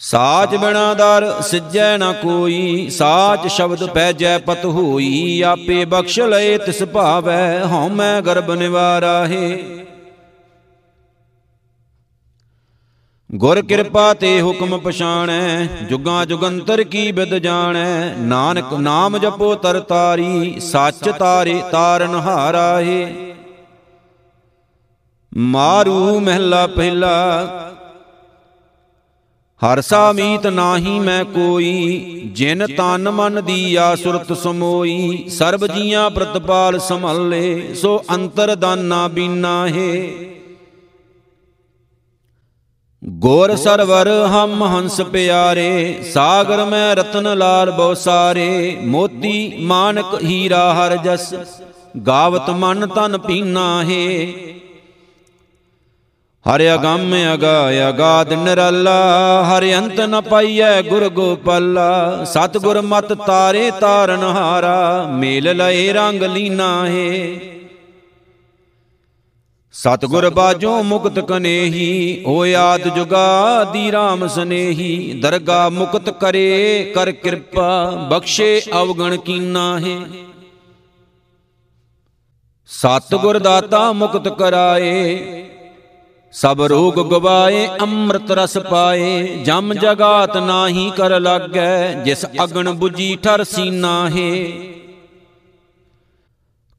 ਸਾਚ 0.00 0.54
ਬਿਨਾ 0.56 0.92
ਦਰ 0.94 1.24
ਸਿਜੈ 1.42 1.96
ਨਾ 1.98 2.12
ਕੋਈ, 2.12 2.88
ਸਾਚ 2.90 3.46
ਸ਼ਬਦ 3.46 3.84
ਪੈਜੈ 3.84 4.36
ਪਤ 4.38 4.64
ਹੋਈ, 4.64 5.40
ਆਪੇ 5.42 5.84
ਬਖਸ਼ 5.84 6.18
ਲਏ 6.20 6.56
ਤਿਸ 6.58 6.82
ਭਾਵੈ, 6.84 7.64
ਹਉਮੈ 7.64 8.20
ਗਰਬ 8.20 8.50
ਨਿਵਾਰਾ 8.52 9.26
ਹੈ 9.26 9.58
ਗੁਰ 13.30 13.60
ਕਿਰਪਾ 13.62 14.12
ਤੇ 14.14 14.40
ਹੁਕਮ 14.40 14.78
ਪਛਾਣੈ, 14.78 15.66
ਜੁਗਾਂ 15.88 16.24
ਜੁਗੰਤਰ 16.26 16.82
ਕੀ 16.84 17.10
ਬਿਦ 17.12 17.34
ਜਾਣੈ, 17.38 18.14
ਨਾਨਕ 18.18 18.72
ਨਾਮ 18.72 19.18
ਜਪੋ 19.18 19.54
ਤਰ 19.54 19.80
ਤਾਰੀ, 19.80 20.60
ਸੱਚ 20.60 21.08
ਤਾਰੇ 21.08 21.62
ਤਾਰਨ 21.72 22.14
ਹਾਰਾ 22.14 22.80
ਏ 22.80 23.06
ਮਾਰੂ 25.32 26.20
ਮਹਿਲਾ 26.20 26.66
ਪਹਿਲਾ 26.66 27.67
ਹਰ 29.62 29.80
ਸਾ 29.80 30.12
ਮੀਤ 30.12 30.46
ਨਾਹੀ 30.46 30.98
ਮੈਂ 31.00 31.24
ਕੋਈ, 31.24 32.30
ਜਿਨ 32.34 32.66
ਤਨ 32.76 33.10
ਮਨ 33.10 33.44
ਦੀਆ 33.44 33.94
ਸੁਰਤ 33.94 34.32
ਸਮੋਈ, 34.32 35.28
ਸਰਬ 35.28 35.66
ਜੀਆਂ 35.66 36.10
ਪ੍ਰਤਪਾਲ 36.10 36.78
ਸੰਭਲੇ, 36.78 37.74
ਸੋ 37.74 38.04
ਅੰਤਰ 38.10 38.54
ਦਾਨਾ 38.54 39.08
ਬੀਨਾ 39.08 39.68
ਹੈ। 39.68 40.06
ਗੋਰ 43.04 43.56
ਸਰਵਰ 43.56 44.08
ਹਮ 44.26 44.62
ਹੰਸ 44.64 45.00
ਪਿਆਰੇ, 45.00 46.02
ਸਾਗਰ 46.14 46.64
ਮੈਂ 46.64 46.96
ਰਤਨ 46.96 47.38
ਲਾਲ 47.38 47.70
ਬਹੁ 47.70 47.94
ਸਾਰੇ 47.94 48.76
ਮੋਤੀ 48.84 49.56
ਮਾਨਕ 49.60 50.18
ਹੀਰਾ 50.24 50.74
ਹਰ 50.74 50.96
ਜਸ, 50.96 51.34
ਗਾਵਤ 52.06 52.50
ਮਨ 52.50 52.86
ਤਨ 52.86 53.18
ਪੀਨਾ 53.18 53.84
ਹੈ। 53.84 54.26
ਹਰ 56.46 56.74
ਅਗੰਮ 56.74 57.14
ਅਗਾ 57.34 57.88
ਅਗਾਦ 57.88 58.32
ਨਿਰਲਾ, 58.32 59.44
ਹਰ 59.44 59.64
ਅੰਤ 59.78 60.00
ਨ 60.00 60.20
ਪਾਈਐ 60.20 60.82
ਗੁਰ 60.82 61.08
ਗੋਪਾਲਾ। 61.08 62.24
ਸਤ 62.24 62.58
ਗੁਰ 62.58 62.80
ਮਤ 62.80 63.12
ਤਾਰੇ 63.12 63.70
ਤਾਰਨ 63.80 64.22
ਹਾਰਾ, 64.22 65.06
ਮੇਲ 65.12 65.56
ਲਏ 65.56 65.92
ਰੰਗ 65.92 66.22
ਲੀਨਾ 66.22 66.86
ਹੈ। 66.86 67.40
ਸਤਗੁਰ 69.72 70.30
ਬਾਜੋ 70.30 70.82
ਮੁਕਤ 70.82 71.18
ਕਨੇਹੀ, 71.18 72.22
ਓ 72.26 72.44
ਆਦ 72.58 72.88
ਜੁਗਾ 72.88 73.64
ਦੀ 73.64 73.90
RAM 73.90 74.28
ਸਨੇਹੀ। 74.28 75.20
ਦਰਗਾ 75.22 75.68
ਮੁਕਤ 75.68 76.10
ਕਰੇ 76.10 76.92
ਕਰ 76.94 77.12
ਕਿਰਪਾ, 77.12 77.90
ਬਖਸ਼ੇ 78.10 78.62
ਅਵਗਣ 78.82 79.16
ਕੀਨਾ 79.16 79.78
ਹੈ। 79.78 80.00
ਸਤਗੁਰ 82.66 83.38
ਦਾਤਾ 83.38 83.92
ਮੁਕਤ 83.92 84.28
ਕਰਾਏ 84.28 85.18
ਸਭ 86.32 86.60
ਰੋਗ 86.62 86.94
ਗਵਾਏ, 86.94 87.66
ਅੰਮ੍ਰਿਤ 87.80 88.30
ਰਸ 88.30 88.58
ਪਾਏ, 88.58 89.36
ਜਮ 89.44 89.74
ਜਗਾਤ 89.74 90.36
ਨਾਹੀ 90.36 90.90
ਕਰ 90.96 91.20
ਲਾਗੈ, 91.20 91.92
ਜਿਸ 92.04 92.24
ਅਗਣ 92.44 92.68
부ਜੀ 92.68 93.16
ਠਰ 93.16 93.44
ਸੀਨਾ 93.44 94.08
ਹੈ 94.08 94.34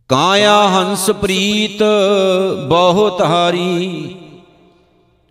ਕਾਇਆ 0.09 0.67
ਹੰਸ 0.67 1.09
ਪ੍ਰੀਤ, 1.11 1.83
ਬਹੁਤ 2.69 3.21
ਹਾਰੀ। 3.21 4.15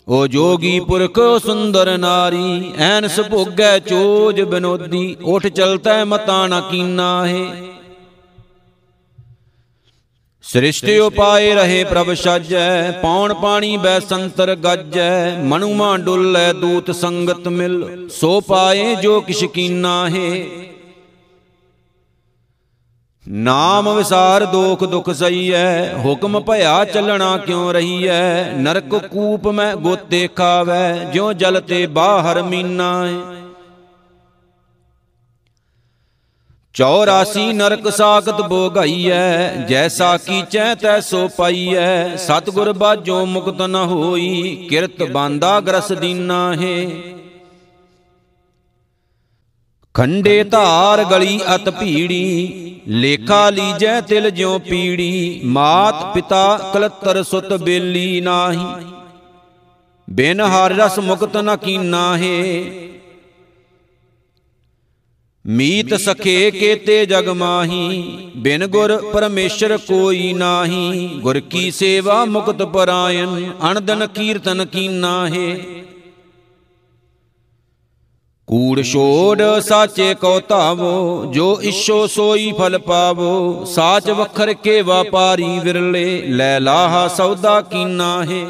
ਓ 0.08 0.26
ਜੋਗੀ 0.26 0.80
ਪੁਰਖ, 0.80 1.18
ਸੁੰਦਰ 1.42 1.96
ਨਾਰੀ, 1.98 2.72
ਐਨਸ 2.78 3.20
ਭੋਗੈ 3.20 3.78
ਚੋਜ 3.78 4.40
ਬਨੋਦੀ 4.40 5.16
ਉਠ 5.24 5.46
ਚਲਤੈ 5.46 6.04
ਮਤਾ 6.04 6.46
ਨ 6.46 6.60
ਕੀਨਾ 6.60 7.26
ਹੈ 7.26 7.44
ਸ੍ਰਿਸ਼ਟਿ 10.52 10.98
ਉਪਾਏ 10.98 11.54
ਰਹੇ 11.54 11.84
ਪ੍ਰਭ 11.84 12.14
ਸਾਜੈ 12.14 12.90
ਪੌਣ 12.90 13.34
ਪਾਣੀ 13.34 13.76
ਬੈ 13.76 14.00
ਸੰਤਰ 14.00 14.54
ਗੱਜੈ 14.54 15.38
ਮਨੁਮਾ 15.38 15.96
ਡੁੱਲੈ 15.96 16.52
ਦੂਤ 16.52 16.90
ਸੰਗਤ 16.90 17.48
ਮਿਲ। 17.48 18.08
ਸੋ 18.08 18.40
ਪਾਏ 18.40 18.94
ਜੋ 18.94 19.20
ਕਿਛ 19.20 19.44
ਕੀਨਾ 19.44 20.08
ਹੈ। 20.08 20.46
ਨਾਮ 23.28 23.96
ਵਿਸਾਰ 23.96 24.44
ਦੋਖ 24.44 24.84
ਦੁਖ 24.84 25.10
ਸਈਐ 25.10 25.94
ਹੁਕਮ 25.94 26.40
ਭਇਆ 26.40 26.84
ਚੱਲਣਾ 26.84 27.36
ਕਿਉ 27.36 27.72
ਰਹੀਐ? 27.72 28.52
ਨਰਕ 28.52 28.96
ਕੂਪ 29.06 29.48
ਮੈਂ 29.48 29.76
ਗੋਤੇ 29.76 30.28
ਖਾਵੈ। 30.36 30.92
ਜਿਉ 31.12 31.32
ਜਲ 31.32 31.60
ਤੇ 31.60 31.86
ਬਾਹਰ 31.86 32.42
ਮੀਨਾ 32.42 33.06
ਹੈ। 33.06 33.47
84 36.74 37.52
ਨਰਕ 37.52 37.88
ਸਾਖਤ 37.90 38.40
ਭੋਗਾਈਐ, 38.48 39.66
ਜੈਸਾ 39.68 40.16
ਕੀਚੈ 40.16 40.74
ਤੈਸੋ 40.74 41.26
ਪਾਈਐ। 41.28 42.16
ਸਤਗੁਰ 42.16 42.72
ਬਾਝੋ 42.72 43.24
ਮੁਕਤ 43.26 43.62
ਨ 43.62 43.76
ਹੋਈ, 43.84 44.66
ਕਿਰਤ 44.70 45.02
ਬਾਂਦਾ 45.02 45.58
ਗਰਸ 45.60 45.92
ਦੀਨਾ 45.92 46.54
ਹੈ 46.54 46.84
ਖੰਡੇ 49.94 50.42
ਧਾਰ 50.44 51.04
ਗਲੀ 51.04 51.40
ਅਤ 51.54 51.68
ਭੀੜੀ, 51.70 52.80
ਲੇਖਾ 52.88 53.48
ਲੀਜੈ 53.50 54.00
ਤਿਲ 54.00 54.30
ਜਿਉ 54.30 54.58
ਪੀੜੀ, 54.58 55.40
ਮਾਤ 55.44 56.04
ਪਿਤਾ 56.14 56.70
ਕਲਤਰ 56.74 57.22
ਸੁਤ 57.22 57.52
ਬੇਲੀ 57.54 58.20
ਨਾਹੀ। 58.20 58.66
ਬਿਨ 60.08 60.40
ਹਰ 60.40 60.74
ਰਸ 60.74 60.98
ਮੁਕਤ 60.98 61.36
ਨ 61.36 61.56
ਕੀਨਾ 61.56 62.16
ਹੈ 62.16 62.52
ਮੀਤ 65.46 65.94
ਸਖੇ 65.94 66.50
ਕੇਤੇ 66.50 67.06
ਜਗ 67.06 67.28
ਮਾਹੀ, 67.28 68.30
ਬਿਨ 68.36 68.66
ਗੁਰ 68.66 69.10
ਪਰਮੇਸ਼ਰ 69.12 69.76
ਕੋਈ 69.76 70.32
ਨਾਹੀ। 70.32 71.08
ਗੁਰ 71.14 71.40
ਕੀ 71.40 71.70
ਸੇਵਾ 71.70 72.24
ਮੁਕਤ 72.24 72.62
ਪਰਾਇਨ 72.62 73.52
ਅਣਦਨ 73.70 74.06
ਕੀਰਤਨ 74.06 74.66
ਕੀਨਾ 74.66 75.28
ਹੈ। 75.28 75.56
ਕੂੜ 78.46 78.82
ਛੋੜ 78.82 79.42
ਸਾਚੇ 79.60 80.14
ਕੋ 80.14 80.40
ਧਾਵੋ, 80.40 81.24
ਜੋ 81.32 81.62
ਇਸ਼ੋ 81.62 82.06
ਸੋਈ 82.06 82.52
ਫਲ 82.58 82.78
ਪਾਵੋ। 82.78 83.64
ਸਾਚ 83.64 84.10
ਵਖਰ 84.10 84.52
ਕੇ 84.52 84.82
ਵਪਾਰੀ 84.82 85.58
ਵਿਰਲੇ, 85.58 86.22
ਲੈ 86.22 86.60
ਲਾਹਾ 86.60 87.08
ਸੌਦਾ 87.08 87.60
ਕੀਨਾ 87.60 88.24
ਹੈ। 88.24 88.46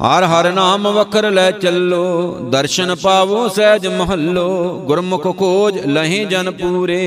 ਹਰ 0.00 0.24
ਹਰ 0.24 0.50
ਨਾਮ 0.52 0.88
ਵਖਰ 0.88 1.30
ਲੈ 1.30 1.50
ਚੱਲੋ, 1.50 2.36
ਦਰਸ਼ਨ 2.50 2.94
ਪਾਵੋ 2.94 3.48
ਸਹਿਜ 3.48 3.86
ਮਹੱਲੋ, 3.86 4.80
ਗੁਰਮੁਖ 4.86 5.26
ਖੋਜ 5.38 5.78
ਲਹੇ 5.86 6.24
ਜਨ 6.24 6.50
ਪੂਰੇ, 6.50 7.02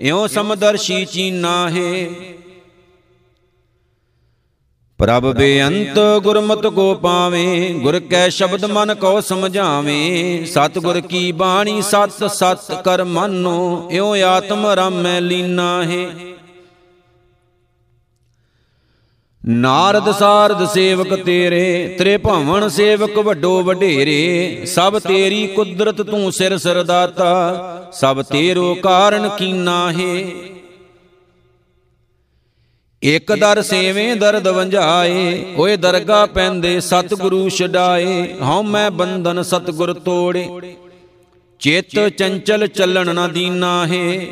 ਇਉ 0.00 0.26
ਸਮਦਰਸ਼ੀ 0.26 1.04
ਚੀਨਾ 1.04 1.68
ਹੈ। 1.70 2.08
ਪ੍ਰਭ 4.98 5.26
ਬੇਅੰਤ 5.32 5.98
ਗੁਰਮਤਿ 6.22 6.70
ਕੋ 6.70 6.94
ਪਾਵੇਂ, 6.94 7.74
ਗੁਰ 7.74 7.98
ਕੈ 8.00 8.28
ਸ਼ਬਦ 8.28 8.64
ਮਨ 8.64 8.94
ਕੋ 8.94 9.20
ਸਮਝਾਵੇਂ 9.20 10.46
ਸਤ 10.46 10.78
ਗੁਰ 10.78 11.00
ਕੀ 11.00 11.32
ਬਾਣੀ 11.32 11.82
ਸਤ 11.82 12.24
ਸਤ 12.30 12.82
ਕਰ 12.84 13.04
ਮੰਨੋ, 13.04 13.88
ਇਉ 13.90 14.14
ਆਤਮ 14.26 14.66
ਰਾਮੈ 14.66 15.20
ਲੀਨਾ 15.20 15.82
ਹੈ। 15.84 16.06
ਨਾਰਦ 19.44 20.10
ਸਾਰਦ 20.12 20.64
ਸੇਵਕ 20.68 21.14
ਤੇਰੇ 21.14 21.96
ਤ੍ਰੇ 21.98 22.16
ਭਵਨ 22.16 22.68
ਸੇਵਕ 22.68 23.18
ਵੱਡੋ 23.18 23.62
ਵਡੇਰੇ, 23.62 24.62
ਸਭ 24.66 24.98
ਤੇਰੀ 24.98 25.46
ਕੁਦਰਤ 25.46 26.02
ਤੂੰ 26.02 26.32
ਸਿਰ 26.32 26.56
ਸਿਰ 26.58 26.82
ਦਾਤਾ 26.82 27.90
ਸਭ 27.92 28.22
ਤੇਰੋ 28.22 28.74
ਕਾਰਨ 28.74 29.28
ਕੀਨਾ 29.28 29.92
ਹੈ। 29.92 30.24
ਇਕ 33.02 33.32
ਦਰ 33.32 33.62
ਸੇਵੇਂ 33.62 34.16
ਦਰਦ 34.16 34.48
ਵੰਝਾਏ, 34.48 35.44
ਓਏ 35.56 35.76
ਦਰਗਾ 35.76 36.26
ਪੈਂਦੇ 36.26 36.80
ਸਤਿਗੁਰੂ 36.80 37.48
ਛਡਾਏ, 37.48 38.34
ਹਉ 38.42 38.62
ਮੈਂ 38.62 38.90
ਬੰਧਨ 38.90 39.42
ਸਤਿਗੁਰ 39.42 39.92
ਤੋੜੇ। 39.92 40.48
ਚਿੱਤ 41.60 42.08
ਚੰਚਲ 42.08 42.66
ਚੱਲਣ 42.66 43.14
ਨਾ 43.14 43.26
ਦੀਨਾ 43.28 43.86
ਹੈ। 43.86 44.26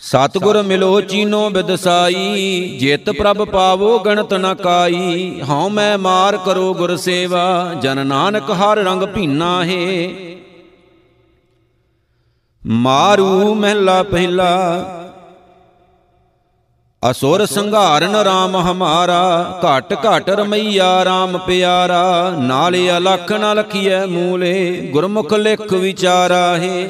ਸਤਿਗੁਰ 0.00 0.62
ਮਿਲੋ 0.62 1.00
ਚੀਨੋ 1.00 1.48
ਬਿਦਸਾਈ, 1.50 2.76
ਜਿਤ 2.80 3.10
ਪ੍ਰਭ 3.10 3.44
ਪਾਵੋ 3.44 3.98
ਗਣਤ 3.98 4.34
ਨ 4.34 4.54
ਕਾਈ। 4.54 5.40
ਹਉ 5.42 5.68
ਮੈਂ 5.68 5.96
ਮਾਰ 5.98 6.36
ਕਰੋ 6.36 6.72
ਗੁਰ 6.74 6.94
ਸੇਵਾ, 6.96 7.74
ਜਨ 7.82 8.06
ਨਾਨਕ 8.06 8.50
ਹਰ 8.52 8.78
ਰੰਗ 8.78 9.02
ਭੀਨਾ 9.04 9.64
ਹੈ। 9.64 10.08
ਮਾਰੂ 12.62 13.54
ਮਹਿਲਾ 13.54 14.02
ਪਹਿਲਾ, 14.02 14.50
ਅਸੁਰ 17.02 17.44
ਸੰਘਾਰਨ 17.46 18.14
RAM 18.16 18.60
ਹਮਾਰਾ। 18.62 19.60
ਘਟ 19.62 19.94
ਘਟ 20.04 20.30
ਰਮਈਆ 20.30 20.92
RAM 21.02 21.38
ਪਿਆਰਾ, 21.38 22.34
ਨਾਲੇ 22.38 22.90
ਅਲਖ 22.96 23.32
ਨ 23.32 23.54
ਲਖੀਐ 23.54 24.04
ਮੂਲੇ, 24.06 24.88
ਗੁਰਮੁਖ 24.92 25.34
ਲਿਖ 25.34 25.72
ਵਿਚਾਰਾ 25.72 26.46
ਹੈ। 26.56 26.88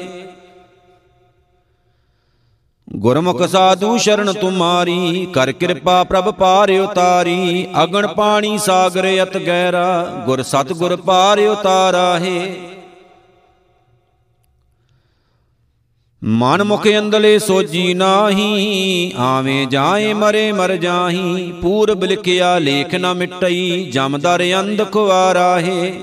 ਗੁਰਮੁਖ 2.93 3.41
ਸਾਧੂ 3.43 3.97
ਸ਼ਰਨ 3.97 4.33
ਤੁਮਾਰੀ 4.33 5.27
ਕਰ 5.33 5.51
ਕਿਰਪਾ 5.51 6.03
ਪ੍ਰਭ 6.03 6.33
ਪਾਰ 6.33 6.71
ਉਤਾਰੀ 6.71 7.67
ਅਗਣ 7.83 8.07
ਪਾਣੀ 8.07 8.57
ਸਾਗਰ 8.57 9.23
ਅਤ 9.23 9.37
ਗਹਿਰਾ 9.37 10.23
ਗੁਰ 10.25 10.43
ਸਤ 10.43 10.73
ਗੁਰ 10.73 10.95
ਪਾਰ 10.95 11.39
ਉਤਾਰਾ 11.39 12.19
ਹੈ। 12.19 12.55
ਮਨ 16.23 16.63
ਮੁਖ 16.63 16.87
ਅੰਦਲੇ 16.99 17.39
ਸੋਜੀ 17.39 17.93
ਨਾਹੀ 17.93 19.13
ਆਵੇਂ 19.17 19.67
ਜਾਏ 19.67 20.13
ਮਰੇ 20.13 20.51
ਮਰ 20.51 20.75
ਜਾਹੀ 20.75 21.53
ਪੂਰਬ 21.61 22.03
ਲਿਖਿਆ 22.03 22.59
ਲੇਖ 22.59 22.95
ਨਾ 22.95 23.13
ਮਿਟਈ 23.13 23.89
ਜਮਦਰ 23.91 24.43
ਅੰਧ 24.59 24.91
ਖੁਆਰਾ 24.91 25.59
ਹੈ। 25.59 25.93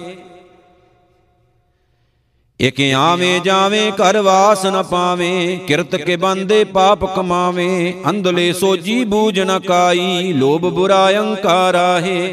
ਇਕ 2.63 2.81
ਆਵੇਂ 2.97 3.41
ਜਾਵੇਂ 3.41 3.91
ਕਰ 3.93 4.21
ਵਾਸ 4.23 4.65
ਨ 4.67 4.83
ਪਾਵੇਂ, 4.83 5.59
ਕਿਰਤ 5.59 5.97
ਕੇ 5.97 6.17
ਬੰਦੇ 6.17 6.63
ਪਾਪ 6.65 7.05
ਕਮਾਵੇਂ, 7.17 7.93
ਅੰਧਲੇ 8.11 8.53
ਸੋਜੀ 8.53 9.05
ਬੂਝ 9.05 9.41
ਨ 9.41 9.59
ਕਾਈ, 9.59 10.33
ਲੋਭ 10.33 10.69
ਬੁਰਾ 10.69 11.09
ਅਹੰਕਾਰਾ 11.11 12.01
ਹੈ 12.01 12.29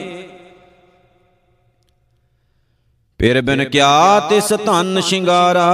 ਫਿਰ 3.20 3.42
ਬਿਨ 3.42 3.64
ਕਿਆ 3.64 4.20
ਤਿਸ 4.20 4.54
ਧਨ 4.66 5.02
ਸ਼ਿੰਗਾਰਾ, 5.02 5.70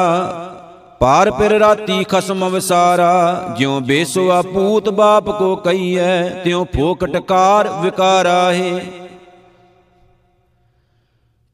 ਪਾਰ 1.00 1.32
ਫਿਰ 1.32 1.52
ਰਾਤੀ 1.52 2.04
ਖਸਮ 2.04 2.50
ਵਿਸਾਰਾ, 2.50 3.56
ਜਿਉ 3.58 3.80
ਬੇਸੁਆ 3.80 4.42
ਪੂਤ 4.42 4.90
ਬਾਪ 4.90 5.30
ਕੋ 5.40 5.56
ਕਈਐ, 5.56 6.30
ਤਿਉ 6.44 6.66
ਫੋਕਟ 6.76 7.18
ਕਾਰ 7.18 7.70
ਵਿਕਾਰਾ 7.82 8.54
ਹੈ 8.54 9.05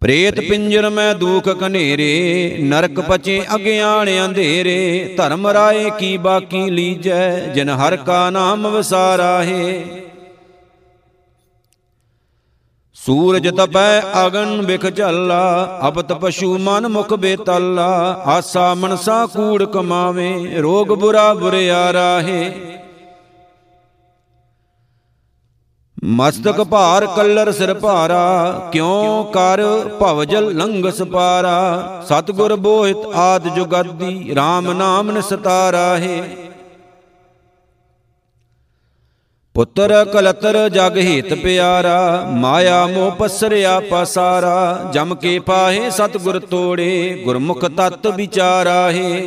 ਪ੍ਰੇਤ 0.01 0.39
ਪਿੰਜਰ 0.39 0.89
ਮੈਂ 0.89 1.15
ਦੁਖ 1.15 1.49
ਕਨੇਰੇ 1.49 2.57
ਨਰਕ 2.61 2.99
ਪਚੇ 2.99 3.41
ਅਗਿਆਨ 3.55 4.09
ਅੰਧੇਰੇ 4.25 5.13
ਧਰਮ 5.17 5.47
ਰਾਏ 5.47 5.89
ਕੀ 5.99 6.17
ਬਾਕੀ 6.17 6.69
ਲੀਜੈ, 6.69 7.39
ਜਿਨ 7.39 7.69
ਹਰ 7.69 7.95
ਕਾ 7.95 8.29
ਨਾਮ 8.29 8.67
ਵਿਸਾਰਾ 8.67 9.43
ਹੈ। 9.43 9.83
ਸੂਰਜ 12.93 13.47
ਤਪੈ, 13.49 14.01
ਅਗਨ 14.25 14.61
ਬਿਖ 14.61 14.95
ਝੱਲਾ 14.95 15.79
ਅਬਤ 15.87 16.13
ਪਸ਼ੂ 16.13 16.57
ਮਨ 16.57 16.87
ਮੁਖ 16.87 17.13
ਬੇਤੱਲਾ। 17.13 17.87
ਆਸਾ 18.25 18.73
ਮਨਸਾ 18.73 19.25
ਕੂੜ 19.25 19.63
ਕਮਾਵੇ, 19.63 20.53
ਰੋਗ 20.57 20.87
ਬੁਰਾ 20.87 21.33
ਬੁਰਿਆਰਾ 21.33 22.21
ਹੈ। 22.21 22.51
ਮਸਤਕ 26.03 26.63
ਭਾਰ 26.63 27.05
ਕੱਲਰ 27.05 27.51
ਸਿਰ 27.51 27.73
ਭਾਰਾ, 27.73 28.69
ਕਿਉ 28.71 29.23
ਕਰ 29.23 29.61
ਭਵਜਲ 29.99 30.55
ਲੰਘਸ 30.55 31.01
ਪਾਰਾ? 31.01 32.01
ਸਤਗੁਰ 32.09 32.55
ਬੋਹਿਤ 32.55 32.97
ਆਦ 33.15 33.47
ਜੁਗਾਦੀ, 33.55 34.33
RAM 34.33 34.73
ਨਾਮ 34.73 35.11
ਨਿਸਤਾਰਾ 35.11 35.97
ਹੈ। 35.97 36.23
ਪੁੱਤਰ 39.55 40.05
ਕਲਤਰ 40.05 40.69
ਜਗ 40.69 40.97
ਹਿਤ 40.97 41.33
ਪਿਆਰਾ, 41.33 42.25
ਮਾਇਆ 42.31 42.87
ਮੋਹ 42.87 43.11
ਪਸਰਿਆ 43.11 43.79
ਪਸਾਰਾ। 43.79 44.89
ਜਮ 44.93 45.15
ਕੇ 45.15 45.39
ਪਾਹੇ 45.39 45.89
ਸਤਗੁਰ 45.89 46.39
ਤੋੜੇ, 46.39 47.21
ਗੁਰਮੁਖ 47.25 47.65
ਤਤ 47.65 48.07
ਵਿਚਾਰਾ 48.07 48.91
ਹੈ। 48.91 49.21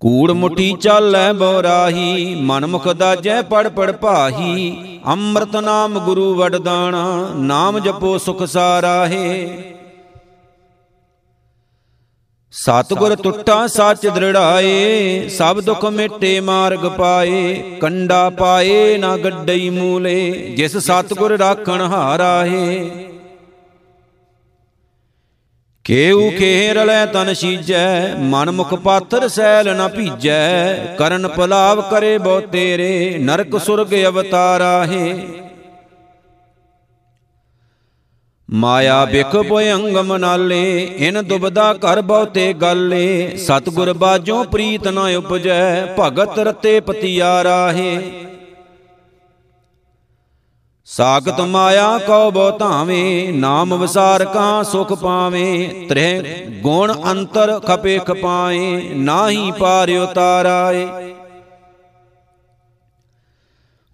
ਕੂੜ 0.00 0.30
ਮੁਠੀ 0.30 0.76
ਚਾਲੈ 0.80 1.32
ਬੋਰਾਹੀ 1.32 2.34
ਮਨ 2.34 2.66
ਮੁਖ 2.66 2.88
ਦਾਜੈ 2.88 3.42
ਪੜ 3.42 3.68
ਪੜ 3.68 3.92
ਭਾਹੀ। 3.92 5.00
ਅੰਮ੍ਰਿਤ 5.06 5.56
ਨਾਮ 5.56 5.98
ਗੁਰੂ 5.98 6.34
ਵਡਦਾਣਾ 6.34 7.30
ਨਾਮ 7.36 7.78
ਜਪੋ 7.78 8.18
ਸੁਖ 8.18 8.42
ਸਾਰਾ 8.42 9.06
ਹੈ 9.06 9.48
ਸਤਗੁਰ 12.52 13.16
ਟੁੱਟਾ 13.16 13.66
ਸੱਚ 13.66 14.06
ਦ੍ਰਿੜਾਏ। 14.06 15.28
ਸਭ 15.28 15.60
ਦੁਖ 15.60 15.84
ਮਿਟੇ 15.84 16.40
ਮਾਰਗ 16.40 16.86
ਪਾਏ। 16.86 17.54
ਕੰਡਾ 17.80 18.30
ਪਾਏ 18.30 18.98
ਨਾ 18.98 19.16
ਗੱਡਈ 19.16 19.70
ਮੂਲੇ। 19.70 20.30
ਜਿਸ 20.56 20.76
ਸਤਗੁਰ 20.76 21.38
ਰਾਖਣ 21.38 21.80
ਹਾਰਾ 21.80 22.44
ਕੇਉ 25.88 26.30
ਖੇਰਲੈ 26.30 27.04
ਤਨ 27.06 27.34
ਸੀਜੈ 27.34 28.14
ਮਨ 28.14 28.50
ਮੁਖ 28.50 28.74
ਪਾਥਰ 28.74 29.28
ਸੈਲ 29.28 29.76
ਨ 29.76 29.88
ਭੀਜੈ। 29.88 30.74
ਕਰਨ 30.98 31.28
ਪਲਾਵ 31.28 31.80
ਕਰੇ 31.90 32.18
ਬੋ 32.18 32.40
ਤੇਰੇ। 32.40 33.16
ਨਰਕ 33.18 33.60
ਸੁਰਗ 33.60 33.94
ਅਵਤਾਰਾ 34.04 34.84
ਹੈ 34.86 35.16
ਮਾਇਆ 38.50 39.04
ਬਿਖ 39.04 39.36
ਭਯੰਗਮ 39.36 40.16
ਨਾਲੇ। 40.16 40.84
ਇਨ 40.98 41.22
ਦੁਬਦਾ 41.24 41.72
ਕਰ 41.74 42.00
ਬਹੁਤੇ 42.02 42.52
ਗੱਲੇ। 42.52 43.36
ਸਤਗੁਰ 43.36 43.92
ਬਾਜੋਂ 43.92 44.44
ਪ੍ਰੀਤ 44.44 44.88
ਨ 44.88 44.98
ਉਪਜੈ। 44.98 45.86
ਭਗਤ 45.98 46.38
ਰਤੇ 46.38 46.80
ਪਤਿਆਰਾ 46.80 47.72
ਹੈ 47.72 48.02
ਸਾਖਤ 50.90 51.40
ਮਾਇਆ 51.40 51.98
ਕਉ 51.98 52.30
ਬੋ 52.30 52.50
ਧਾਵੇਂ, 52.50 53.32
ਨਾਮ 53.32 53.74
ਵਿਸਾਰ 53.74 54.24
ਕਾ 54.24 54.62
ਸੁਖ 54.62 54.92
ਪਾਵੇਂ। 54.92 55.86
ਤ੍ਰਹਿ 55.88 56.44
ਗੁਣ 56.62 56.92
ਅੰਤਰ 57.10 57.58
ਖਪੇ 57.60 57.98
ਖਪਾਏ, 57.98 58.80
ਨਾਹੀ 58.94 59.50
ਪਾਰ 59.50 59.90
ਉਤਾਰਾਏ। 59.90 60.86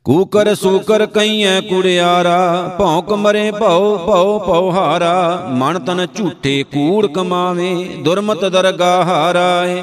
ਕੂਕਰ 0.06 0.54
ਸੂਕਰ 0.54 1.06
ਕਈਐ 1.06 1.60
ਕੁੜਿਆਰਾ, 1.60 2.70
ਭੌਂਕ 2.78 3.12
ਮਰੇ 3.12 3.50
ਭਉ 3.50 3.96
ਭਉ 3.96 4.38
ਭਉ 4.38 4.70
ਹਾਰਾ 4.70 5.46
ਮਨ 5.50 5.78
ਤਨ 5.78 6.06
ਝੂਠੇ 6.06 6.62
ਕੂੜ 6.62 7.06
ਕਮਾਵੇ, 7.06 7.84
ਦੁਰਮਤ 8.04 8.44
ਦਰਗਾ 8.44 9.04
ਹਾਰਾਏ। 9.04 9.82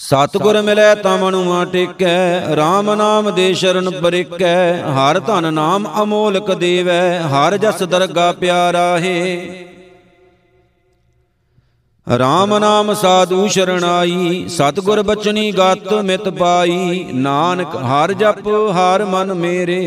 ਸਤਗੁਰ 0.00 0.60
ਮਿਲੈ 0.62 0.94
ਤਾਂ 0.94 1.16
ਮਨੁਆ 1.18 1.64
ਟੇਕੈ 1.64 2.54
RAM 2.54 2.94
ਨਾਮ 2.96 3.30
ਦੇ 3.30 3.52
ਸ਼ਰਨ 3.54 3.90
ਪਰਿਕੈ। 4.00 4.82
ਹਰ 4.92 5.18
ਧਨ 5.20 5.52
ਨਾਮ 5.54 5.88
ਅਮੋਲਕ 6.02 6.52
ਦੇਵੈ 6.54 7.02
ਹਰ 7.28 7.56
ਜਸ 7.56 7.82
ਦਰਗਾ 7.82 8.30
ਪਿਆਰਾ 8.32 8.98
ਹੈ 8.98 9.36
RAM 12.06 12.58
ਨਾਮ 12.58 12.92
ਸਾਧੂ 12.94 13.46
ਸ਼ਰਣਾਈ 13.48 14.44
ਸਤਗੁਰ 14.48 15.02
ਬਚਨੀ 15.02 15.50
ਗਤ 15.52 15.92
ਮਿਤ 16.04 16.28
ਪਾਈ। 16.28 17.04
ਨਾਨਕ 17.14 17.76
ਹਰ 17.84 18.12
ਜਪ 18.12 18.48
ਹਰ 18.72 19.04
ਮਨ 19.04 19.34
ਮੇਰੇ 19.34 19.82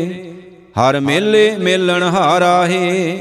ਹਰ 0.78 1.00
ਮੇਲੇ 1.00 1.50
ਮੇਲਣ 1.58 2.02
ਹਾਰਾ 2.14 2.66
ਹੈ 2.66 3.16